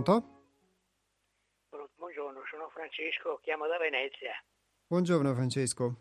Pronto? 0.03 0.41
Buongiorno, 1.95 2.43
sono 2.49 2.67
Francesco, 2.69 3.39
chiamo 3.41 3.67
da 3.67 3.77
Venezia. 3.77 4.33
Buongiorno 4.85 5.33
Francesco. 5.33 5.95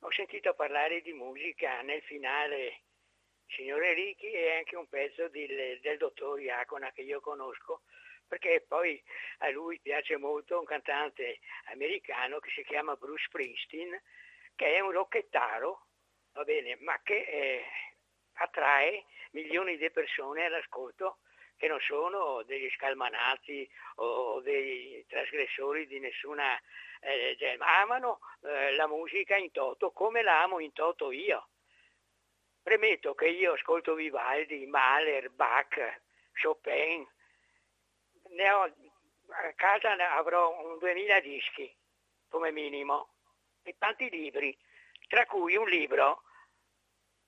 Ho 0.00 0.10
sentito 0.12 0.54
parlare 0.54 1.02
di 1.02 1.12
musica 1.12 1.82
nel 1.82 2.00
finale 2.02 2.84
Signore 3.48 3.92
Ricchi 3.92 4.30
e 4.30 4.56
anche 4.56 4.74
un 4.76 4.88
pezzo 4.88 5.28
del, 5.28 5.78
del 5.82 5.98
dottor 5.98 6.40
Iacona 6.40 6.90
che 6.92 7.02
io 7.02 7.20
conosco, 7.20 7.82
perché 8.26 8.64
poi 8.66 9.02
a 9.38 9.50
lui 9.50 9.78
piace 9.80 10.16
molto 10.16 10.58
un 10.58 10.64
cantante 10.64 11.40
americano 11.70 12.38
che 12.38 12.48
si 12.54 12.64
chiama 12.64 12.96
Bruce 12.96 13.24
Springsteen, 13.26 14.00
che 14.54 14.76
è 14.76 14.80
un 14.80 14.92
rocchettaro, 14.92 15.88
va 16.32 16.44
bene, 16.44 16.78
ma 16.80 16.98
che 17.02 17.18
eh, 17.18 17.64
attrae 18.32 19.04
milioni 19.32 19.76
di 19.76 19.90
persone 19.90 20.46
all'ascolto 20.46 21.18
che 21.58 21.68
non 21.68 21.80
sono 21.80 22.42
degli 22.44 22.70
scalmanati 22.70 23.68
o 23.96 24.40
dei 24.40 25.04
trasgressori 25.08 25.86
di 25.86 25.98
nessuna 25.98 26.58
eh, 27.00 27.36
genere, 27.36 27.62
amano 27.62 28.20
eh, 28.42 28.74
la 28.76 28.86
musica 28.86 29.36
in 29.36 29.50
toto 29.50 29.90
come 29.90 30.22
la 30.22 30.42
amo 30.42 30.60
in 30.60 30.72
toto 30.72 31.10
io. 31.10 31.48
Premetto 32.62 33.14
che 33.14 33.28
io 33.28 33.52
ascolto 33.52 33.94
Vivaldi, 33.94 34.66
Mahler, 34.66 35.30
Bach, 35.30 36.02
Chopin, 36.40 37.06
ne 38.30 38.50
ho, 38.50 38.62
a 38.62 39.52
casa 39.56 40.14
avrò 40.14 40.56
un 40.64 40.78
2000 40.78 41.20
dischi 41.20 41.76
come 42.28 42.52
minimo 42.52 43.14
e 43.62 43.74
tanti 43.78 44.08
libri, 44.10 44.56
tra 45.08 45.26
cui 45.26 45.56
un 45.56 45.68
libro 45.68 46.22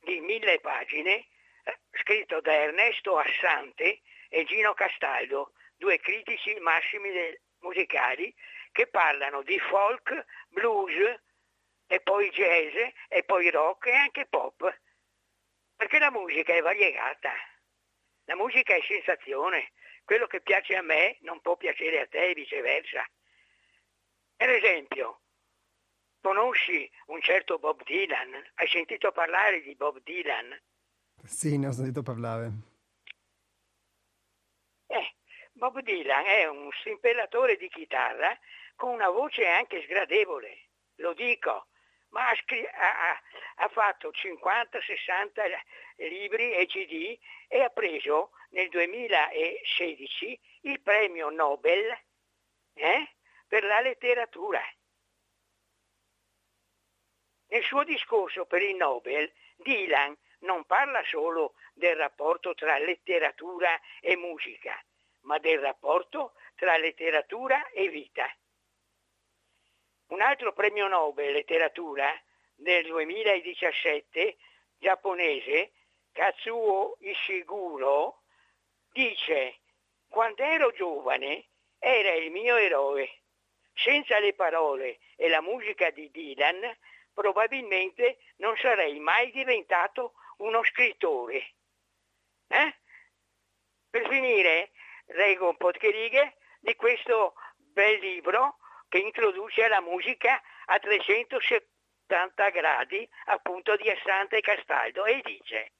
di 0.01 0.20
mille 0.20 0.61
pagine 0.61 1.26
eh, 1.64 1.78
scritto 1.93 2.41
da 2.41 2.53
Ernesto 2.53 3.18
Assante 3.18 4.03
e 4.33 4.45
Gino 4.45 4.72
Castaldo, 4.74 5.53
due 5.76 5.99
critici 5.99 6.55
massimi 6.61 7.11
musicali 7.59 8.33
che 8.70 8.87
parlano 8.87 9.43
di 9.43 9.59
folk, 9.59 10.24
blues 10.49 11.20
e 11.87 12.01
poi 12.01 12.31
jazz 12.31 12.74
e 13.09 13.24
poi 13.24 13.51
rock 13.51 13.87
e 13.87 13.95
anche 13.95 14.26
pop. 14.26 14.81
Perché 15.74 15.99
la 15.99 16.12
musica 16.12 16.55
è 16.55 16.62
variegata, 16.62 17.33
la 18.24 18.37
musica 18.37 18.74
è 18.74 18.81
sensazione, 18.87 19.72
quello 20.05 20.26
che 20.26 20.41
piace 20.41 20.76
a 20.76 20.83
me 20.83 21.18
non 21.22 21.41
può 21.41 21.57
piacere 21.57 22.01
a 22.01 22.07
te 22.07 22.31
e 22.31 22.35
viceversa. 22.35 23.05
Per 24.37 24.49
esempio, 24.49 25.22
conosci 26.20 26.89
un 27.07 27.20
certo 27.20 27.59
Bob 27.59 27.83
Dylan? 27.83 28.33
Hai 28.55 28.68
sentito 28.68 29.11
parlare 29.11 29.61
di 29.62 29.74
Bob 29.74 30.01
Dylan? 30.03 30.57
Sì, 31.24 31.59
ne 31.59 31.66
ho 31.66 31.72
sentito 31.72 32.03
parlare. 32.03 32.70
Bob 35.61 35.80
Dylan 35.80 36.24
è 36.24 36.46
un 36.46 36.72
strimpellatore 36.72 37.58
di 37.58 37.68
chitarra 37.68 38.34
con 38.76 38.92
una 38.92 39.11
voce 39.11 39.46
anche 39.46 39.82
sgradevole, 39.82 40.70
lo 40.94 41.12
dico, 41.12 41.66
ma 42.12 42.30
ha, 42.30 42.34
scri- 42.34 42.66
ha, 42.66 43.22
ha 43.56 43.68
fatto 43.68 44.11
50-60 44.11 45.61
libri 45.96 46.54
e 46.54 46.64
CD 46.64 47.18
e 47.46 47.61
ha 47.61 47.68
preso 47.68 48.30
nel 48.52 48.70
2016 48.70 50.40
il 50.62 50.80
premio 50.80 51.28
Nobel 51.28 51.94
eh, 52.72 53.16
per 53.46 53.62
la 53.64 53.80
letteratura. 53.80 54.62
Nel 57.48 57.64
suo 57.64 57.84
discorso 57.84 58.46
per 58.46 58.62
il 58.62 58.76
Nobel, 58.76 59.30
Dylan 59.56 60.16
non 60.38 60.64
parla 60.64 61.04
solo 61.04 61.52
del 61.74 61.96
rapporto 61.96 62.54
tra 62.54 62.78
letteratura 62.78 63.78
e 64.00 64.16
musica, 64.16 64.82
ma 65.23 65.39
del 65.39 65.59
rapporto 65.59 66.35
tra 66.55 66.77
letteratura 66.77 67.68
e 67.71 67.89
vita. 67.89 68.27
Un 70.09 70.21
altro 70.21 70.53
premio 70.53 70.89
Nobel 70.89 71.33
letteratura 71.33 72.12
del 72.55 72.87
2017 72.87 74.37
giapponese, 74.77 75.73
Katsuo 76.12 76.97
Ishiguro, 77.01 78.23
dice 78.93 79.61
quando 80.09 80.43
ero 80.43 80.73
giovane 80.73 81.51
era 81.79 82.12
il 82.14 82.31
mio 82.31 82.57
eroe. 82.57 83.23
Senza 83.73 84.18
le 84.18 84.35
parole 84.35 84.99
e 85.16 85.29
la 85.29 85.41
musica 85.41 85.91
di 85.91 86.11
Dylan 86.11 86.77
probabilmente 87.14 88.18
non 88.37 88.57
sarei 88.57 88.99
mai 88.99 89.31
diventato 89.31 90.14
uno 90.39 90.62
scrittore. 90.64 91.55
Eh? 92.49 92.77
Per 93.89 94.09
finire, 94.09 94.73
leggo 95.14 95.48
un 95.48 95.56
po' 95.56 95.70
di 95.70 95.90
righe 95.90 96.36
di 96.61 96.74
questo 96.76 97.34
bel 97.56 97.98
libro 97.98 98.56
che 98.88 98.98
introduce 98.98 99.66
la 99.68 99.80
musica 99.80 100.40
a 100.66 100.78
370 100.78 102.48
gradi 102.50 103.08
appunto 103.26 103.76
di 103.76 103.88
Assante 103.88 104.40
Castaldo 104.40 105.04
e 105.04 105.20
dice 105.24 105.72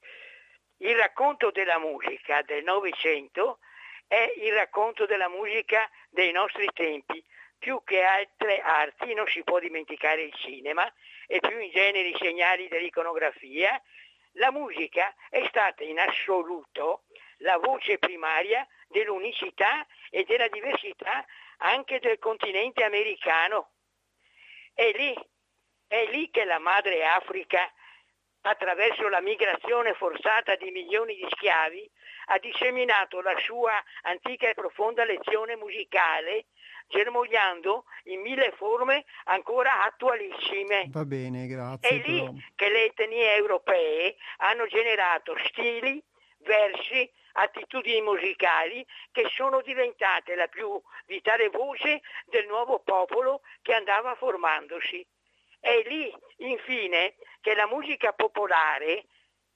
il 0.77 0.95
racconto 0.95 1.51
della 1.51 1.77
musica 1.77 2.41
del 2.41 2.63
Novecento 2.63 3.59
è 4.07 4.33
il 4.37 4.53
racconto 4.53 5.05
della 5.05 5.29
musica 5.29 5.89
dei 6.09 6.31
nostri 6.31 6.67
tempi. 6.73 7.23
Più 7.57 7.81
che 7.85 8.01
altre 8.01 8.59
arti 8.59 9.13
non 9.13 9.27
si 9.27 9.43
può 9.43 9.59
dimenticare 9.59 10.23
il 10.23 10.33
cinema 10.33 10.91
e 11.27 11.39
più 11.39 11.59
in 11.59 11.69
genere 11.69 12.07
i 12.07 12.17
segnali 12.17 12.67
dell'iconografia 12.67 13.79
la 14.35 14.51
musica 14.51 15.13
è 15.29 15.45
stata 15.47 15.83
in 15.83 15.99
assoluto 15.99 17.03
la 17.37 17.57
voce 17.57 17.97
primaria 17.97 18.65
dell'unicità 18.91 19.85
e 20.09 20.23
della 20.23 20.47
diversità 20.47 21.25
anche 21.57 21.99
del 21.99 22.19
continente 22.19 22.83
americano. 22.83 23.71
È 24.73 24.91
lì, 24.93 25.13
è 25.87 26.05
lì 26.11 26.29
che 26.29 26.43
la 26.45 26.59
madre 26.59 27.05
Africa, 27.05 27.71
attraverso 28.41 29.07
la 29.09 29.21
migrazione 29.21 29.93
forzata 29.93 30.55
di 30.55 30.71
milioni 30.71 31.15
di 31.15 31.27
schiavi, 31.29 31.89
ha 32.27 32.39
disseminato 32.39 33.21
la 33.21 33.37
sua 33.39 33.73
antica 34.03 34.49
e 34.49 34.53
profonda 34.53 35.03
lezione 35.03 35.55
musicale 35.55 36.45
germogliando 36.91 37.85
in 38.05 38.21
mille 38.21 38.51
forme 38.57 39.05
ancora 39.25 39.83
attualissime. 39.83 40.87
Va 40.89 41.05
bene, 41.05 41.47
grazie. 41.47 41.89
È 41.89 41.93
lì 42.07 42.19
però... 42.19 42.33
che 42.55 42.69
le 42.69 42.85
etnie 42.85 43.35
europee 43.35 44.15
hanno 44.37 44.67
generato 44.67 45.35
stili, 45.47 46.03
versi, 46.39 47.09
attitudini 47.33 48.01
musicali 48.01 48.85
che 49.11 49.29
sono 49.33 49.61
diventate 49.61 50.35
la 50.35 50.47
più 50.47 50.81
vitale 51.05 51.49
voce 51.49 52.01
del 52.25 52.47
nuovo 52.47 52.79
popolo 52.79 53.41
che 53.61 53.73
andava 53.73 54.15
formandosi. 54.15 55.05
È 55.59 55.81
lì, 55.85 56.13
infine, 56.37 57.15
che 57.39 57.53
la 57.55 57.67
musica 57.67 58.13
popolare 58.13 59.05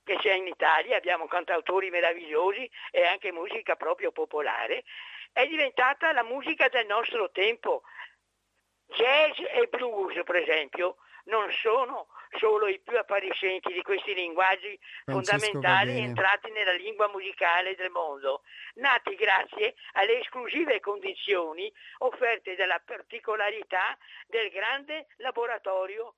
che 0.06 0.18
c'è 0.18 0.34
in 0.34 0.46
Italia, 0.46 0.98
abbiamo 0.98 1.26
cantautori 1.26 1.90
meravigliosi 1.90 2.70
e 2.92 3.06
anche 3.06 3.32
musica 3.32 3.76
proprio 3.76 4.12
popolare, 4.12 4.84
è 5.34 5.48
diventata 5.48 6.14
la 6.14 6.24
musica 6.24 6.70
del 6.70 6.86
nostro 6.86 7.32
tempo. 7.32 7.82
Jazz 8.86 9.40
e 9.40 9.68
blues, 9.68 10.22
per 10.24 10.36
esempio, 10.36 10.98
non 11.26 11.52
sono 11.52 12.08
solo 12.38 12.68
i 12.68 12.80
più 12.80 12.98
appariscenti 12.98 13.72
di 13.74 13.82
questi 13.82 14.14
linguaggi 14.14 14.78
Francesco 15.04 15.38
fondamentali 15.38 16.00
entrati 16.00 16.52
nella 16.52 16.74
lingua 16.74 17.08
musicale 17.10 17.76
del 17.76 17.90
mondo, 17.90 18.44
nati 18.76 19.16
grazie 19.16 19.76
alle 19.94 20.20
esclusive 20.20 20.80
condizioni 20.80 21.72
offerte 22.00 22.56
dalla 22.56 22.82
particolarità 22.84 23.98
del 24.28 24.50
grande 24.50 25.08
laboratorio 25.18 26.16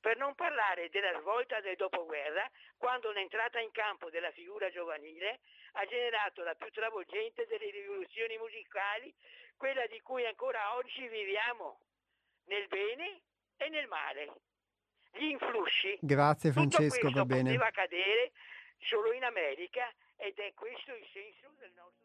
per 0.00 0.18
non 0.18 0.34
parlare 0.34 0.90
della 0.90 1.18
svolta 1.20 1.60
del 1.60 1.76
dopoguerra, 1.76 2.46
quando 2.76 3.10
l'entrata 3.12 3.58
in 3.58 3.70
campo 3.70 4.10
della 4.10 4.30
figura 4.32 4.70
giovanile 4.70 5.40
ha 5.72 5.86
generato 5.86 6.42
la 6.42 6.54
più 6.54 6.70
travolgente 6.70 7.46
delle 7.46 7.70
rivoluzioni 7.70 8.36
musicali, 8.36 9.14
quella 9.56 9.86
di 9.86 10.00
cui 10.02 10.26
ancora 10.26 10.76
oggi 10.76 11.08
viviamo, 11.08 11.80
nel 12.48 12.68
bene 12.68 13.22
e 13.56 13.68
nel 13.70 13.86
male. 13.86 14.32
Gli 15.16 15.30
influssi. 15.30 15.98
Grazie 16.00 16.52
Francesco, 16.52 17.10
va 17.10 17.24
bene. 17.24 17.50
poteva 17.50 17.66
accadere 17.66 18.32
solo 18.78 19.12
in 19.12 19.24
America 19.24 19.92
ed 20.16 20.38
è 20.38 20.52
questo 20.54 20.94
il 20.94 21.06
senso 21.12 21.52
del 21.58 21.72
nostro 21.76 22.03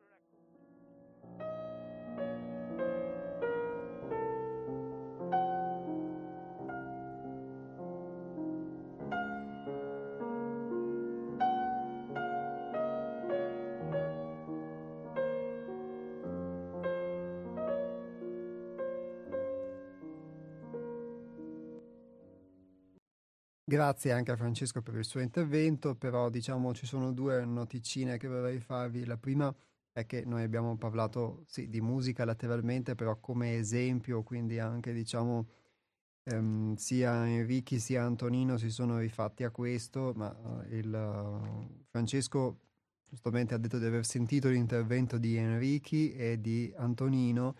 Grazie 23.69 24.13
anche 24.13 24.31
a 24.31 24.35
Francesco 24.35 24.81
per 24.81 24.95
il 24.95 25.05
suo 25.05 25.19
intervento, 25.19 25.93
però 25.93 26.31
diciamo 26.31 26.73
ci 26.73 26.87
sono 26.87 27.13
due 27.13 27.45
noticine 27.45 28.17
che 28.17 28.27
vorrei 28.27 28.59
farvi. 28.59 29.05
La 29.05 29.15
prima 29.15 29.55
è 29.91 30.07
che 30.07 30.23
noi 30.25 30.41
abbiamo 30.41 30.75
parlato 30.75 31.43
sì, 31.45 31.69
di 31.69 31.79
musica 31.79 32.25
lateralmente, 32.25 32.95
però 32.95 33.19
come 33.19 33.57
esempio, 33.57 34.23
quindi 34.23 34.57
anche 34.57 34.91
diciamo 34.91 35.47
ehm, 36.23 36.73
sia 36.77 37.27
Enrichi 37.27 37.77
sia 37.77 38.03
Antonino 38.03 38.57
si 38.57 38.71
sono 38.71 38.97
rifatti 38.97 39.43
a 39.43 39.51
questo, 39.51 40.13
ma 40.15 40.29
uh, 40.29 40.63
il, 40.73 40.91
uh, 40.91 41.85
Francesco 41.91 42.61
giustamente 43.07 43.53
ha 43.53 43.59
detto 43.59 43.77
di 43.77 43.85
aver 43.85 44.03
sentito 44.03 44.49
l'intervento 44.49 45.19
di 45.19 45.35
Enrichi 45.35 46.15
e 46.15 46.41
di 46.41 46.73
Antonino 46.75 47.55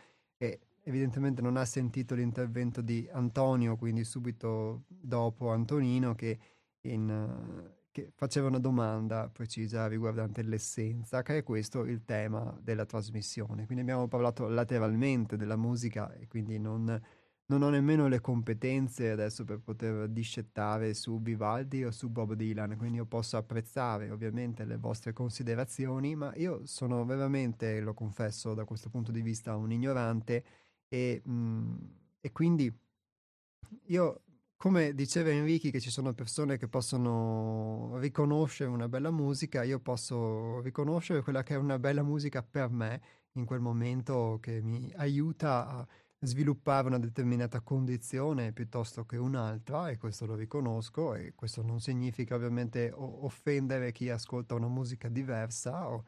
evidentemente 0.90 1.42
non 1.42 1.56
ha 1.56 1.66
sentito 1.66 2.16
l'intervento 2.16 2.82
di 2.82 3.08
Antonio, 3.12 3.76
quindi 3.78 4.04
subito 4.04 4.84
dopo 4.88 5.52
Antonino, 5.52 6.16
che, 6.16 6.40
in, 6.82 7.72
che 7.92 8.12
faceva 8.16 8.48
una 8.48 8.60
domanda 8.60 9.30
precisa 9.30 9.88
riguardante 9.88 10.42
l'essenza, 10.42 11.22
che 11.22 11.38
è 11.38 11.44
questo 11.44 11.86
il 11.86 12.04
tema 12.06 12.58
della 12.62 12.86
trasmissione. 12.86 13.66
Quindi 13.66 13.84
abbiamo 13.84 14.08
parlato 14.08 14.48
lateralmente 14.48 15.38
della 15.38 15.56
musica 15.56 16.12
e 16.14 16.28
quindi 16.28 16.58
non, 16.58 17.00
non 17.46 17.62
ho 17.62 17.70
nemmeno 17.70 18.08
le 18.08 18.20
competenze 18.20 19.12
adesso 19.12 19.44
per 19.44 19.60
poter 19.60 20.08
discettare 20.10 20.96
su 20.96 21.22
Vivaldi 21.22 21.84
o 21.84 21.92
su 21.92 22.10
Bob 22.10 22.34
Dylan, 22.34 22.78
quindi 22.78 22.98
io 22.98 23.06
posso 23.06 23.38
apprezzare 23.38 24.10
ovviamente 24.10 24.66
le 24.66 24.78
vostre 24.78 25.14
considerazioni, 25.14 26.16
ma 26.16 26.34
io 26.36 26.66
sono 26.66 27.06
veramente, 27.06 27.80
lo 27.80 27.94
confesso 27.94 28.56
da 28.56 28.66
questo 28.66 28.90
punto 28.90 29.12
di 29.12 29.22
vista, 29.22 29.56
un 29.56 29.72
ignorante 29.72 30.44
e, 30.90 31.22
mh, 31.24 31.32
mhmm, 31.32 31.98
e 32.22 32.32
quindi 32.32 32.74
io, 33.88 34.24
come 34.58 34.94
diceva 34.94 35.30
Enrichi, 35.30 35.72
che 35.72 35.80
ci 35.80 35.90
sono 35.90 36.14
persone 36.14 36.58
che 36.58 36.68
possono 36.68 37.98
riconoscere 38.00 38.70
una 38.70 38.88
bella 38.90 39.12
musica, 39.12 39.64
io 39.64 39.80
posso 39.80 40.60
riconoscere 40.62 41.22
quella 41.22 41.44
che 41.44 41.54
è 41.56 41.58
una 41.58 41.80
bella 41.80 42.04
musica 42.04 42.44
per 42.44 42.70
me 42.70 43.02
in 43.34 43.46
quel 43.46 43.60
momento 43.62 44.38
che 44.42 44.62
mi 44.62 44.92
aiuta 44.98 45.68
a 45.68 45.88
sviluppare 46.22 46.88
una 46.88 47.00
determinata 47.00 47.62
condizione 47.62 48.52
piuttosto 48.52 49.06
che 49.06 49.16
un'altra 49.18 49.90
e 49.90 49.98
questo 49.98 50.26
lo 50.26 50.36
riconosco 50.36 51.16
e 51.16 51.34
questo 51.34 51.62
non 51.62 51.80
significa 51.80 52.36
ovviamente 52.36 52.92
offendere 52.94 53.92
chi 53.94 54.10
ascolta 54.10 54.56
una 54.56 54.68
musica 54.68 55.08
diversa 55.08 55.90
o, 55.90 56.04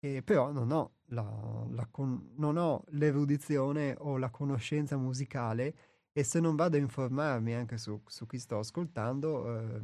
e 0.00 0.22
però 0.22 0.52
non 0.52 0.70
ho, 0.72 0.95
la, 1.08 1.66
la 1.70 1.86
con- 1.90 2.32
non 2.36 2.56
ho 2.56 2.84
l'erudizione 2.90 3.94
o 3.98 4.16
la 4.16 4.30
conoscenza 4.30 4.96
musicale 4.96 5.74
e 6.12 6.24
se 6.24 6.40
non 6.40 6.56
vado 6.56 6.76
a 6.76 6.80
informarmi 6.80 7.54
anche 7.54 7.76
su, 7.78 8.00
su 8.06 8.26
chi 8.26 8.38
sto 8.38 8.58
ascoltando, 8.58 9.58
eh, 9.60 9.80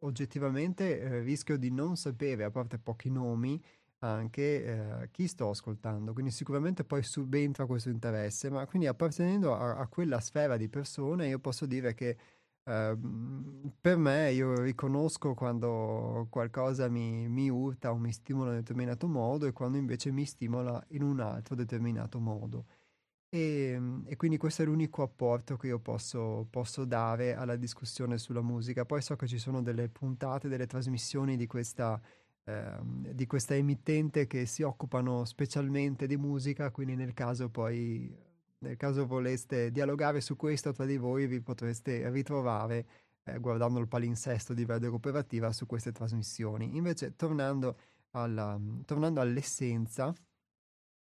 oggettivamente 0.00 0.98
eh, 1.00 1.20
rischio 1.20 1.58
di 1.58 1.70
non 1.70 1.96
sapere, 1.96 2.44
a 2.44 2.50
parte 2.50 2.78
pochi 2.78 3.10
nomi, 3.10 3.62
anche 3.98 4.64
eh, 4.64 5.10
chi 5.10 5.26
sto 5.26 5.50
ascoltando. 5.50 6.12
Quindi 6.12 6.30
sicuramente 6.30 6.84
poi 6.84 7.02
subentra 7.02 7.66
questo 7.66 7.90
interesse, 7.90 8.50
ma 8.50 8.64
quindi 8.66 8.86
appartenendo 8.86 9.54
a, 9.54 9.76
a 9.76 9.86
quella 9.88 10.20
sfera 10.20 10.56
di 10.56 10.68
persone 10.68 11.28
io 11.28 11.38
posso 11.38 11.66
dire 11.66 11.94
che 11.94 12.16
Ehm, 12.66 13.72
per 13.80 13.98
me 13.98 14.32
io 14.32 14.60
riconosco 14.62 15.34
quando 15.34 16.26
qualcosa 16.30 16.88
mi, 16.88 17.28
mi 17.28 17.50
urta 17.50 17.90
o 17.92 17.96
mi 17.98 18.10
stimola 18.10 18.50
in 18.50 18.54
un 18.56 18.60
determinato 18.60 19.06
modo 19.06 19.46
e 19.46 19.52
quando 19.52 19.76
invece 19.76 20.10
mi 20.10 20.24
stimola 20.24 20.82
in 20.88 21.02
un 21.02 21.20
altro 21.20 21.54
determinato 21.54 22.18
modo. 22.20 22.66
E, 23.30 23.72
ehm, 23.74 24.04
e 24.06 24.16
quindi 24.16 24.38
questo 24.38 24.62
è 24.62 24.64
l'unico 24.66 25.02
apporto 25.02 25.56
che 25.56 25.68
io 25.68 25.80
posso, 25.80 26.46
posso, 26.50 26.84
dare 26.84 27.34
alla 27.34 27.56
discussione 27.56 28.18
sulla 28.18 28.42
musica. 28.42 28.84
Poi 28.86 29.02
so 29.02 29.16
che 29.16 29.26
ci 29.26 29.38
sono 29.38 29.62
delle 29.62 29.88
puntate, 29.88 30.48
delle 30.48 30.66
trasmissioni 30.66 31.36
di 31.36 31.46
questa, 31.46 32.00
eh, 32.44 32.78
di 32.82 33.26
questa 33.26 33.54
emittente 33.56 34.26
che 34.26 34.46
si 34.46 34.62
occupano 34.62 35.24
specialmente 35.24 36.06
di 36.06 36.16
musica, 36.16 36.70
quindi 36.70 36.96
nel 36.96 37.14
caso 37.14 37.50
poi 37.50 38.14
nel 38.64 38.76
caso 38.76 39.06
voleste 39.06 39.70
dialogare 39.70 40.20
su 40.20 40.36
questo 40.36 40.72
tra 40.72 40.86
di 40.86 40.96
voi, 40.96 41.26
vi 41.26 41.40
potreste 41.40 42.08
ritrovare 42.10 42.86
eh, 43.24 43.38
guardando 43.38 43.78
il 43.78 43.88
palinsesto 43.88 44.54
di 44.54 44.64
Verde 44.64 44.88
Cooperativa 44.88 45.52
su 45.52 45.66
queste 45.66 45.92
trasmissioni. 45.92 46.76
Invece, 46.76 47.14
tornando, 47.14 47.76
alla, 48.12 48.58
tornando 48.86 49.20
all'essenza, 49.20 50.12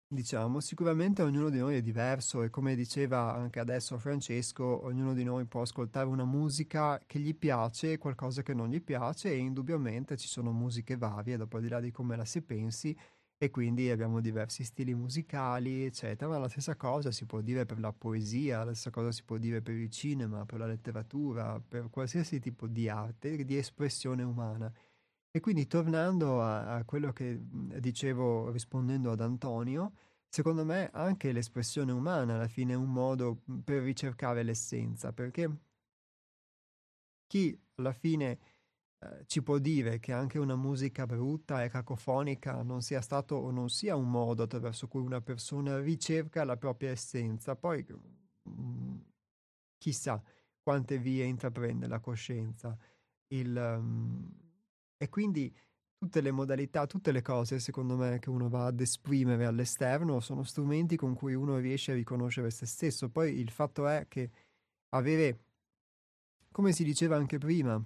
diciamo, 0.07 0.59
sicuramente 0.59 1.21
ognuno 1.21 1.49
di 1.49 1.59
noi 1.59 1.77
è 1.77 1.81
diverso 1.81 2.43
e 2.43 2.49
come 2.49 2.75
diceva 2.75 3.33
anche 3.33 3.59
adesso 3.59 3.97
Francesco, 3.97 4.83
ognuno 4.83 5.13
di 5.13 5.23
noi 5.23 5.45
può 5.45 5.61
ascoltare 5.61 6.07
una 6.07 6.25
musica 6.25 6.99
che 7.05 7.19
gli 7.19 7.35
piace 7.35 7.93
e 7.93 7.97
qualcosa 7.97 8.43
che 8.43 8.53
non 8.53 8.69
gli 8.69 8.81
piace 8.81 9.31
e 9.31 9.37
indubbiamente 9.37 10.17
ci 10.17 10.27
sono 10.27 10.51
musiche 10.51 10.97
varie, 10.97 11.37
dopo 11.37 11.59
di 11.59 11.69
là 11.69 11.79
di 11.79 11.91
come 11.91 12.15
la 12.15 12.25
si 12.25 12.41
pensi, 12.41 12.95
e 13.43 13.49
quindi 13.49 13.89
abbiamo 13.89 14.21
diversi 14.21 14.63
stili 14.63 14.93
musicali, 14.95 15.83
eccetera, 15.83 16.29
ma 16.31 16.37
la 16.37 16.47
stessa 16.47 16.77
cosa 16.77 17.11
si 17.11 17.25
può 17.25 17.41
dire 17.41 17.65
per 17.65 17.77
la 17.77 17.91
poesia, 17.91 18.63
la 18.63 18.73
stessa 18.73 18.89
cosa 18.89 19.11
si 19.11 19.23
può 19.23 19.37
dire 19.37 19.61
per 19.61 19.75
il 19.75 19.89
cinema, 19.89 20.45
per 20.45 20.59
la 20.59 20.65
letteratura, 20.65 21.59
per 21.59 21.89
qualsiasi 21.89 22.39
tipo 22.39 22.67
di 22.67 22.87
arte, 22.87 23.43
di 23.43 23.57
espressione 23.57 24.23
umana. 24.23 24.71
E 25.29 25.39
quindi 25.41 25.67
tornando 25.67 26.41
a, 26.41 26.75
a 26.75 26.85
quello 26.85 27.11
che 27.11 27.37
dicevo 27.41 28.49
rispondendo 28.49 29.11
ad 29.11 29.19
Antonio, 29.19 29.91
secondo 30.29 30.63
me 30.63 30.89
anche 30.93 31.33
l'espressione 31.33 31.91
umana 31.91 32.35
alla 32.35 32.47
fine 32.47 32.73
è 32.73 32.77
un 32.77 32.93
modo 32.93 33.41
per 33.61 33.81
ricercare 33.83 34.43
l'essenza, 34.43 35.11
perché 35.11 35.49
chi 37.27 37.59
alla 37.75 37.91
fine 37.91 38.39
ci 39.25 39.41
può 39.41 39.57
dire 39.57 39.99
che 39.99 40.11
anche 40.11 40.39
una 40.39 40.55
musica 40.55 41.05
brutta 41.05 41.63
e 41.63 41.69
cacofonica 41.69 42.61
non 42.61 42.81
sia 42.81 43.01
stato 43.01 43.35
o 43.35 43.51
non 43.51 43.69
sia 43.69 43.95
un 43.95 44.09
modo 44.09 44.43
attraverso 44.43 44.87
cui 44.87 45.01
una 45.01 45.21
persona 45.21 45.79
ricerca 45.79 46.43
la 46.43 46.57
propria 46.57 46.91
essenza. 46.91 47.55
Poi 47.55 47.85
mm, 48.49 48.95
chissà 49.77 50.21
quante 50.61 50.97
vie 50.97 51.25
intraprende 51.25 51.87
la 51.87 51.99
coscienza. 51.99 52.77
Il, 53.27 53.55
um, 53.55 54.31
e 54.97 55.09
quindi 55.09 55.53
tutte 55.97 56.21
le 56.21 56.31
modalità, 56.31 56.85
tutte 56.85 57.11
le 57.11 57.21
cose, 57.21 57.59
secondo 57.59 57.95
me, 57.95 58.19
che 58.19 58.29
uno 58.29 58.49
va 58.49 58.65
ad 58.65 58.79
esprimere 58.81 59.45
all'esterno 59.45 60.19
sono 60.19 60.43
strumenti 60.43 60.97
con 60.97 61.13
cui 61.13 61.33
uno 61.33 61.57
riesce 61.57 61.91
a 61.91 61.95
riconoscere 61.95 62.51
se 62.51 62.65
stesso. 62.65 63.09
Poi 63.09 63.39
il 63.39 63.49
fatto 63.49 63.87
è 63.87 64.05
che 64.07 64.29
avere, 64.89 65.45
come 66.51 66.71
si 66.73 66.83
diceva 66.83 67.15
anche 67.15 67.37
prima, 67.37 67.81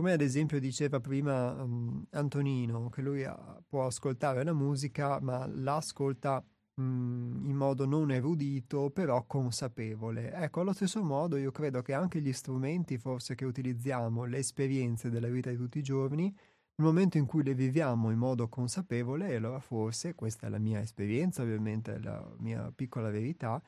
come 0.00 0.12
ad 0.12 0.22
esempio 0.22 0.58
diceva 0.58 0.98
prima 0.98 1.62
um, 1.62 2.02
Antonino, 2.12 2.88
che 2.88 3.02
lui 3.02 3.22
ha, 3.22 3.62
può 3.68 3.84
ascoltare 3.84 4.42
la 4.44 4.54
musica, 4.54 5.20
ma 5.20 5.46
l'ascolta 5.46 6.42
um, 6.76 7.42
in 7.44 7.54
modo 7.54 7.84
non 7.84 8.10
erudito, 8.10 8.88
però 8.88 9.26
consapevole. 9.26 10.32
Ecco, 10.32 10.62
allo 10.62 10.72
stesso 10.72 11.02
modo 11.02 11.36
io 11.36 11.50
credo 11.50 11.82
che 11.82 11.92
anche 11.92 12.22
gli 12.22 12.32
strumenti 12.32 12.96
forse 12.96 13.34
che 13.34 13.44
utilizziamo, 13.44 14.24
le 14.24 14.38
esperienze 14.38 15.10
della 15.10 15.28
vita 15.28 15.50
di 15.50 15.58
tutti 15.58 15.80
i 15.80 15.82
giorni, 15.82 16.34
nel 16.76 16.86
momento 16.86 17.18
in 17.18 17.26
cui 17.26 17.42
le 17.42 17.52
viviamo 17.52 18.10
in 18.10 18.16
modo 18.16 18.48
consapevole, 18.48 19.36
allora 19.36 19.60
forse, 19.60 20.14
questa 20.14 20.46
è 20.46 20.48
la 20.48 20.56
mia 20.56 20.80
esperienza, 20.80 21.42
ovviamente 21.42 21.96
è 21.96 21.98
la 21.98 22.26
mia 22.38 22.72
piccola 22.74 23.10
verità, 23.10 23.62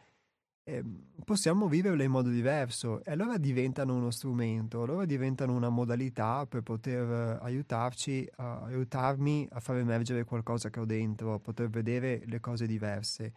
eh, 0.64 0.84
possiamo 1.24 1.66
viverle 1.68 2.04
in 2.04 2.10
modo 2.10 2.28
diverso 2.28 3.02
e 3.04 3.10
allora 3.10 3.36
diventano 3.36 3.94
uno 3.96 4.10
strumento, 4.10 4.82
allora 4.82 5.04
diventano 5.04 5.54
una 5.54 5.68
modalità 5.68 6.46
per 6.46 6.62
poter 6.62 7.38
aiutarci, 7.42 8.28
a, 8.36 8.60
aiutarmi 8.62 9.48
a 9.50 9.60
far 9.60 9.76
emergere 9.78 10.24
qualcosa 10.24 10.70
che 10.70 10.80
ho 10.80 10.84
dentro, 10.84 11.34
a 11.34 11.38
poter 11.40 11.68
vedere 11.68 12.22
le 12.26 12.40
cose 12.40 12.66
diverse. 12.66 13.32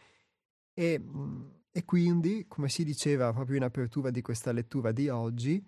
E, 0.74 1.02
e 1.72 1.86
quindi, 1.86 2.46
come 2.48 2.70
si 2.70 2.84
diceva 2.84 3.34
proprio 3.34 3.58
in 3.58 3.64
apertura 3.64 4.12
di 4.12 4.22
questa 4.22 4.52
lettura 4.52 4.92
di 4.92 5.10
oggi, 5.10 5.66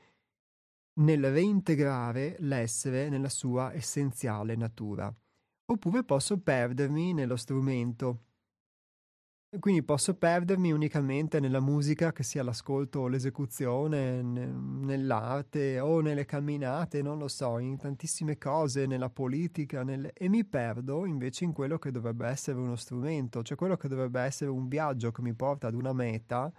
nel 1.00 1.32
reintegrare 1.32 2.36
l'essere 2.40 3.10
nella 3.10 3.30
sua 3.30 3.74
essenziale 3.74 4.56
natura. 4.56 5.14
Oppure 5.70 6.04
posso 6.04 6.40
perdermi 6.40 7.14
nello 7.14 7.36
strumento. 7.36 8.27
Quindi 9.60 9.82
posso 9.82 10.14
perdermi 10.14 10.74
unicamente 10.74 11.40
nella 11.40 11.62
musica, 11.62 12.12
che 12.12 12.22
sia 12.24 12.44
l'ascolto 12.44 13.00
o 13.00 13.08
l'esecuzione, 13.08 14.22
nell'arte 14.22 15.80
o 15.80 16.02
nelle 16.02 16.26
camminate, 16.26 17.02
non 17.02 17.18
lo 17.18 17.30
so, 17.30 17.58
in 17.58 17.78
tantissime 17.78 18.38
cose, 18.38 18.86
nella 18.86 19.10
politica, 19.10 19.84
nel... 19.84 20.12
e 20.14 20.28
mi 20.28 20.44
perdo 20.46 21.06
invece 21.06 21.46
in 21.46 21.54
quello 21.54 21.80
che 21.80 21.92
dovrebbe 21.92 22.28
essere 22.28 22.60
uno 22.60 22.76
strumento, 22.76 23.42
cioè 23.42 23.56
quello 23.56 23.78
che 23.78 23.88
dovrebbe 23.88 24.20
essere 24.20 24.52
un 24.52 24.68
viaggio 24.68 25.12
che 25.12 25.22
mi 25.22 25.34
porta 25.34 25.68
ad 25.68 25.76
una 25.76 25.94
meta 25.94 26.52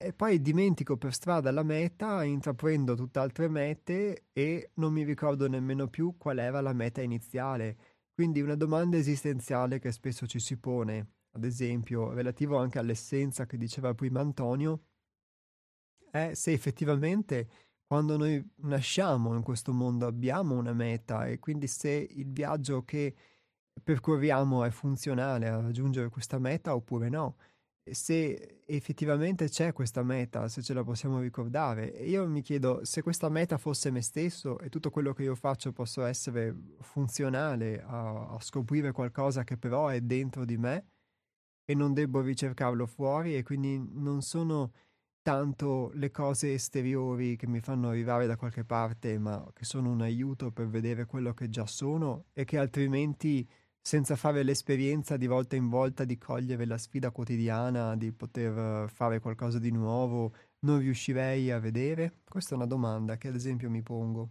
e 0.00 0.12
poi 0.12 0.40
dimentico 0.40 0.96
per 0.96 1.12
strada 1.12 1.50
la 1.50 1.64
meta, 1.64 2.22
intraprendo 2.22 2.94
tutt'altre 2.94 3.48
mete 3.48 4.26
e 4.32 4.70
non 4.74 4.92
mi 4.92 5.02
ricordo 5.02 5.48
nemmeno 5.48 5.88
più 5.88 6.16
qual 6.16 6.38
era 6.38 6.60
la 6.60 6.72
meta 6.72 7.02
iniziale. 7.02 7.76
Quindi 8.14 8.40
una 8.40 8.54
domanda 8.54 8.96
esistenziale 8.96 9.80
che 9.80 9.90
spesso 9.90 10.26
ci 10.28 10.38
si 10.38 10.56
pone, 10.56 11.17
ad 11.32 11.44
esempio, 11.44 12.12
relativo 12.12 12.56
anche 12.56 12.78
all'essenza 12.78 13.46
che 13.46 13.56
diceva 13.56 13.94
prima 13.94 14.20
Antonio, 14.20 14.82
è 16.10 16.32
se 16.34 16.52
effettivamente 16.52 17.48
quando 17.86 18.16
noi 18.16 18.42
nasciamo 18.56 19.34
in 19.34 19.42
questo 19.42 19.72
mondo 19.72 20.06
abbiamo 20.06 20.56
una 20.56 20.72
meta 20.72 21.26
e 21.26 21.38
quindi 21.38 21.66
se 21.66 21.90
il 21.90 22.30
viaggio 22.30 22.84
che 22.84 23.14
percorriamo 23.82 24.64
è 24.64 24.70
funzionale 24.70 25.48
a 25.48 25.60
raggiungere 25.60 26.08
questa 26.08 26.38
meta 26.38 26.74
oppure 26.74 27.08
no 27.08 27.36
se 27.94 28.62
effettivamente 28.66 29.48
c'è 29.48 29.72
questa 29.72 30.02
meta, 30.02 30.48
se 30.48 30.62
ce 30.62 30.74
la 30.74 30.84
possiamo 30.84 31.20
ricordare. 31.20 31.94
E 31.94 32.08
io 32.08 32.26
mi 32.28 32.42
chiedo 32.42 32.84
se 32.84 33.02
questa 33.02 33.28
meta 33.28 33.58
fosse 33.58 33.90
me 33.90 34.02
stesso 34.02 34.58
e 34.58 34.68
tutto 34.68 34.90
quello 34.90 35.12
che 35.12 35.22
io 35.22 35.34
faccio 35.34 35.72
possa 35.72 36.08
essere 36.08 36.54
funzionale 36.80 37.82
a, 37.82 38.34
a 38.34 38.40
scoprire 38.40 38.92
qualcosa 38.92 39.44
che 39.44 39.56
però 39.56 39.88
è 39.88 40.00
dentro 40.00 40.44
di 40.44 40.56
me 40.56 40.86
e 41.70 41.74
non 41.74 41.92
devo 41.92 42.22
ricercarlo 42.22 42.86
fuori 42.86 43.36
e 43.36 43.42
quindi 43.42 43.78
non 43.92 44.22
sono 44.22 44.72
tanto 45.20 45.90
le 45.94 46.10
cose 46.10 46.54
esteriori 46.54 47.36
che 47.36 47.46
mi 47.46 47.60
fanno 47.60 47.90
arrivare 47.90 48.26
da 48.26 48.36
qualche 48.36 48.64
parte, 48.64 49.18
ma 49.18 49.46
che 49.52 49.66
sono 49.66 49.90
un 49.90 50.00
aiuto 50.00 50.50
per 50.50 50.68
vedere 50.68 51.04
quello 51.04 51.34
che 51.34 51.50
già 51.50 51.66
sono 51.66 52.24
e 52.32 52.44
che 52.44 52.56
altrimenti 52.56 53.46
senza 53.82 54.16
fare 54.16 54.42
l'esperienza 54.44 55.18
di 55.18 55.26
volta 55.26 55.56
in 55.56 55.68
volta 55.68 56.04
di 56.04 56.16
cogliere 56.16 56.64
la 56.64 56.78
sfida 56.78 57.10
quotidiana, 57.10 57.96
di 57.96 58.12
poter 58.12 58.88
fare 58.90 59.20
qualcosa 59.20 59.58
di 59.58 59.70
nuovo, 59.70 60.32
non 60.60 60.78
riuscirei 60.78 61.50
a 61.50 61.58
vedere? 61.58 62.20
Questa 62.24 62.54
è 62.54 62.56
una 62.56 62.66
domanda 62.66 63.18
che 63.18 63.28
ad 63.28 63.34
esempio 63.34 63.68
mi 63.68 63.82
pongo. 63.82 64.30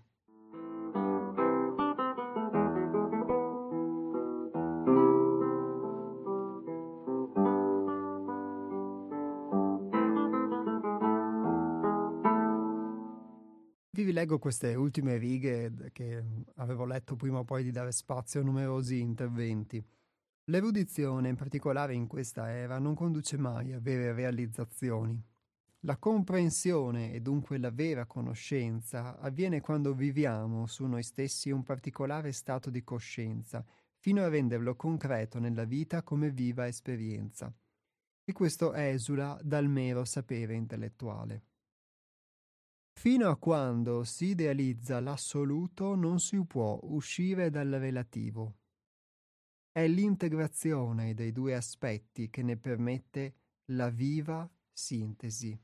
Leggo 14.18 14.40
queste 14.40 14.74
ultime 14.74 15.18
righe 15.18 15.92
che 15.94 16.24
avevo 16.56 16.86
letto 16.86 17.16
prima 17.16 17.38
o 17.38 17.44
poi 17.44 17.62
di 17.62 17.70
dare 17.70 17.92
spazio 17.92 18.42
a 18.42 18.44
numerosi 18.44 19.00
interventi. 19.00 19.84
L'erudizione, 20.46 21.30
in 21.30 21.36
particolare 21.36 21.94
in 21.94 22.08
questa 22.08 22.50
era, 22.50 22.80
non 22.80 22.96
conduce 22.96 23.38
mai 23.38 23.74
a 23.74 23.80
vere 23.80 24.14
realizzazioni. 24.14 25.22
La 25.82 25.98
comprensione 25.98 27.14
e 27.14 27.22
dunque 27.22 27.60
la 27.60 27.70
vera 27.70 28.08
conoscenza 28.08 29.20
avviene 29.20 29.62
quando 29.62 29.94
viviamo 29.94 30.66
su 30.66 30.88
noi 30.88 31.04
stessi 31.04 31.52
un 31.52 31.62
particolare 31.62 32.32
stato 32.32 32.72
di 32.72 32.84
coscienza, 32.84 33.64
fino 34.00 34.24
a 34.24 34.30
renderlo 34.30 34.76
concreto 34.76 35.38
nella 35.38 35.66
vita 35.66 36.02
come 36.02 36.32
viva 36.32 36.66
esperienza. 36.66 37.54
E 38.24 38.34
questo 38.34 38.74
esula 38.74 39.40
dal 39.44 39.68
mero 39.68 40.06
sapere 40.06 40.56
intellettuale. 40.56 41.44
Fino 42.98 43.30
a 43.30 43.38
quando 43.38 44.04
si 44.04 44.30
idealizza 44.30 45.00
l'assoluto 45.00 45.94
non 45.94 46.20
si 46.20 46.44
può 46.44 46.80
uscire 46.82 47.52
dal 47.52 47.70
relativo. 47.70 48.56
È 49.72 49.88
l'integrazione 49.88 51.14
dei 51.14 51.32
due 51.32 51.54
aspetti 51.54 52.32
che 52.32 52.42
ne 52.42 52.58
permette 52.58 53.36
la 53.66 53.90
viva 53.90 54.50
sintesi. 54.72 55.56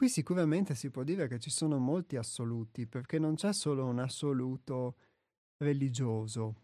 Qui 0.00 0.08
sicuramente 0.08 0.74
si 0.74 0.88
può 0.88 1.02
dire 1.02 1.28
che 1.28 1.38
ci 1.38 1.50
sono 1.50 1.76
molti 1.76 2.16
assoluti, 2.16 2.86
perché 2.86 3.18
non 3.18 3.34
c'è 3.34 3.52
solo 3.52 3.84
un 3.84 3.98
assoluto 3.98 4.96
religioso. 5.58 6.62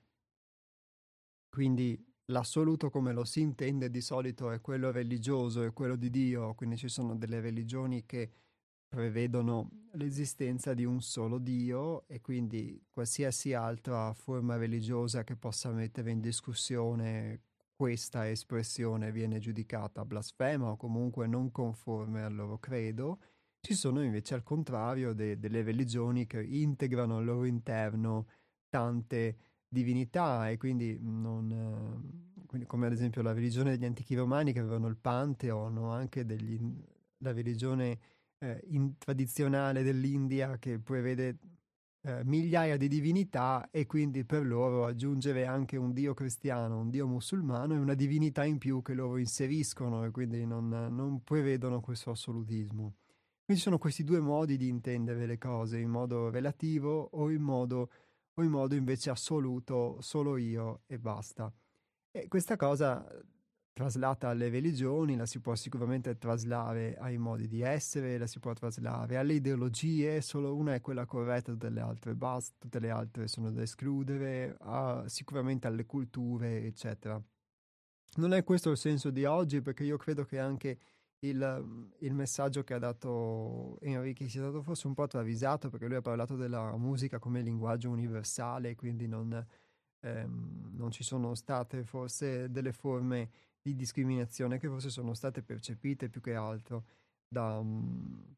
Quindi 1.50 2.02
l'assoluto 2.32 2.88
come 2.88 3.12
lo 3.12 3.24
si 3.24 3.42
intende 3.42 3.90
di 3.90 4.00
solito 4.00 4.50
è 4.50 4.62
quello 4.62 4.90
religioso, 4.90 5.62
è 5.64 5.74
quello 5.74 5.96
di 5.96 6.08
Dio, 6.08 6.54
quindi 6.54 6.78
ci 6.78 6.88
sono 6.88 7.14
delle 7.14 7.40
religioni 7.40 8.06
che 8.06 8.32
prevedono 8.88 9.88
l'esistenza 9.96 10.72
di 10.72 10.86
un 10.86 11.02
solo 11.02 11.36
Dio 11.36 12.08
e 12.08 12.22
quindi 12.22 12.82
qualsiasi 12.90 13.52
altra 13.52 14.14
forma 14.14 14.56
religiosa 14.56 15.24
che 15.24 15.36
possa 15.36 15.70
mettere 15.72 16.10
in 16.10 16.22
discussione 16.22 17.42
questa 17.76 18.28
espressione 18.28 19.12
viene 19.12 19.38
giudicata 19.38 20.04
blasfema 20.06 20.70
o 20.70 20.76
comunque 20.76 21.26
non 21.26 21.52
conforme 21.52 22.24
al 22.24 22.34
loro 22.34 22.58
credo, 22.58 23.20
ci 23.60 23.74
sono 23.74 24.02
invece 24.02 24.34
al 24.34 24.42
contrario 24.42 25.12
de- 25.12 25.38
delle 25.38 25.62
religioni 25.62 26.26
che 26.26 26.42
integrano 26.42 27.18
al 27.18 27.24
loro 27.24 27.44
interno 27.44 28.28
tante 28.70 29.36
divinità 29.68 30.48
e 30.48 30.56
quindi, 30.56 30.98
non, 31.02 32.44
quindi 32.46 32.66
come 32.66 32.86
ad 32.86 32.92
esempio 32.92 33.20
la 33.20 33.32
religione 33.32 33.72
degli 33.72 33.84
antichi 33.84 34.14
romani 34.14 34.52
che 34.52 34.60
avevano 34.60 34.86
il 34.86 34.96
Pantheon 34.96 35.76
anche 35.90 36.24
degli, 36.24 36.58
la 37.18 37.32
religione 37.32 37.98
eh, 38.38 38.62
in, 38.68 38.96
tradizionale 38.96 39.82
dell'India 39.82 40.58
che 40.58 40.78
prevede 40.78 41.38
eh, 42.06 42.22
migliaia 42.24 42.76
di 42.76 42.86
divinità 42.86 43.68
e 43.72 43.84
quindi 43.86 44.24
per 44.24 44.46
loro 44.46 44.84
aggiungere 44.86 45.44
anche 45.44 45.76
un 45.76 45.92
dio 45.92 46.14
cristiano, 46.14 46.78
un 46.78 46.88
dio 46.88 47.04
musulmano 47.08 47.74
è 47.74 47.78
una 47.78 47.94
divinità 47.94 48.44
in 48.44 48.58
più 48.58 48.80
che 48.80 48.94
loro 48.94 49.16
inseriscono 49.16 50.04
e 50.04 50.12
quindi 50.12 50.46
non, 50.46 50.68
non 50.68 51.24
prevedono 51.24 51.80
questo 51.80 52.12
assolutismo. 52.12 52.94
Quindi 53.44 53.56
ci 53.56 53.68
sono 53.68 53.78
questi 53.78 54.04
due 54.04 54.20
modi 54.20 54.56
di 54.56 54.68
intendere 54.68 55.26
le 55.26 55.36
cose, 55.36 55.78
in 55.78 55.90
modo 55.90 56.30
relativo 56.30 57.08
o 57.10 57.28
in 57.28 57.42
modo, 57.42 57.90
o 58.34 58.42
in 58.44 58.50
modo 58.50 58.76
invece 58.76 59.10
assoluto, 59.10 59.96
solo 60.00 60.36
io 60.36 60.82
e 60.86 61.00
basta. 61.00 61.52
E 62.12 62.28
questa 62.28 62.54
cosa 62.54 63.04
traslata 63.76 64.30
alle 64.30 64.48
religioni, 64.48 65.16
la 65.16 65.26
si 65.26 65.38
può 65.38 65.54
sicuramente 65.54 66.16
traslare 66.16 66.96
ai 66.96 67.18
modi 67.18 67.46
di 67.46 67.60
essere, 67.60 68.16
la 68.16 68.26
si 68.26 68.38
può 68.38 68.54
traslare 68.54 69.18
alle 69.18 69.34
ideologie, 69.34 70.22
solo 70.22 70.56
una 70.56 70.72
è 70.72 70.80
quella 70.80 71.04
corretta, 71.04 71.52
tutte 71.52 71.68
le 71.68 71.82
altre 71.82 72.14
basta, 72.14 72.54
tutte 72.58 72.78
le 72.80 72.88
altre 72.88 73.28
sono 73.28 73.50
da 73.50 73.60
escludere, 73.60 74.56
a, 74.60 75.04
sicuramente 75.08 75.66
alle 75.66 75.84
culture, 75.84 76.64
eccetera. 76.64 77.22
Non 78.14 78.32
è 78.32 78.42
questo 78.44 78.70
il 78.70 78.78
senso 78.78 79.10
di 79.10 79.26
oggi, 79.26 79.60
perché 79.60 79.84
io 79.84 79.98
credo 79.98 80.24
che 80.24 80.38
anche 80.38 80.78
il, 81.18 81.90
il 81.98 82.14
messaggio 82.14 82.64
che 82.64 82.72
ha 82.72 82.78
dato 82.78 83.78
Enrique 83.82 84.26
sia 84.26 84.40
stato 84.40 84.62
forse 84.62 84.86
un 84.86 84.94
po' 84.94 85.06
travisato, 85.06 85.68
perché 85.68 85.86
lui 85.86 85.96
ha 85.96 86.00
parlato 86.00 86.34
della 86.34 86.74
musica 86.78 87.18
come 87.18 87.42
linguaggio 87.42 87.90
universale, 87.90 88.74
quindi 88.74 89.06
non, 89.06 89.46
ehm, 90.00 90.70
non 90.72 90.90
ci 90.90 91.04
sono 91.04 91.34
state 91.34 91.84
forse 91.84 92.50
delle 92.50 92.72
forme 92.72 93.28
di 93.66 93.74
discriminazione 93.74 94.60
che 94.60 94.68
forse 94.68 94.90
sono 94.90 95.12
state 95.12 95.42
percepite 95.42 96.08
più 96.08 96.20
che 96.20 96.36
altro 96.36 96.84
da, 97.26 97.58
um, 97.58 98.36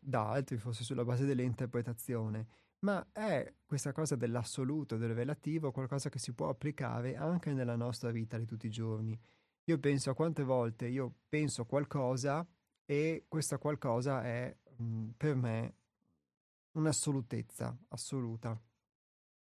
da 0.00 0.28
altri, 0.28 0.56
forse 0.56 0.82
sulla 0.82 1.04
base 1.04 1.24
dell'interpretazione, 1.24 2.46
ma 2.80 3.06
è 3.12 3.54
questa 3.64 3.92
cosa 3.92 4.16
dell'assoluto, 4.16 4.96
del 4.96 5.14
relativo, 5.14 5.70
qualcosa 5.70 6.08
che 6.08 6.18
si 6.18 6.32
può 6.32 6.48
applicare 6.48 7.14
anche 7.14 7.52
nella 7.52 7.76
nostra 7.76 8.10
vita 8.10 8.38
di 8.38 8.44
tutti 8.44 8.66
i 8.66 8.70
giorni. 8.70 9.16
io 9.68 9.78
penso 9.78 10.10
a 10.10 10.14
quante 10.14 10.42
volte 10.42 10.86
io 10.86 11.12
penso 11.28 11.64
qualcosa 11.64 12.46
e 12.84 13.24
questa 13.28 13.58
qualcosa 13.58 14.22
è 14.24 14.56
mh, 14.78 14.84
mm, 14.84 15.08
per 15.16 15.34
me 15.36 15.74
un'assolutezza 16.72 17.76
assoluta. 17.88 18.60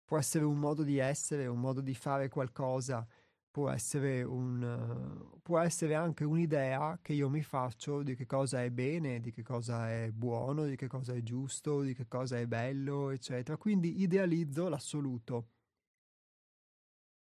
Può 0.06 0.18
essere 0.20 0.46
un 0.46 0.58
modo 0.58 0.84
di 0.84 0.98
essere, 0.98 1.48
un 1.48 1.60
modo 1.60 1.82
di 1.82 1.96
fare 1.96 2.30
qualcosa, 2.30 3.08
può 3.52 3.70
essere, 3.70 4.24
un, 4.24 5.40
può 5.42 5.60
essere 5.60 5.96
anche 5.96 6.24
un'idea 6.24 7.00
che 7.02 7.14
io 7.14 7.30
mi 7.30 7.42
faccio 7.44 8.04
di 8.04 8.16
che 8.16 8.26
cosa 8.26 8.64
è 8.64 8.70
bene, 8.70 9.20
di 9.20 9.32
che 9.32 9.44
cosa 9.44 9.90
è 9.92 10.12
buono, 10.12 10.66
di 10.66 10.76
che 10.76 10.88
cosa 10.88 11.14
è 11.14 11.22
giusto, 11.24 11.82
di 11.82 11.94
che 11.94 12.08
cosa 12.08 12.38
è 12.40 12.46
bello, 12.48 13.10
eccetera. 13.10 13.58
Quindi 13.58 14.02
idealizzo 14.02 14.70
l'assoluto. 14.70 15.48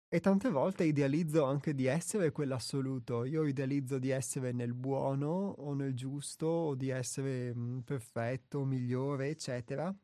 E 0.09 0.20
tante 0.20 0.49
volte 0.49 0.85
idealizzo 0.85 1.45
anche 1.45 1.75
di 1.75 1.87
essere 1.87 2.31
quell'assoluto. 2.31 3.25
Io 3.25 3.45
idealizzo 3.45 3.99
di 3.99 4.11
essere 4.11 4.53
nel 4.53 4.72
buono 4.72 5.27
o 5.59 5.75
nel 5.75 5.93
giusto 5.95 6.47
o 6.47 6.75
di 6.75 6.89
essere 6.89 7.53
mh, 7.55 7.83
perfetto, 7.85 8.64
migliore, 8.64 9.29
eccetera. 9.29 9.95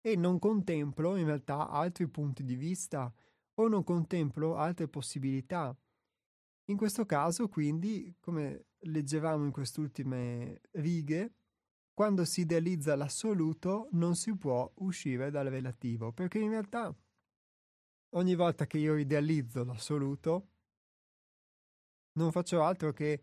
E 0.00 0.16
non 0.16 0.38
contemplo 0.38 1.16
in 1.16 1.26
realtà 1.26 1.68
altri 1.68 2.08
punti 2.08 2.44
di 2.44 2.56
vista 2.56 3.12
o 3.64 3.68
non 3.68 3.84
contemplo 3.84 4.56
altre 4.56 4.88
possibilità. 4.88 5.76
In 6.66 6.76
questo 6.76 7.04
caso, 7.04 7.48
quindi, 7.48 8.14
come 8.20 8.66
leggevamo 8.80 9.44
in 9.44 9.50
quest'ultime 9.50 10.60
righe, 10.72 11.34
quando 11.92 12.24
si 12.24 12.42
idealizza 12.42 12.96
l'assoluto 12.96 13.88
non 13.92 14.14
si 14.14 14.34
può 14.36 14.70
uscire 14.76 15.30
dal 15.30 15.46
relativo, 15.46 16.12
perché 16.12 16.38
in 16.38 16.50
realtà 16.50 16.94
ogni 18.10 18.34
volta 18.34 18.66
che 18.66 18.78
io 18.78 18.96
idealizzo 18.96 19.64
l'assoluto, 19.64 20.48
non 22.14 22.30
faccio 22.30 22.62
altro 22.62 22.92
che 22.92 23.22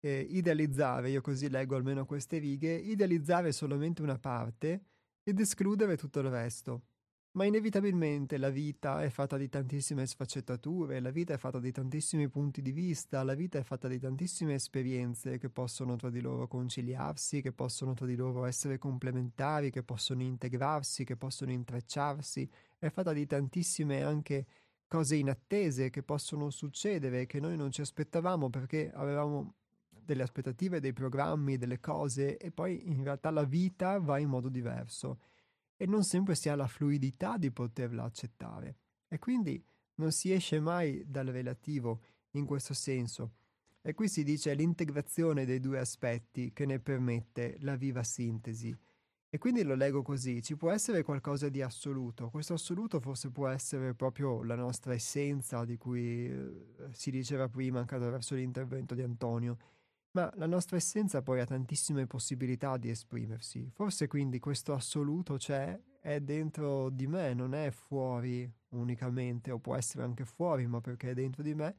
eh, 0.00 0.20
idealizzare, 0.20 1.10
io 1.10 1.20
così 1.20 1.48
leggo 1.48 1.76
almeno 1.76 2.04
queste 2.04 2.38
righe, 2.38 2.72
idealizzare 2.72 3.52
solamente 3.52 4.02
una 4.02 4.18
parte 4.18 4.84
ed 5.22 5.40
escludere 5.40 5.96
tutto 5.96 6.20
il 6.20 6.30
resto. 6.30 6.82
Ma 7.32 7.44
inevitabilmente 7.44 8.36
la 8.36 8.48
vita 8.48 9.02
è 9.02 9.10
fatta 9.10 9.36
di 9.36 9.48
tantissime 9.48 10.06
sfaccettature, 10.06 10.98
la 10.98 11.10
vita 11.10 11.34
è 11.34 11.36
fatta 11.36 11.60
di 11.60 11.70
tantissimi 11.70 12.28
punti 12.28 12.62
di 12.62 12.72
vista, 12.72 13.22
la 13.22 13.34
vita 13.34 13.58
è 13.58 13.62
fatta 13.62 13.86
di 13.86 13.98
tantissime 14.00 14.54
esperienze 14.54 15.38
che 15.38 15.48
possono 15.50 15.94
tra 15.96 16.10
di 16.10 16.20
loro 16.20 16.48
conciliarsi, 16.48 17.40
che 17.40 17.52
possono 17.52 17.94
tra 17.94 18.06
di 18.06 18.16
loro 18.16 18.44
essere 18.44 18.78
complementari, 18.78 19.70
che 19.70 19.84
possono 19.84 20.22
integrarsi, 20.22 21.04
che 21.04 21.16
possono 21.16 21.52
intrecciarsi, 21.52 22.48
è 22.78 22.88
fatta 22.88 23.12
di 23.12 23.26
tantissime 23.26 24.02
anche 24.02 24.46
cose 24.88 25.14
inattese 25.16 25.90
che 25.90 26.02
possono 26.02 26.50
succedere, 26.50 27.26
che 27.26 27.40
noi 27.40 27.56
non 27.56 27.70
ci 27.70 27.82
aspettavamo 27.82 28.48
perché 28.50 28.90
avevamo 28.92 29.54
delle 29.90 30.22
aspettative, 30.22 30.80
dei 30.80 30.94
programmi, 30.94 31.58
delle 31.58 31.78
cose 31.78 32.38
e 32.38 32.50
poi 32.50 32.88
in 32.88 33.04
realtà 33.04 33.30
la 33.30 33.44
vita 33.44 33.98
va 33.98 34.18
in 34.18 34.30
modo 34.30 34.48
diverso 34.48 35.18
e 35.80 35.86
non 35.86 36.02
sempre 36.02 36.34
si 36.34 36.48
ha 36.48 36.56
la 36.56 36.66
fluidità 36.66 37.38
di 37.38 37.50
poterla 37.50 38.02
accettare. 38.02 38.76
E 39.08 39.18
quindi 39.18 39.64
non 39.94 40.12
si 40.12 40.32
esce 40.32 40.60
mai 40.60 41.04
dal 41.06 41.26
relativo 41.26 42.02
in 42.32 42.44
questo 42.44 42.74
senso. 42.74 43.36
E 43.80 43.94
qui 43.94 44.08
si 44.08 44.24
dice 44.24 44.52
l'integrazione 44.54 45.46
dei 45.46 45.60
due 45.60 45.78
aspetti 45.78 46.52
che 46.52 46.66
ne 46.66 46.80
permette 46.80 47.56
la 47.60 47.76
viva 47.76 48.02
sintesi. 48.02 48.76
E 49.30 49.38
quindi 49.38 49.62
lo 49.62 49.74
leggo 49.74 50.02
così, 50.02 50.42
ci 50.42 50.56
può 50.56 50.70
essere 50.70 51.02
qualcosa 51.02 51.50
di 51.50 51.60
assoluto, 51.60 52.30
questo 52.30 52.54
assoluto 52.54 52.98
forse 52.98 53.30
può 53.30 53.46
essere 53.46 53.94
proprio 53.94 54.42
la 54.42 54.54
nostra 54.54 54.94
essenza 54.94 55.66
di 55.66 55.76
cui 55.76 56.30
eh, 56.30 56.66
si 56.92 57.10
diceva 57.10 57.46
prima 57.46 57.78
anche 57.80 57.94
attraverso 57.94 58.34
l'intervento 58.34 58.94
di 58.94 59.02
Antonio, 59.02 59.58
ma 60.12 60.30
la 60.36 60.46
nostra 60.46 60.76
essenza 60.76 61.22
poi 61.22 61.40
ha 61.40 61.44
tantissime 61.44 62.06
possibilità 62.06 62.76
di 62.76 62.90
esprimersi. 62.90 63.70
Forse 63.72 64.06
quindi 64.06 64.38
questo 64.38 64.72
assoluto 64.72 65.36
c'è, 65.36 65.78
è 66.00 66.20
dentro 66.20 66.90
di 66.90 67.06
me, 67.06 67.34
non 67.34 67.54
è 67.54 67.70
fuori 67.70 68.50
unicamente, 68.70 69.50
o 69.50 69.58
può 69.58 69.76
essere 69.76 70.04
anche 70.04 70.24
fuori, 70.24 70.66
ma 70.66 70.80
perché 70.80 71.10
è 71.10 71.14
dentro 71.14 71.42
di 71.42 71.54
me, 71.54 71.76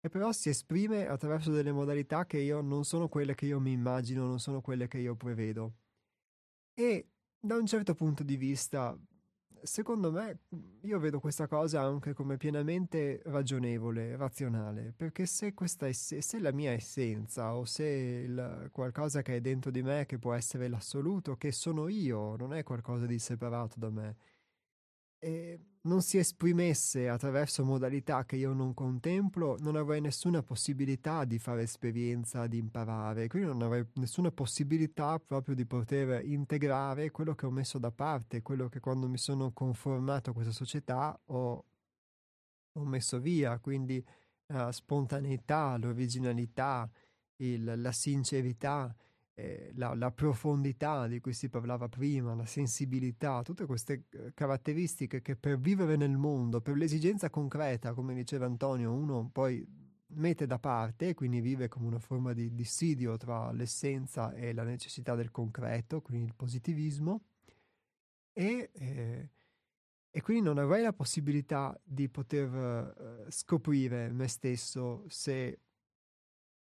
e 0.00 0.08
però 0.08 0.32
si 0.32 0.50
esprime 0.50 1.06
attraverso 1.06 1.50
delle 1.50 1.72
modalità 1.72 2.26
che 2.26 2.38
io 2.38 2.60
non 2.60 2.84
sono 2.84 3.08
quelle 3.08 3.34
che 3.34 3.46
io 3.46 3.58
mi 3.58 3.72
immagino, 3.72 4.26
non 4.26 4.38
sono 4.38 4.60
quelle 4.60 4.86
che 4.86 4.98
io 4.98 5.16
prevedo. 5.16 5.76
E 6.74 7.08
da 7.40 7.56
un 7.56 7.66
certo 7.66 7.94
punto 7.94 8.22
di 8.22 8.36
vista 8.36 8.98
secondo 9.64 10.12
me, 10.12 10.40
io 10.82 10.98
vedo 10.98 11.20
questa 11.20 11.46
cosa 11.46 11.80
anche 11.82 12.12
come 12.12 12.36
pienamente 12.36 13.20
ragionevole, 13.24 14.16
razionale, 14.16 14.92
perché 14.96 15.26
se, 15.26 15.54
questa 15.54 15.88
ess- 15.88 16.18
se 16.18 16.38
la 16.38 16.52
mia 16.52 16.72
essenza 16.72 17.54
o 17.56 17.64
se 17.64 17.84
il, 17.84 18.68
qualcosa 18.72 19.22
che 19.22 19.36
è 19.36 19.40
dentro 19.40 19.70
di 19.70 19.82
me, 19.82 20.06
che 20.06 20.18
può 20.18 20.34
essere 20.34 20.68
l'assoluto, 20.68 21.36
che 21.36 21.52
sono 21.52 21.88
io, 21.88 22.36
non 22.36 22.54
è 22.54 22.62
qualcosa 22.62 23.06
di 23.06 23.18
separato 23.18 23.78
da 23.78 23.90
me, 23.90 24.16
e 25.24 25.58
non 25.84 26.02
si 26.02 26.18
esprimesse 26.18 27.08
attraverso 27.08 27.64
modalità 27.64 28.26
che 28.26 28.36
io 28.36 28.52
non 28.52 28.74
contemplo, 28.74 29.56
non 29.60 29.74
avrei 29.74 30.02
nessuna 30.02 30.42
possibilità 30.42 31.24
di 31.24 31.38
fare 31.38 31.62
esperienza, 31.62 32.46
di 32.46 32.58
imparare, 32.58 33.26
quindi 33.28 33.48
non 33.48 33.62
avrei 33.62 33.86
nessuna 33.94 34.30
possibilità 34.30 35.18
proprio 35.18 35.54
di 35.54 35.64
poter 35.64 36.22
integrare 36.26 37.10
quello 37.10 37.34
che 37.34 37.46
ho 37.46 37.50
messo 37.50 37.78
da 37.78 37.90
parte, 37.90 38.42
quello 38.42 38.68
che 38.68 38.80
quando 38.80 39.08
mi 39.08 39.16
sono 39.16 39.50
conformato 39.52 40.30
a 40.30 40.32
questa 40.34 40.52
società 40.52 41.18
ho, 41.24 41.64
ho 42.72 42.84
messo 42.84 43.18
via, 43.18 43.58
quindi 43.60 44.04
la 44.48 44.72
spontaneità, 44.72 45.74
l'originalità, 45.78 46.86
il, 47.36 47.72
la 47.76 47.92
sincerità 47.92 48.94
eh, 49.34 49.72
la, 49.74 49.94
la, 49.94 50.12
profondità 50.12 51.06
di 51.08 51.20
cui 51.20 51.32
si 51.32 51.48
parlava 51.48 51.88
prima, 51.88 52.34
la 52.34 52.46
sensibilità, 52.46 53.42
tutte 53.42 53.66
queste 53.66 54.04
eh, 54.10 54.32
caratteristiche 54.32 55.22
che 55.22 55.36
per 55.36 55.58
vivere 55.58 55.96
nel 55.96 56.16
mondo, 56.16 56.60
per 56.60 56.76
l'esigenza 56.76 57.30
concreta, 57.30 57.94
come 57.94 58.14
diceva 58.14 58.46
Antonio, 58.46 58.92
uno 58.92 59.28
poi 59.32 59.66
mette 60.16 60.46
da 60.46 60.58
parte 60.58 61.08
e 61.08 61.14
quindi 61.14 61.40
vive 61.40 61.66
come 61.66 61.86
una 61.86 61.98
forma 61.98 62.32
di 62.32 62.54
dissidio 62.54 63.16
tra 63.16 63.50
l'essenza 63.50 64.32
e 64.34 64.52
la 64.52 64.62
necessità 64.62 65.16
del 65.16 65.32
concreto, 65.32 66.00
quindi 66.00 66.26
il 66.26 66.34
positivismo, 66.34 67.22
e, 68.32 68.70
eh, 68.72 69.30
e 70.10 70.22
quindi 70.22 70.44
non 70.44 70.58
avrei 70.58 70.82
la 70.82 70.92
possibilità 70.92 71.76
di 71.82 72.08
poter 72.08 73.26
eh, 73.26 73.30
scoprire 73.30 74.12
me 74.12 74.28
stesso 74.28 75.04
se 75.08 75.58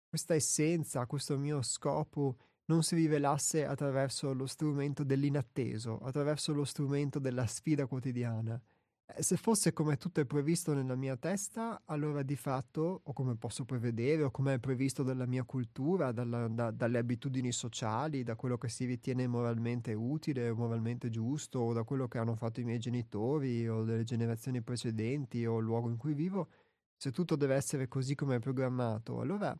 questa 0.07 0.35
essenza, 0.35 1.05
questo 1.07 1.37
mio 1.37 1.61
scopo 1.61 2.37
non 2.73 2.81
si 2.81 2.95
rivelasse 2.95 3.65
attraverso 3.65 4.33
lo 4.33 4.47
strumento 4.47 5.03
dell'inatteso, 5.03 5.99
attraverso 5.99 6.53
lo 6.53 6.65
strumento 6.65 7.19
della 7.19 7.45
sfida 7.45 7.85
quotidiana. 7.85 8.59
Eh, 9.05 9.21
se 9.21 9.37
fosse 9.37 9.73
come 9.73 9.97
tutto 9.97 10.21
è 10.21 10.25
previsto 10.25 10.73
nella 10.73 10.95
mia 10.95 11.15
testa, 11.15 11.83
allora 11.85 12.23
di 12.23 12.35
fatto, 12.35 13.01
o 13.03 13.13
come 13.13 13.35
posso 13.35 13.63
prevedere, 13.63 14.23
o 14.23 14.31
come 14.31 14.55
è 14.55 14.59
previsto 14.59 15.03
dalla 15.03 15.27
mia 15.27 15.43
cultura, 15.43 16.11
dalla, 16.11 16.47
da, 16.47 16.71
dalle 16.71 16.97
abitudini 16.97 17.51
sociali, 17.51 18.23
da 18.23 18.35
quello 18.35 18.57
che 18.57 18.69
si 18.69 18.85
ritiene 18.85 19.27
moralmente 19.27 19.93
utile 19.93 20.49
o 20.49 20.55
moralmente 20.55 21.11
giusto, 21.11 21.59
o 21.59 21.73
da 21.73 21.83
quello 21.83 22.07
che 22.07 22.17
hanno 22.17 22.35
fatto 22.35 22.59
i 22.59 22.63
miei 22.63 22.79
genitori 22.79 23.69
o 23.69 23.83
delle 23.83 24.03
generazioni 24.03 24.61
precedenti 24.63 25.45
o 25.45 25.59
il 25.59 25.65
luogo 25.65 25.89
in 25.89 25.97
cui 25.97 26.15
vivo, 26.15 26.49
se 26.95 27.11
tutto 27.11 27.35
deve 27.35 27.53
essere 27.53 27.87
così 27.87 28.15
come 28.15 28.37
è 28.37 28.39
programmato, 28.39 29.19
allora 29.19 29.55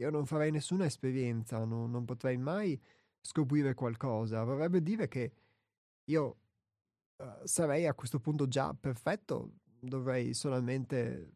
io 0.00 0.10
non 0.10 0.24
farei 0.24 0.50
nessuna 0.50 0.86
esperienza, 0.86 1.62
non, 1.64 1.90
non 1.90 2.06
potrei 2.06 2.38
mai 2.38 2.80
scoprire 3.20 3.74
qualcosa. 3.74 4.42
Vorrebbe 4.44 4.82
dire 4.82 5.08
che 5.08 5.32
io 6.04 6.36
uh, 7.16 7.24
sarei 7.44 7.86
a 7.86 7.94
questo 7.94 8.18
punto 8.18 8.48
già 8.48 8.72
perfetto, 8.72 9.56
dovrei 9.78 10.32
solamente 10.32 11.32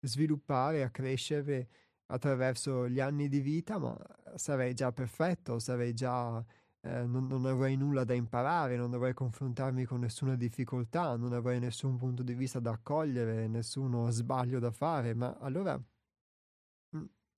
sviluppare, 0.00 0.82
accrescere 0.82 1.68
attraverso 2.06 2.88
gli 2.88 2.98
anni 2.98 3.28
di 3.28 3.40
vita, 3.40 3.78
ma 3.78 3.96
sarei 4.34 4.74
già 4.74 4.90
perfetto, 4.92 5.60
sarei 5.60 5.94
già, 5.94 6.44
eh, 6.80 7.04
non, 7.04 7.26
non, 7.26 7.46
avrei 7.46 7.76
nulla 7.76 8.02
da 8.02 8.14
imparare, 8.14 8.76
non 8.76 8.90
dovrei 8.90 9.14
confrontarmi 9.14 9.84
con 9.84 10.00
nessuna 10.00 10.34
difficoltà, 10.34 11.16
non 11.16 11.32
avrei 11.34 11.60
nessun 11.60 11.96
punto 11.96 12.22
di 12.24 12.34
vista 12.34 12.58
da 12.58 12.72
accogliere, 12.72 13.46
nessuno 13.46 14.10
sbaglio 14.10 14.58
da 14.58 14.70
fare, 14.72 15.14
ma 15.14 15.36
allora 15.38 15.80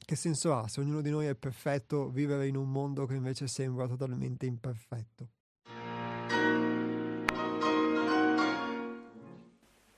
che 0.05 0.17
senso 0.17 0.55
ha 0.55 0.67
se 0.69 0.81
ognuno 0.81 1.01
di 1.01 1.11
noi 1.11 1.27
è 1.27 1.35
perfetto 1.35 2.09
vivere 2.09 2.47
in 2.47 2.57
un 2.57 2.71
mondo 2.71 3.07
che 3.07 3.15
invece 3.15 3.47
sembra 3.47 3.87
totalmente 3.87 4.47
imperfetto? 4.47 5.29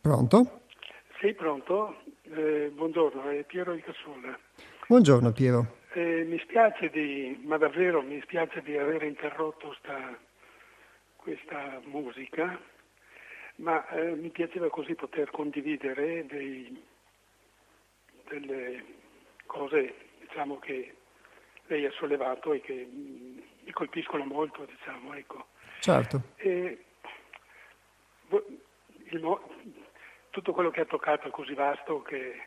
Pronto? 0.01 0.61
Sì, 1.21 1.33
pronto. 1.35 1.97
Eh, 2.23 2.71
buongiorno, 2.75 3.29
è 3.31 3.45
Piero 3.45 3.75
di 3.75 3.81
Cassulla. 3.83 4.37
Buongiorno 4.89 5.33
Piero. 5.33 5.79
Eh, 5.93 6.25
mi 6.25 6.39
spiace 6.41 6.91
di, 6.91 7.41
ma 7.45 7.57
davvero 7.57 8.03
mi 8.03 8.21
spiace 8.23 8.63
di 8.63 8.77
aver 8.77 9.03
interrotto 9.05 9.75
sta, 9.79 10.19
questa 11.17 11.81
musica, 11.85 12.61
ma 13.57 13.87
eh, 13.91 14.15
mi 14.17 14.31
piaceva 14.31 14.69
così 14.71 14.95
poter 14.95 15.31
condividere 15.31 16.27
dei, 16.27 16.83
delle 18.29 18.85
cose 19.53 19.95
diciamo, 20.21 20.59
che 20.59 20.95
lei 21.67 21.85
ha 21.85 21.93
sollevato 21.93 22.53
e 22.53 22.61
che 22.61 22.89
mi 22.91 23.71
colpiscono 23.73 24.25
molto, 24.25 24.65
diciamo, 24.65 25.15
ecco. 25.15 25.47
Certo. 25.81 26.23
E, 26.37 26.85
il, 29.11 29.41
tutto 30.31 30.53
quello 30.53 30.71
che 30.71 30.81
ha 30.81 30.87
toccato 30.87 31.29
è 31.29 31.31
così 31.31 31.55
vasto 31.55 32.03
che 32.03 32.47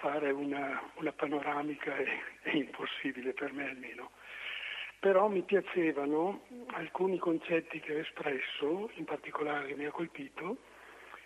fare 0.00 0.30
una, 0.30 0.82
una 0.94 1.12
panoramica 1.12 1.94
è, 1.94 2.06
è, 2.42 2.50
impossibile 2.56 3.32
per 3.34 3.52
me 3.52 3.68
almeno. 3.68 4.10
Però 4.98 5.28
mi 5.28 5.42
piacevano 5.42 6.46
alcuni 6.68 7.18
concetti 7.18 7.80
che 7.80 7.94
ha 7.94 7.98
espresso, 7.98 8.90
in 8.94 9.04
particolare 9.04 9.66
che 9.66 9.74
mi 9.74 9.84
ha 9.84 9.90
colpito, 9.90 10.58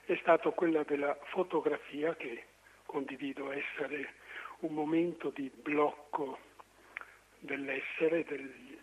è 0.06 0.16
stato 0.20 0.52
quello 0.52 0.82
della 0.84 1.16
fotografia 1.30 2.14
che 2.16 2.44
condivido 2.86 3.52
essere 3.52 4.14
un 4.60 4.74
momento 4.74 5.30
di 5.30 5.50
blocco 5.54 6.38
dell'essere 7.40 8.24
del, 8.24 8.78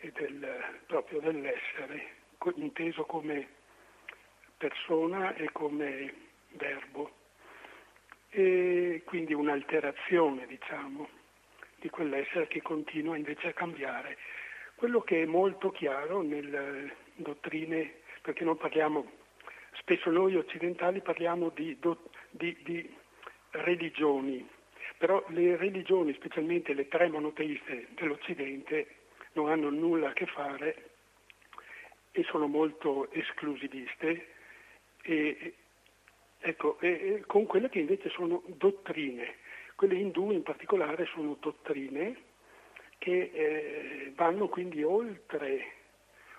e 0.00 0.12
del, 0.12 0.78
proprio 0.86 1.20
dell'essere, 1.20 2.14
inteso 2.56 3.04
come 3.04 3.48
persona 4.56 5.34
e 5.34 5.50
come 5.52 6.14
verbo, 6.50 7.10
e 8.30 9.02
quindi 9.04 9.34
un'alterazione, 9.34 10.46
diciamo, 10.46 11.08
di 11.80 11.88
quell'essere 11.90 12.46
che 12.48 12.62
continua 12.62 13.16
invece 13.16 13.48
a 13.48 13.52
cambiare. 13.52 14.16
Quello 14.74 15.00
che 15.00 15.22
è 15.22 15.26
molto 15.26 15.70
chiaro 15.70 16.22
nelle 16.22 16.96
dottrine, 17.14 17.94
perché 18.20 18.44
non 18.44 18.56
parliamo, 18.56 19.10
spesso 19.72 20.10
noi 20.10 20.36
occidentali 20.36 21.00
parliamo 21.00 21.48
di, 21.50 21.78
di, 22.30 22.56
di 22.62 22.94
religioni, 23.50 24.46
però 24.98 25.24
le 25.28 25.56
religioni, 25.56 26.12
specialmente 26.14 26.72
le 26.72 26.88
tre 26.88 27.08
monoteiste 27.08 27.88
dell'Occidente, 27.90 28.86
non 29.32 29.50
hanno 29.50 29.70
nulla 29.70 30.10
a 30.10 30.12
che 30.12 30.26
fare 30.26 30.90
e 32.12 32.24
sono 32.24 32.46
molto 32.46 33.10
esclusiviste 33.12 34.28
e, 35.02 35.54
ecco, 36.38 36.80
e, 36.80 37.22
con 37.26 37.44
quelle 37.46 37.68
che 37.68 37.80
invece 37.80 38.08
sono 38.08 38.42
dottrine. 38.46 39.36
Quelle 39.74 39.96
indù 39.96 40.30
in 40.30 40.42
particolare 40.42 41.04
sono 41.06 41.36
dottrine 41.38 42.16
che 42.98 43.30
eh, 43.32 44.12
vanno 44.14 44.48
quindi 44.48 44.82
oltre 44.82 45.72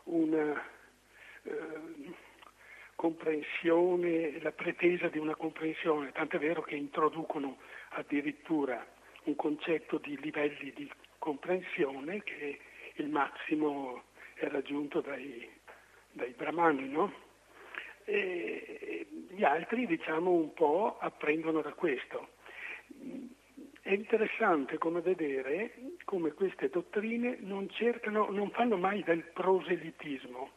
una 0.06 0.60
eh, 1.44 1.52
comprensione, 2.96 4.42
la 4.42 4.52
pretesa 4.52 5.08
di 5.08 5.20
una 5.20 5.36
comprensione, 5.36 6.12
tant'è 6.12 6.40
vero 6.40 6.64
che 6.64 6.76
introducono 6.76 7.58
addirittura 7.90 8.86
un 9.24 9.36
concetto 9.36 9.98
di 9.98 10.18
livelli 10.22 10.72
di 10.76 10.90
comprensione 11.18 12.24
che 12.24 12.60
il 12.96 13.10
massimo 13.10 14.04
è 14.36 14.48
raggiunto 14.48 15.02
dai, 15.02 15.50
dai 16.12 16.34
brahmani, 16.36 16.90
no? 16.90 17.14
E 18.06 19.08
gli 19.30 19.44
altri 19.44 19.86
diciamo 19.86 20.32
un 20.32 20.54
po' 20.54 20.98
apprendono 21.00 21.62
da 21.62 21.74
questo. 21.74 22.36
È 23.82 23.92
interessante 23.92 24.78
come 24.78 25.02
vedere 25.02 25.74
come 26.04 26.32
queste 26.32 26.70
dottrine 26.70 27.38
non, 27.42 27.70
cercano, 27.70 28.30
non 28.32 28.50
fanno 28.52 28.78
mai 28.78 29.04
del 29.04 29.24
proselitismo, 29.24 30.52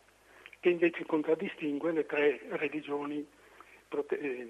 che 0.60 0.70
invece 0.70 1.04
contraddistingue 1.06 1.92
le 1.92 2.06
tre 2.06 2.40
religioni 2.50 3.26
eh, 4.10 4.48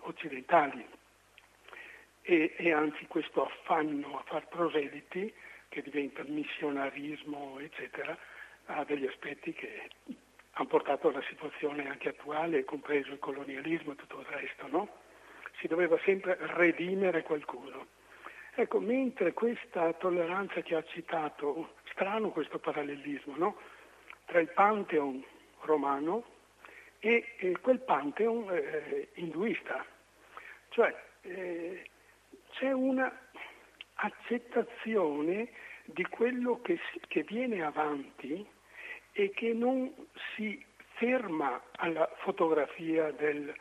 occidentali. 0.00 0.86
E, 2.28 2.54
e, 2.56 2.72
anzi 2.72 3.06
questo 3.06 3.46
affanno 3.46 4.18
a 4.18 4.22
far 4.26 4.48
proseliti, 4.48 5.32
che 5.68 5.80
diventa 5.80 6.24
missionarismo, 6.26 7.60
eccetera, 7.60 8.18
ha 8.66 8.82
degli 8.82 9.06
aspetti 9.06 9.52
che 9.52 9.90
hanno 10.50 10.66
portato 10.66 11.08
alla 11.08 11.22
situazione 11.22 11.88
anche 11.88 12.08
attuale, 12.08 12.64
compreso 12.64 13.12
il 13.12 13.20
colonialismo 13.20 13.92
e 13.92 13.94
tutto 13.94 14.18
il 14.18 14.26
resto, 14.26 14.66
no? 14.66 14.88
Si 15.60 15.68
doveva 15.68 15.96
sempre 16.04 16.36
redimere 16.40 17.22
qualcuno. 17.22 17.86
Ecco, 18.56 18.80
mentre 18.80 19.32
questa 19.32 19.92
tolleranza 19.92 20.62
che 20.62 20.74
ha 20.74 20.82
citato, 20.82 21.74
strano 21.92 22.30
questo 22.30 22.58
parallelismo, 22.58 23.36
no? 23.36 23.56
tra 24.24 24.40
il 24.40 24.48
Pantheon 24.48 25.24
romano 25.60 26.24
e, 26.98 27.34
e 27.36 27.56
quel 27.60 27.78
Pantheon 27.78 28.50
eh, 28.50 29.10
induista. 29.14 29.84
Cioè 30.70 30.92
eh, 31.20 31.84
c'è 32.58 32.72
una 32.72 33.12
accettazione 33.94 35.50
di 35.84 36.04
quello 36.04 36.60
che, 36.62 36.78
che 37.06 37.22
viene 37.22 37.62
avanti 37.62 38.44
e 39.12 39.30
che 39.30 39.52
non 39.52 39.92
si 40.34 40.62
ferma 40.94 41.62
alla 41.76 42.10
fotografia 42.18 43.10
del, 43.12 43.54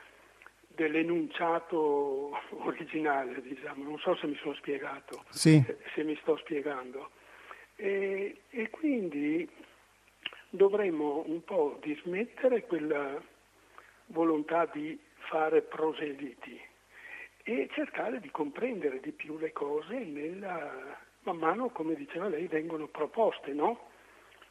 dell'enunciato 0.68 2.40
originale, 2.50 3.42
diciamo. 3.42 3.84
non 3.84 3.98
so 4.00 4.16
se 4.16 4.28
mi 4.28 4.36
sono 4.36 4.56
spiegato, 4.56 5.24
sì. 5.30 5.64
se 5.94 6.04
mi 6.04 6.18
sto 6.22 6.38
spiegando. 6.38 7.12
E, 7.76 8.44
e 8.50 8.70
quindi 8.70 9.48
dovremmo 10.50 11.24
un 11.28 11.44
po' 11.44 11.78
dismettere 11.82 12.64
quella 12.64 13.22
volontà 14.08 14.66
di 14.66 14.98
fare 15.16 15.62
proseliti 15.62 16.74
e 17.48 17.70
cercare 17.74 18.20
di 18.20 18.32
comprendere 18.32 19.00
di 19.00 19.12
più 19.12 19.38
le 19.38 19.52
cose 19.52 20.00
nella, 20.00 20.98
man 21.22 21.38
mano, 21.38 21.70
come 21.70 21.94
diceva 21.94 22.28
lei, 22.28 22.48
vengono 22.48 22.88
proposte, 22.88 23.54
no? 23.54 23.90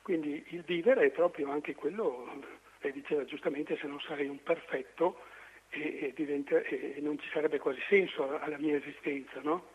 Quindi 0.02 0.44
il 0.50 0.62
vivere 0.62 1.06
è 1.06 1.10
proprio 1.10 1.50
anche 1.50 1.74
quello, 1.74 2.40
lei 2.78 2.92
diceva 2.92 3.24
giustamente, 3.24 3.76
se 3.78 3.88
non 3.88 3.98
sarei 4.00 4.28
un 4.28 4.40
perfetto 4.42 5.22
e, 5.70 5.98
e, 6.02 6.12
diventa, 6.14 6.60
e 6.60 6.96
non 7.00 7.18
ci 7.18 7.28
sarebbe 7.30 7.58
quasi 7.58 7.80
senso 7.88 8.38
alla 8.38 8.58
mia 8.58 8.76
esistenza, 8.76 9.40
no? 9.42 9.66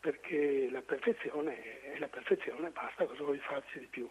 Perché 0.00 0.70
la 0.70 0.80
perfezione 0.80 1.82
è 1.82 1.98
la 1.98 2.08
perfezione, 2.08 2.70
basta, 2.70 3.04
cosa 3.04 3.24
vuoi 3.24 3.38
farci 3.40 3.78
di 3.78 3.86
più? 3.86 4.08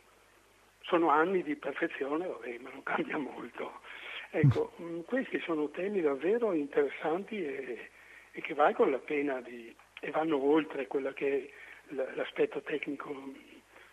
sono 0.87 1.09
anni 1.09 1.43
di 1.43 1.55
perfezione, 1.55 2.25
vabbè, 2.27 2.57
ma 2.59 2.69
non 2.69 2.83
cambia 2.83 3.17
molto. 3.17 3.81
Ecco, 4.29 4.73
mm, 4.81 5.01
questi 5.01 5.39
sono 5.39 5.69
temi 5.69 6.01
davvero 6.01 6.53
interessanti 6.53 7.43
e, 7.43 7.89
e 8.37 8.41
che 8.41 8.53
valgono 8.53 8.91
la 8.91 8.99
pena 8.99 9.41
di, 9.41 9.75
e 9.99 10.11
vanno 10.11 10.39
oltre 10.39 10.85
quello 10.85 11.11
che 11.11 11.49
è 11.87 12.05
l'aspetto 12.13 12.61
tecnico 12.61 13.33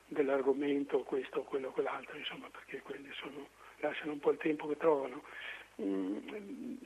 dell'argomento, 0.07 0.99
questo, 0.99 1.45
quello, 1.45 1.71
quell'altro, 1.71 2.19
insomma, 2.19 2.51
perché 2.51 2.83
quelli 2.83 3.09
sono, 3.15 3.49
lasciano 3.79 4.13
un 4.13 4.19
po' 4.19 4.33
il 4.33 4.37
tempo 4.37 4.69
che 4.69 4.77
trovano. 4.77 5.23
Mm, 5.81 6.77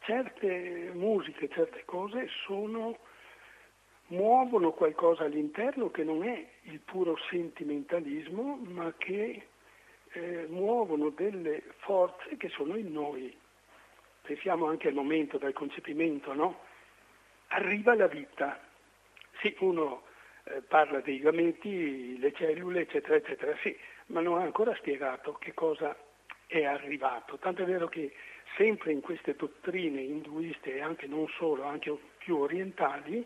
certe 0.00 0.90
musiche, 0.94 1.50
certe 1.50 1.82
cose 1.84 2.28
sono, 2.46 2.98
muovono 4.06 4.72
qualcosa 4.72 5.24
all'interno 5.24 5.90
che 5.90 6.04
non 6.04 6.24
è 6.24 6.48
il 6.62 6.80
puro 6.80 7.18
sentimentalismo, 7.28 8.56
ma 8.56 8.90
che 8.96 9.48
eh, 10.12 10.46
muovono 10.48 11.10
delle 11.10 11.62
forze 11.80 12.38
che 12.38 12.48
sono 12.48 12.74
in 12.74 12.90
noi. 12.90 13.36
Pensiamo 14.22 14.64
anche 14.66 14.88
al 14.88 14.94
momento 14.94 15.36
del 15.36 15.52
concepimento, 15.52 16.32
no? 16.32 16.70
Arriva 17.54 17.94
la 17.94 18.06
vita. 18.06 18.58
Sì, 19.40 19.54
uno 19.60 20.04
eh, 20.44 20.62
parla 20.62 21.00
dei 21.00 21.18
gameti, 21.20 22.18
le 22.18 22.32
cellule, 22.32 22.80
eccetera, 22.82 23.16
eccetera, 23.16 23.54
sì, 23.60 23.76
ma 24.06 24.20
non 24.20 24.38
ha 24.38 24.42
ancora 24.42 24.74
spiegato 24.76 25.34
che 25.34 25.52
cosa 25.52 25.94
è 26.46 26.64
arrivato. 26.64 27.36
Tanto 27.38 27.62
è 27.62 27.66
vero 27.66 27.88
che 27.88 28.14
sempre 28.56 28.92
in 28.92 29.00
queste 29.00 29.36
dottrine 29.36 30.00
induiste 30.00 30.74
e 30.74 30.80
anche 30.80 31.06
non 31.06 31.28
solo, 31.36 31.64
anche 31.64 31.94
più 32.18 32.38
orientali, 32.38 33.24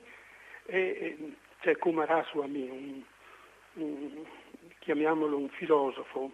eh, 0.66 1.34
c'è 1.60 1.76
Kumaraswamy, 1.76 2.68
un, 2.68 3.02
un, 3.74 4.24
chiamiamolo 4.80 5.36
un 5.36 5.48
filosofo, 5.50 6.32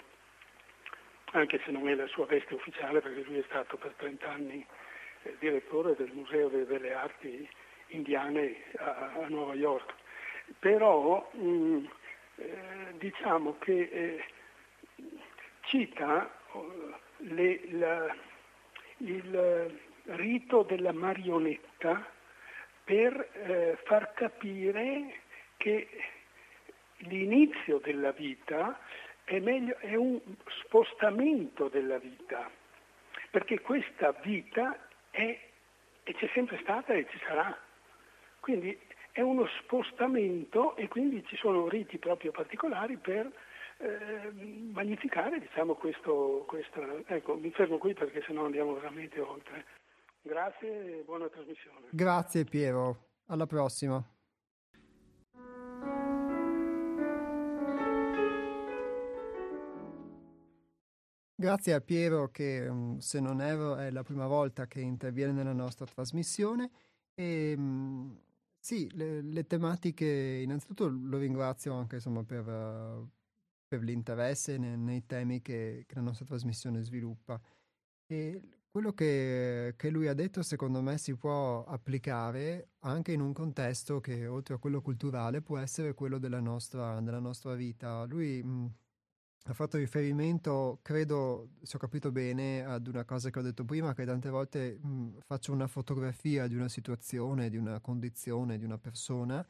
anche 1.32 1.60
se 1.64 1.70
non 1.70 1.88
è 1.88 1.94
la 1.94 2.06
sua 2.06 2.24
veste 2.24 2.54
ufficiale 2.54 3.00
perché 3.00 3.22
lui 3.22 3.38
è 3.38 3.44
stato 3.48 3.76
per 3.76 3.92
30 3.96 4.30
anni 4.30 4.66
eh, 5.24 5.36
direttore 5.38 5.94
del 5.94 6.10
Museo 6.12 6.48
delle 6.48 6.64
Belle 6.64 6.94
Arti 6.94 7.48
Indiane 7.92 8.56
a, 8.78 9.12
a 9.22 9.28
Nuova 9.28 9.54
York. 9.54 9.94
Però 10.58 11.30
mh, 11.32 11.46
mm, 11.46 11.84
eh, 12.36 12.94
diciamo 12.98 13.56
che 13.58 13.88
eh, 13.92 14.24
cita 15.62 16.30
oh, 16.52 16.98
le, 17.18 17.60
la, 17.70 18.14
il 18.98 19.80
rito 20.04 20.62
della 20.62 20.92
marionetta 20.92 22.06
per 22.84 23.28
eh, 23.32 23.78
far 23.84 24.12
capire 24.14 25.20
che 25.56 25.88
l'inizio 26.98 27.78
della 27.78 28.10
vita 28.12 28.78
è, 29.24 29.38
meglio, 29.38 29.76
è 29.78 29.94
un 29.94 30.20
spostamento 30.64 31.68
della 31.68 31.98
vita, 31.98 32.50
perché 33.30 33.60
questa 33.60 34.12
vita 34.22 34.76
è 35.10 35.38
c'è 36.04 36.28
sempre 36.34 36.58
stata 36.62 36.92
e 36.92 37.06
ci 37.10 37.18
sarà. 37.24 37.56
Quindi 38.42 38.76
è 39.12 39.20
uno 39.20 39.46
spostamento 39.62 40.74
e 40.74 40.88
quindi 40.88 41.24
ci 41.26 41.36
sono 41.36 41.68
riti 41.68 41.98
proprio 41.98 42.32
particolari 42.32 42.96
per 42.96 43.30
eh, 43.76 44.32
magnificare 44.72 45.38
diciamo, 45.38 45.74
questo, 45.74 46.44
questa... 46.48 46.80
Ecco, 47.06 47.36
mi 47.36 47.52
fermo 47.52 47.78
qui 47.78 47.94
perché 47.94 48.20
sennò 48.26 48.44
andiamo 48.44 48.74
veramente 48.74 49.20
oltre. 49.20 49.64
Grazie 50.20 50.98
e 50.98 51.02
buona 51.04 51.28
trasmissione. 51.28 51.86
Grazie 51.90 52.42
Piero, 52.42 53.10
alla 53.26 53.46
prossima. 53.46 54.04
Grazie 61.36 61.74
a 61.74 61.80
Piero 61.80 62.28
che, 62.32 62.68
mm, 62.68 62.98
se 62.98 63.20
non 63.20 63.40
erro, 63.40 63.76
è 63.76 63.92
la 63.92 64.02
prima 64.02 64.26
volta 64.26 64.66
che 64.66 64.80
interviene 64.80 65.30
nella 65.30 65.52
nostra 65.52 65.86
trasmissione. 65.86 66.70
E, 67.14 67.54
mm, 67.56 68.10
sì, 68.62 68.88
le, 68.94 69.22
le 69.22 69.44
tematiche, 69.44 70.40
innanzitutto 70.44 70.86
lo 70.86 71.18
ringrazio 71.18 71.74
anche 71.74 71.96
insomma, 71.96 72.22
per, 72.22 72.44
per 73.66 73.82
l'interesse 73.82 74.56
nei, 74.56 74.78
nei 74.78 75.04
temi 75.04 75.42
che, 75.42 75.84
che, 75.84 75.94
la 75.96 76.02
nostra 76.02 76.26
trasmissione 76.26 76.80
sviluppa. 76.82 77.40
E 78.06 78.40
quello 78.70 78.92
che, 78.92 79.74
che, 79.76 79.90
lui 79.90 80.06
ha 80.06 80.14
detto, 80.14 80.42
secondo 80.42 80.80
me, 80.80 80.96
si 80.96 81.16
può 81.16 81.64
applicare 81.64 82.70
anche 82.80 83.10
in 83.12 83.20
un 83.20 83.32
contesto 83.32 84.00
che, 84.00 84.28
oltre 84.28 84.54
a 84.54 84.58
quello 84.58 84.80
culturale, 84.80 85.42
può 85.42 85.58
essere 85.58 85.94
quello 85.94 86.18
della 86.18 86.40
nostra, 86.40 87.00
della 87.00 87.18
nostra 87.18 87.54
vita. 87.54 88.04
Lui 88.04 88.44
mh, 88.44 88.74
ha 89.44 89.54
fatto 89.54 89.76
riferimento, 89.76 90.78
credo, 90.82 91.50
se 91.62 91.76
ho 91.76 91.78
capito 91.80 92.12
bene, 92.12 92.64
ad 92.64 92.86
una 92.86 93.04
cosa 93.04 93.30
che 93.30 93.38
ho 93.38 93.42
detto 93.42 93.64
prima, 93.64 93.92
che 93.94 94.04
tante 94.04 94.30
volte 94.30 94.78
mh, 94.80 95.18
faccio 95.26 95.52
una 95.52 95.66
fotografia 95.66 96.46
di 96.46 96.54
una 96.54 96.68
situazione, 96.68 97.50
di 97.50 97.56
una 97.56 97.80
condizione, 97.80 98.56
di 98.58 98.64
una 98.64 98.78
persona 98.78 99.44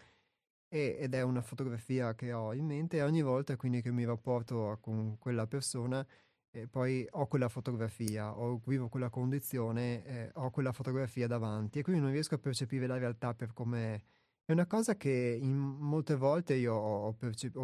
e, 0.68 0.96
ed 0.98 1.14
è 1.14 1.22
una 1.22 1.42
fotografia 1.42 2.14
che 2.14 2.32
ho 2.32 2.54
in 2.54 2.64
mente 2.66 2.96
e 2.96 3.02
ogni 3.02 3.22
volta 3.22 3.56
quindi 3.56 3.82
che 3.82 3.92
mi 3.92 4.04
rapporto 4.04 4.78
con 4.80 5.18
quella 5.18 5.46
persona 5.46 6.06
e 6.50 6.66
poi 6.68 7.06
ho 7.10 7.26
quella 7.26 7.48
fotografia, 7.48 8.36
o 8.38 8.60
vivo 8.66 8.88
quella 8.88 9.08
condizione, 9.10 10.04
eh, 10.04 10.30
ho 10.34 10.50
quella 10.50 10.72
fotografia 10.72 11.26
davanti 11.26 11.78
e 11.78 11.82
quindi 11.82 12.02
non 12.02 12.12
riesco 12.12 12.34
a 12.34 12.38
percepire 12.38 12.86
la 12.86 12.98
realtà 12.98 13.34
per 13.34 13.52
com'è. 13.52 14.00
È 14.44 14.52
una 14.52 14.66
cosa 14.66 14.96
che 14.96 15.38
in 15.40 15.56
molte 15.56 16.14
volte 16.14 16.54
io 16.54 16.74
ho, 16.74 17.12
percep- 17.14 17.56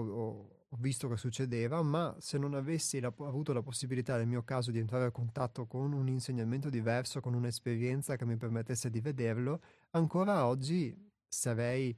ho, 0.70 0.76
visto 0.78 1.08
che 1.08 1.16
succedeva, 1.16 1.82
ma 1.82 2.14
se 2.18 2.38
non 2.38 2.54
avessi 2.54 3.00
la, 3.00 3.12
avuto 3.18 3.52
la 3.52 3.62
possibilità 3.62 4.16
nel 4.16 4.26
mio 4.26 4.42
caso 4.42 4.70
di 4.70 4.78
entrare 4.78 5.06
a 5.06 5.10
contatto 5.10 5.66
con 5.66 5.92
un 5.92 6.08
insegnamento 6.08 6.68
diverso, 6.70 7.20
con 7.20 7.34
un'esperienza 7.34 8.16
che 8.16 8.24
mi 8.24 8.36
permettesse 8.36 8.90
di 8.90 9.00
vederlo, 9.00 9.60
ancora 9.90 10.46
oggi 10.46 10.94
sarei 11.26 11.96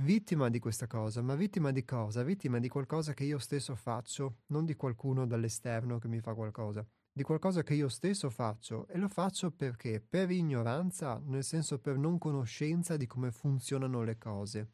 vittima 0.00 0.48
di 0.48 0.58
questa 0.58 0.86
cosa. 0.86 1.22
Ma 1.22 1.34
vittima 1.34 1.70
di 1.70 1.84
cosa? 1.84 2.22
Vittima 2.22 2.58
di 2.58 2.68
qualcosa 2.68 3.14
che 3.14 3.24
io 3.24 3.38
stesso 3.38 3.74
faccio, 3.74 4.40
non 4.46 4.64
di 4.64 4.74
qualcuno 4.74 5.26
dall'esterno 5.26 5.98
che 5.98 6.08
mi 6.08 6.20
fa 6.20 6.34
qualcosa. 6.34 6.86
Di 7.12 7.22
qualcosa 7.22 7.62
che 7.62 7.74
io 7.74 7.88
stesso 7.88 8.30
faccio 8.30 8.86
e 8.86 8.96
lo 8.96 9.08
faccio 9.08 9.50
perché? 9.50 10.00
Per 10.00 10.30
ignoranza, 10.30 11.20
nel 11.26 11.44
senso 11.44 11.78
per 11.78 11.98
non 11.98 12.18
conoscenza 12.18 12.96
di 12.96 13.06
come 13.06 13.30
funzionano 13.30 14.02
le 14.02 14.16
cose. 14.16 14.70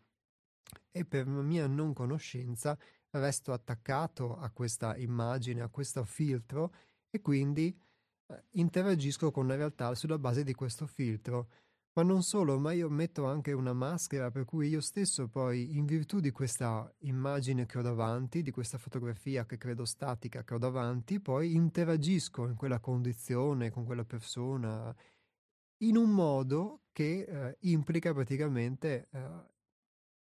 E 0.91 1.05
per 1.05 1.27
mia 1.27 1.67
non 1.67 1.93
conoscenza 1.93 2.79
resto 3.21 3.53
attaccato 3.53 4.37
a 4.37 4.51
questa 4.51 4.97
immagine, 4.97 5.63
a 5.63 5.69
questo 5.69 6.05
filtro 6.05 6.73
e 7.11 7.21
quindi 7.21 7.77
eh, 8.29 8.45
interagisco 8.53 9.31
con 9.31 9.47
la 9.47 9.57
realtà 9.57 9.95
sulla 9.95 10.19
base 10.19 10.43
di 10.45 10.55
questo 10.55 10.87
filtro. 10.87 11.49
Ma 11.97 12.03
non 12.03 12.23
solo, 12.23 12.59
ma 12.59 12.73
io 12.73 12.91
metto 12.91 13.25
anche 13.25 13.53
una 13.53 13.73
maschera 13.73 14.31
per 14.31 14.45
cui 14.45 14.69
io 14.69 14.83
stesso 14.83 15.29
poi, 15.29 15.79
in 15.79 15.87
virtù 15.87 16.21
di 16.21 16.31
questa 16.31 16.93
immagine 16.99 17.65
che 17.65 17.79
ho 17.79 17.83
davanti, 17.83 18.43
di 18.43 18.51
questa 18.51 18.77
fotografia 18.77 19.47
che 19.47 19.57
credo 19.57 19.87
statica 19.87 20.45
che 20.45 20.55
ho 20.55 20.59
davanti, 20.59 21.21
poi 21.21 21.55
interagisco 21.55 22.47
in 22.47 22.55
quella 22.55 22.81
condizione, 22.81 23.71
con 23.71 23.87
quella 23.87 24.05
persona, 24.05 24.95
in 25.79 25.97
un 25.97 26.11
modo 26.11 26.83
che 26.93 27.21
eh, 27.23 27.57
implica 27.61 28.13
praticamente 28.13 29.09
eh, 29.11 29.55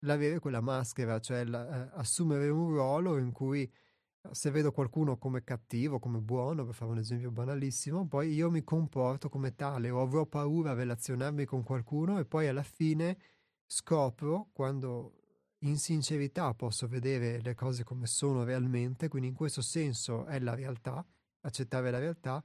l'avere 0.05 0.39
quella 0.39 0.61
maschera, 0.61 1.19
cioè 1.19 1.43
la, 1.43 1.85
eh, 1.85 1.89
assumere 1.95 2.49
un 2.49 2.69
ruolo 2.69 3.17
in 3.17 3.31
cui 3.31 3.63
eh, 3.63 4.29
se 4.31 4.51
vedo 4.51 4.71
qualcuno 4.71 5.17
come 5.17 5.43
cattivo, 5.43 5.99
come 5.99 6.19
buono, 6.19 6.65
per 6.65 6.73
fare 6.73 6.91
un 6.91 6.97
esempio 6.99 7.31
banalissimo, 7.31 8.07
poi 8.07 8.33
io 8.33 8.49
mi 8.49 8.63
comporto 8.63 9.29
come 9.29 9.55
tale 9.55 9.89
o 9.89 10.01
avrò 10.01 10.25
paura 10.25 10.71
a 10.71 10.73
relazionarmi 10.75 11.45
con 11.45 11.63
qualcuno 11.63 12.19
e 12.19 12.25
poi 12.25 12.47
alla 12.47 12.63
fine 12.63 13.17
scopro 13.65 14.49
quando 14.53 15.19
in 15.59 15.77
sincerità 15.77 16.53
posso 16.53 16.87
vedere 16.87 17.41
le 17.41 17.55
cose 17.55 17.83
come 17.83 18.05
sono 18.05 18.43
realmente, 18.43 19.07
quindi 19.07 19.29
in 19.29 19.35
questo 19.35 19.61
senso 19.61 20.25
è 20.25 20.39
la 20.39 20.53
realtà, 20.53 21.05
accettare 21.41 21.89
la 21.91 21.99
realtà, 21.99 22.43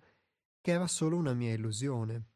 che 0.61 0.73
era 0.73 0.87
solo 0.87 1.17
una 1.17 1.35
mia 1.35 1.53
illusione. 1.53 2.30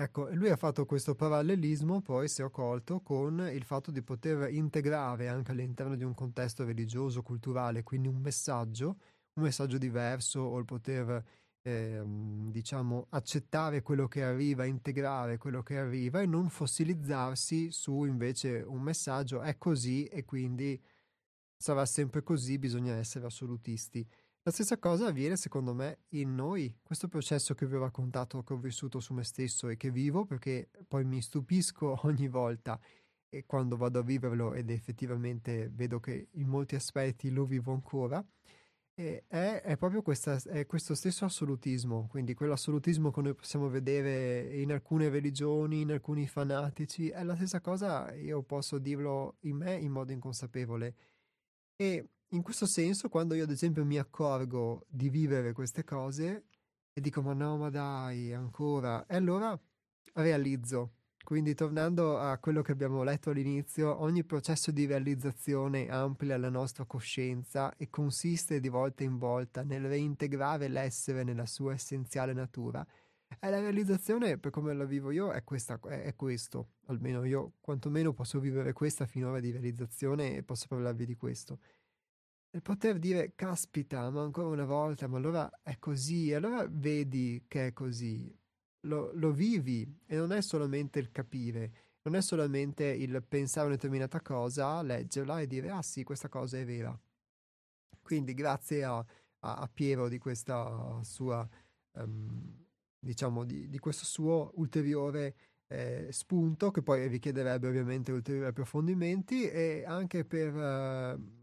Ecco, 0.00 0.28
lui 0.32 0.48
ha 0.48 0.56
fatto 0.56 0.86
questo 0.86 1.16
parallelismo, 1.16 2.00
poi 2.02 2.28
si 2.28 2.40
è 2.40 2.48
colto 2.50 3.00
con 3.00 3.40
il 3.52 3.64
fatto 3.64 3.90
di 3.90 4.00
poter 4.00 4.48
integrare 4.52 5.26
anche 5.26 5.50
all'interno 5.50 5.96
di 5.96 6.04
un 6.04 6.14
contesto 6.14 6.64
religioso, 6.64 7.22
culturale, 7.22 7.82
quindi 7.82 8.06
un 8.06 8.18
messaggio, 8.20 8.98
un 9.34 9.42
messaggio 9.42 9.76
diverso, 9.76 10.38
o 10.40 10.56
il 10.58 10.64
poter, 10.66 11.24
eh, 11.62 12.00
diciamo, 12.04 13.06
accettare 13.10 13.82
quello 13.82 14.06
che 14.06 14.22
arriva, 14.22 14.64
integrare 14.64 15.36
quello 15.36 15.64
che 15.64 15.76
arriva 15.78 16.20
e 16.20 16.26
non 16.26 16.48
fossilizzarsi 16.48 17.72
su 17.72 18.04
invece 18.04 18.60
un 18.64 18.80
messaggio 18.82 19.40
è 19.40 19.58
così 19.58 20.04
e 20.04 20.24
quindi 20.24 20.80
sarà 21.56 21.84
sempre 21.86 22.22
così, 22.22 22.58
bisogna 22.58 22.94
essere 22.96 23.26
assolutisti. 23.26 24.06
La 24.48 24.54
stessa 24.54 24.78
cosa 24.78 25.08
avviene 25.08 25.36
secondo 25.36 25.74
me 25.74 26.04
in 26.12 26.34
noi, 26.34 26.74
questo 26.82 27.06
processo 27.06 27.52
che 27.52 27.66
vi 27.66 27.74
ho 27.74 27.80
raccontato, 27.80 28.42
che 28.42 28.54
ho 28.54 28.56
vissuto 28.56 28.98
su 28.98 29.12
me 29.12 29.22
stesso 29.22 29.68
e 29.68 29.76
che 29.76 29.90
vivo, 29.90 30.24
perché 30.24 30.70
poi 30.88 31.04
mi 31.04 31.20
stupisco 31.20 32.00
ogni 32.08 32.28
volta 32.28 32.80
e 33.28 33.44
quando 33.44 33.76
vado 33.76 33.98
a 33.98 34.02
viverlo 34.02 34.54
ed 34.54 34.70
effettivamente 34.70 35.68
vedo 35.70 36.00
che 36.00 36.28
in 36.30 36.48
molti 36.48 36.76
aspetti 36.76 37.28
lo 37.28 37.44
vivo 37.44 37.74
ancora, 37.74 38.26
è, 38.94 39.22
è, 39.26 39.76
proprio 39.76 40.00
questa, 40.00 40.40
è 40.46 40.64
questo 40.64 40.94
stesso 40.94 41.26
assolutismo, 41.26 42.06
quindi 42.06 42.32
quell'assolutismo 42.32 43.10
che 43.10 43.20
noi 43.20 43.34
possiamo 43.34 43.68
vedere 43.68 44.56
in 44.62 44.72
alcune 44.72 45.10
religioni, 45.10 45.82
in 45.82 45.92
alcuni 45.92 46.26
fanatici, 46.26 47.10
è 47.10 47.22
la 47.22 47.36
stessa 47.36 47.60
cosa, 47.60 48.14
io 48.14 48.42
posso 48.44 48.78
dirlo 48.78 49.36
in 49.40 49.56
me 49.56 49.74
in 49.74 49.90
modo 49.90 50.10
inconsapevole. 50.10 50.94
E 51.76 52.08
in 52.30 52.42
questo 52.42 52.66
senso, 52.66 53.08
quando 53.08 53.34
io 53.34 53.44
ad 53.44 53.50
esempio 53.50 53.84
mi 53.84 53.98
accorgo 53.98 54.84
di 54.88 55.08
vivere 55.08 55.52
queste 55.52 55.84
cose 55.84 56.44
e 56.92 57.00
dico 57.00 57.22
ma 57.22 57.32
no, 57.32 57.56
ma 57.56 57.70
dai, 57.70 58.32
ancora, 58.32 59.06
e 59.06 59.16
allora 59.16 59.58
realizzo. 60.14 60.94
Quindi 61.24 61.54
tornando 61.54 62.18
a 62.18 62.38
quello 62.38 62.62
che 62.62 62.72
abbiamo 62.72 63.02
letto 63.02 63.30
all'inizio, 63.30 64.00
ogni 64.00 64.24
processo 64.24 64.70
di 64.70 64.86
realizzazione 64.86 65.88
amplia 65.88 66.38
la 66.38 66.48
nostra 66.48 66.86
coscienza 66.86 67.74
e 67.76 67.90
consiste 67.90 68.60
di 68.60 68.68
volta 68.68 69.04
in 69.04 69.18
volta 69.18 69.62
nel 69.62 69.86
reintegrare 69.86 70.68
l'essere 70.68 71.24
nella 71.24 71.44
sua 71.44 71.74
essenziale 71.74 72.32
natura. 72.32 72.84
E 73.38 73.50
la 73.50 73.60
realizzazione, 73.60 74.38
per 74.38 74.50
come 74.50 74.72
la 74.72 74.86
vivo 74.86 75.10
io, 75.10 75.30
è, 75.30 75.44
questa, 75.44 75.78
è 75.80 76.14
questo. 76.16 76.70
Almeno 76.86 77.22
io 77.24 77.52
quantomeno 77.60 78.14
posso 78.14 78.40
vivere 78.40 78.72
questa 78.72 79.04
finora 79.04 79.38
di 79.38 79.50
realizzazione 79.50 80.34
e 80.34 80.42
posso 80.42 80.66
parlarvi 80.66 81.04
di 81.04 81.14
questo 81.14 81.58
e 82.50 82.60
poter 82.60 82.98
dire, 82.98 83.34
caspita, 83.34 84.08
ma 84.10 84.22
ancora 84.22 84.48
una 84.48 84.64
volta, 84.64 85.06
ma 85.06 85.18
allora 85.18 85.50
è 85.62 85.78
così, 85.78 86.32
allora 86.32 86.66
vedi 86.68 87.44
che 87.46 87.68
è 87.68 87.72
così, 87.72 88.34
lo, 88.82 89.10
lo, 89.14 89.32
vivi 89.32 89.86
e 90.06 90.16
non 90.16 90.32
è 90.32 90.40
solamente 90.40 90.98
il 90.98 91.10
capire, 91.10 91.72
non 92.02 92.14
è 92.14 92.22
solamente 92.22 92.84
il 92.84 93.22
pensare 93.26 93.66
a 93.66 93.68
una 93.68 93.76
determinata 93.76 94.20
cosa, 94.22 94.80
leggerla 94.82 95.40
e 95.40 95.46
dire, 95.46 95.70
ah 95.70 95.82
sì, 95.82 96.04
questa 96.04 96.28
cosa 96.28 96.58
è 96.58 96.64
vera. 96.64 96.98
Quindi 98.00 98.32
grazie 98.32 98.84
a, 98.84 98.96
a, 98.96 99.54
a 99.56 99.68
Piero 99.72 100.08
di 100.08 100.16
questa 100.18 101.00
sua, 101.02 101.46
um, 101.92 102.64
diciamo, 102.98 103.44
di, 103.44 103.68
di, 103.68 103.78
questo 103.78 104.06
suo 104.06 104.52
ulteriore 104.54 105.34
eh, 105.66 106.08
spunto, 106.10 106.70
che 106.70 106.82
poi 106.82 107.06
richiederebbe 107.08 107.68
ovviamente 107.68 108.10
ulteriori 108.10 108.46
approfondimenti, 108.46 109.50
e 109.50 109.84
anche 109.86 110.24
per... 110.24 110.54
Uh, 110.54 111.37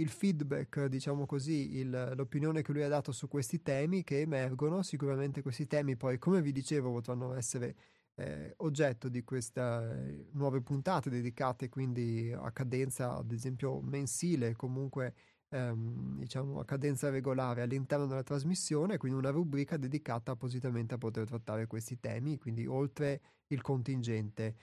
il 0.00 0.08
feedback, 0.08 0.86
diciamo 0.86 1.26
così, 1.26 1.76
il, 1.78 2.12
l'opinione 2.16 2.62
che 2.62 2.72
lui 2.72 2.82
ha 2.82 2.88
dato 2.88 3.12
su 3.12 3.28
questi 3.28 3.62
temi 3.62 4.02
che 4.02 4.20
emergono. 4.20 4.82
Sicuramente 4.82 5.42
questi 5.42 5.66
temi 5.66 5.96
poi, 5.96 6.18
come 6.18 6.42
vi 6.42 6.52
dicevo, 6.52 6.90
potranno 6.92 7.34
essere 7.34 7.76
eh, 8.16 8.54
oggetto 8.58 9.08
di 9.08 9.22
queste 9.22 9.60
eh, 9.60 10.26
nuove 10.32 10.60
puntate 10.62 11.10
dedicate 11.10 11.68
quindi 11.68 12.32
a 12.36 12.50
cadenza, 12.52 13.16
ad 13.16 13.32
esempio, 13.32 13.80
mensile, 13.80 14.54
comunque 14.56 15.14
ehm, 15.50 16.18
diciamo 16.18 16.60
a 16.60 16.64
cadenza 16.64 17.10
regolare 17.10 17.62
all'interno 17.62 18.06
della 18.06 18.22
trasmissione, 18.22 18.96
quindi 18.98 19.18
una 19.18 19.30
rubrica 19.30 19.76
dedicata 19.76 20.32
appositamente 20.32 20.94
a 20.94 20.98
poter 20.98 21.26
trattare 21.26 21.66
questi 21.66 21.98
temi, 22.00 22.38
quindi 22.38 22.66
oltre 22.66 23.20
il 23.48 23.60
contingente. 23.62 24.56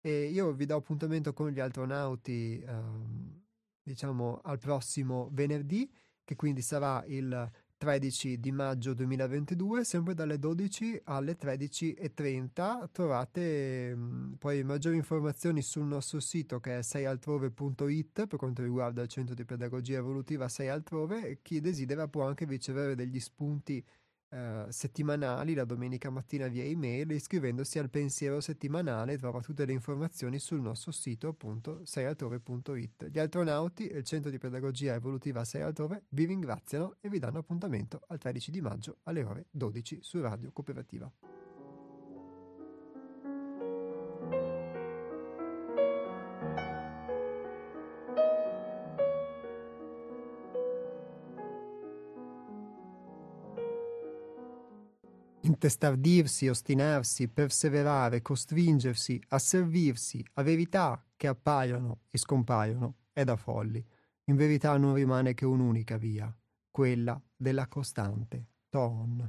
e 0.00 0.26
io 0.28 0.52
vi 0.52 0.66
do 0.66 0.76
appuntamento 0.76 1.32
con 1.32 1.50
gli 1.50 1.60
astronauti 1.60 2.60
ehm, 2.66 3.43
diciamo 3.84 4.40
al 4.42 4.58
prossimo 4.58 5.28
venerdì 5.32 5.88
che 6.24 6.36
quindi 6.36 6.62
sarà 6.62 7.04
il 7.06 7.50
13 7.76 8.40
di 8.40 8.50
maggio 8.50 8.94
2022, 8.94 9.84
sempre 9.84 10.14
dalle 10.14 10.38
12 10.38 11.02
alle 11.04 11.36
13.30. 11.36 12.88
Trovate 12.90 13.94
mh, 13.94 14.00
mm, 14.00 14.32
poi 14.34 14.64
maggiori 14.64 14.96
informazioni 14.96 15.60
sul 15.60 15.84
nostro 15.84 16.18
sito 16.18 16.60
che 16.60 16.78
è 16.78 16.82
seialtrove.it 16.82 18.26
per 18.26 18.38
quanto 18.38 18.62
riguarda 18.62 19.02
il 19.02 19.08
centro 19.08 19.34
di 19.34 19.44
pedagogia 19.44 19.98
evolutiva 19.98 20.48
6 20.48 20.68
altrove 20.68 21.40
chi 21.42 21.60
desidera 21.60 22.08
può 22.08 22.26
anche 22.26 22.46
ricevere 22.46 22.94
degli 22.94 23.20
spunti 23.20 23.84
eh, 24.34 24.66
settimanali 24.68 25.54
la 25.54 25.64
domenica 25.64 26.10
mattina 26.10 26.48
via 26.48 26.64
email 26.64 27.08
iscrivendosi 27.12 27.78
al 27.78 27.88
pensiero 27.88 28.40
settimanale 28.40 29.16
trova 29.16 29.40
tutte 29.40 29.64
le 29.64 29.72
informazioni 29.72 30.40
sul 30.40 30.60
nostro 30.60 30.90
sito 30.90 31.28
appunto 31.28 31.84
seialtrove.it 31.84 33.10
gli 33.10 33.18
astronauti 33.20 33.86
e 33.86 33.98
il 33.98 34.04
centro 34.04 34.32
di 34.32 34.38
pedagogia 34.38 34.94
evolutiva 34.94 35.44
6 35.44 35.62
altrove 35.62 36.06
vi 36.08 36.24
ringraziano 36.24 36.96
e 37.00 37.08
vi 37.08 37.20
danno 37.20 37.38
appuntamento 37.38 38.00
al 38.08 38.18
13 38.18 38.50
di 38.50 38.60
maggio 38.60 38.96
alle 39.04 39.22
ore 39.22 39.46
12 39.52 39.98
su 40.02 40.20
Radio 40.20 40.50
Cooperativa 40.52 41.08
intestardirsi, 55.64 56.48
ostinarsi, 56.48 57.26
perseverare, 57.28 58.20
costringersi, 58.20 59.18
asservirsi 59.28 60.22
a 60.34 60.42
verità 60.42 61.02
che 61.16 61.26
appaiono 61.26 62.00
e 62.10 62.18
scompaiono 62.18 62.96
è 63.14 63.24
da 63.24 63.36
folli. 63.36 63.82
In 64.24 64.36
verità 64.36 64.76
non 64.76 64.92
rimane 64.92 65.32
che 65.32 65.46
un'unica 65.46 65.96
via, 65.96 66.34
quella 66.70 67.18
della 67.34 67.66
costante. 67.66 68.48
Ton. 68.68 69.26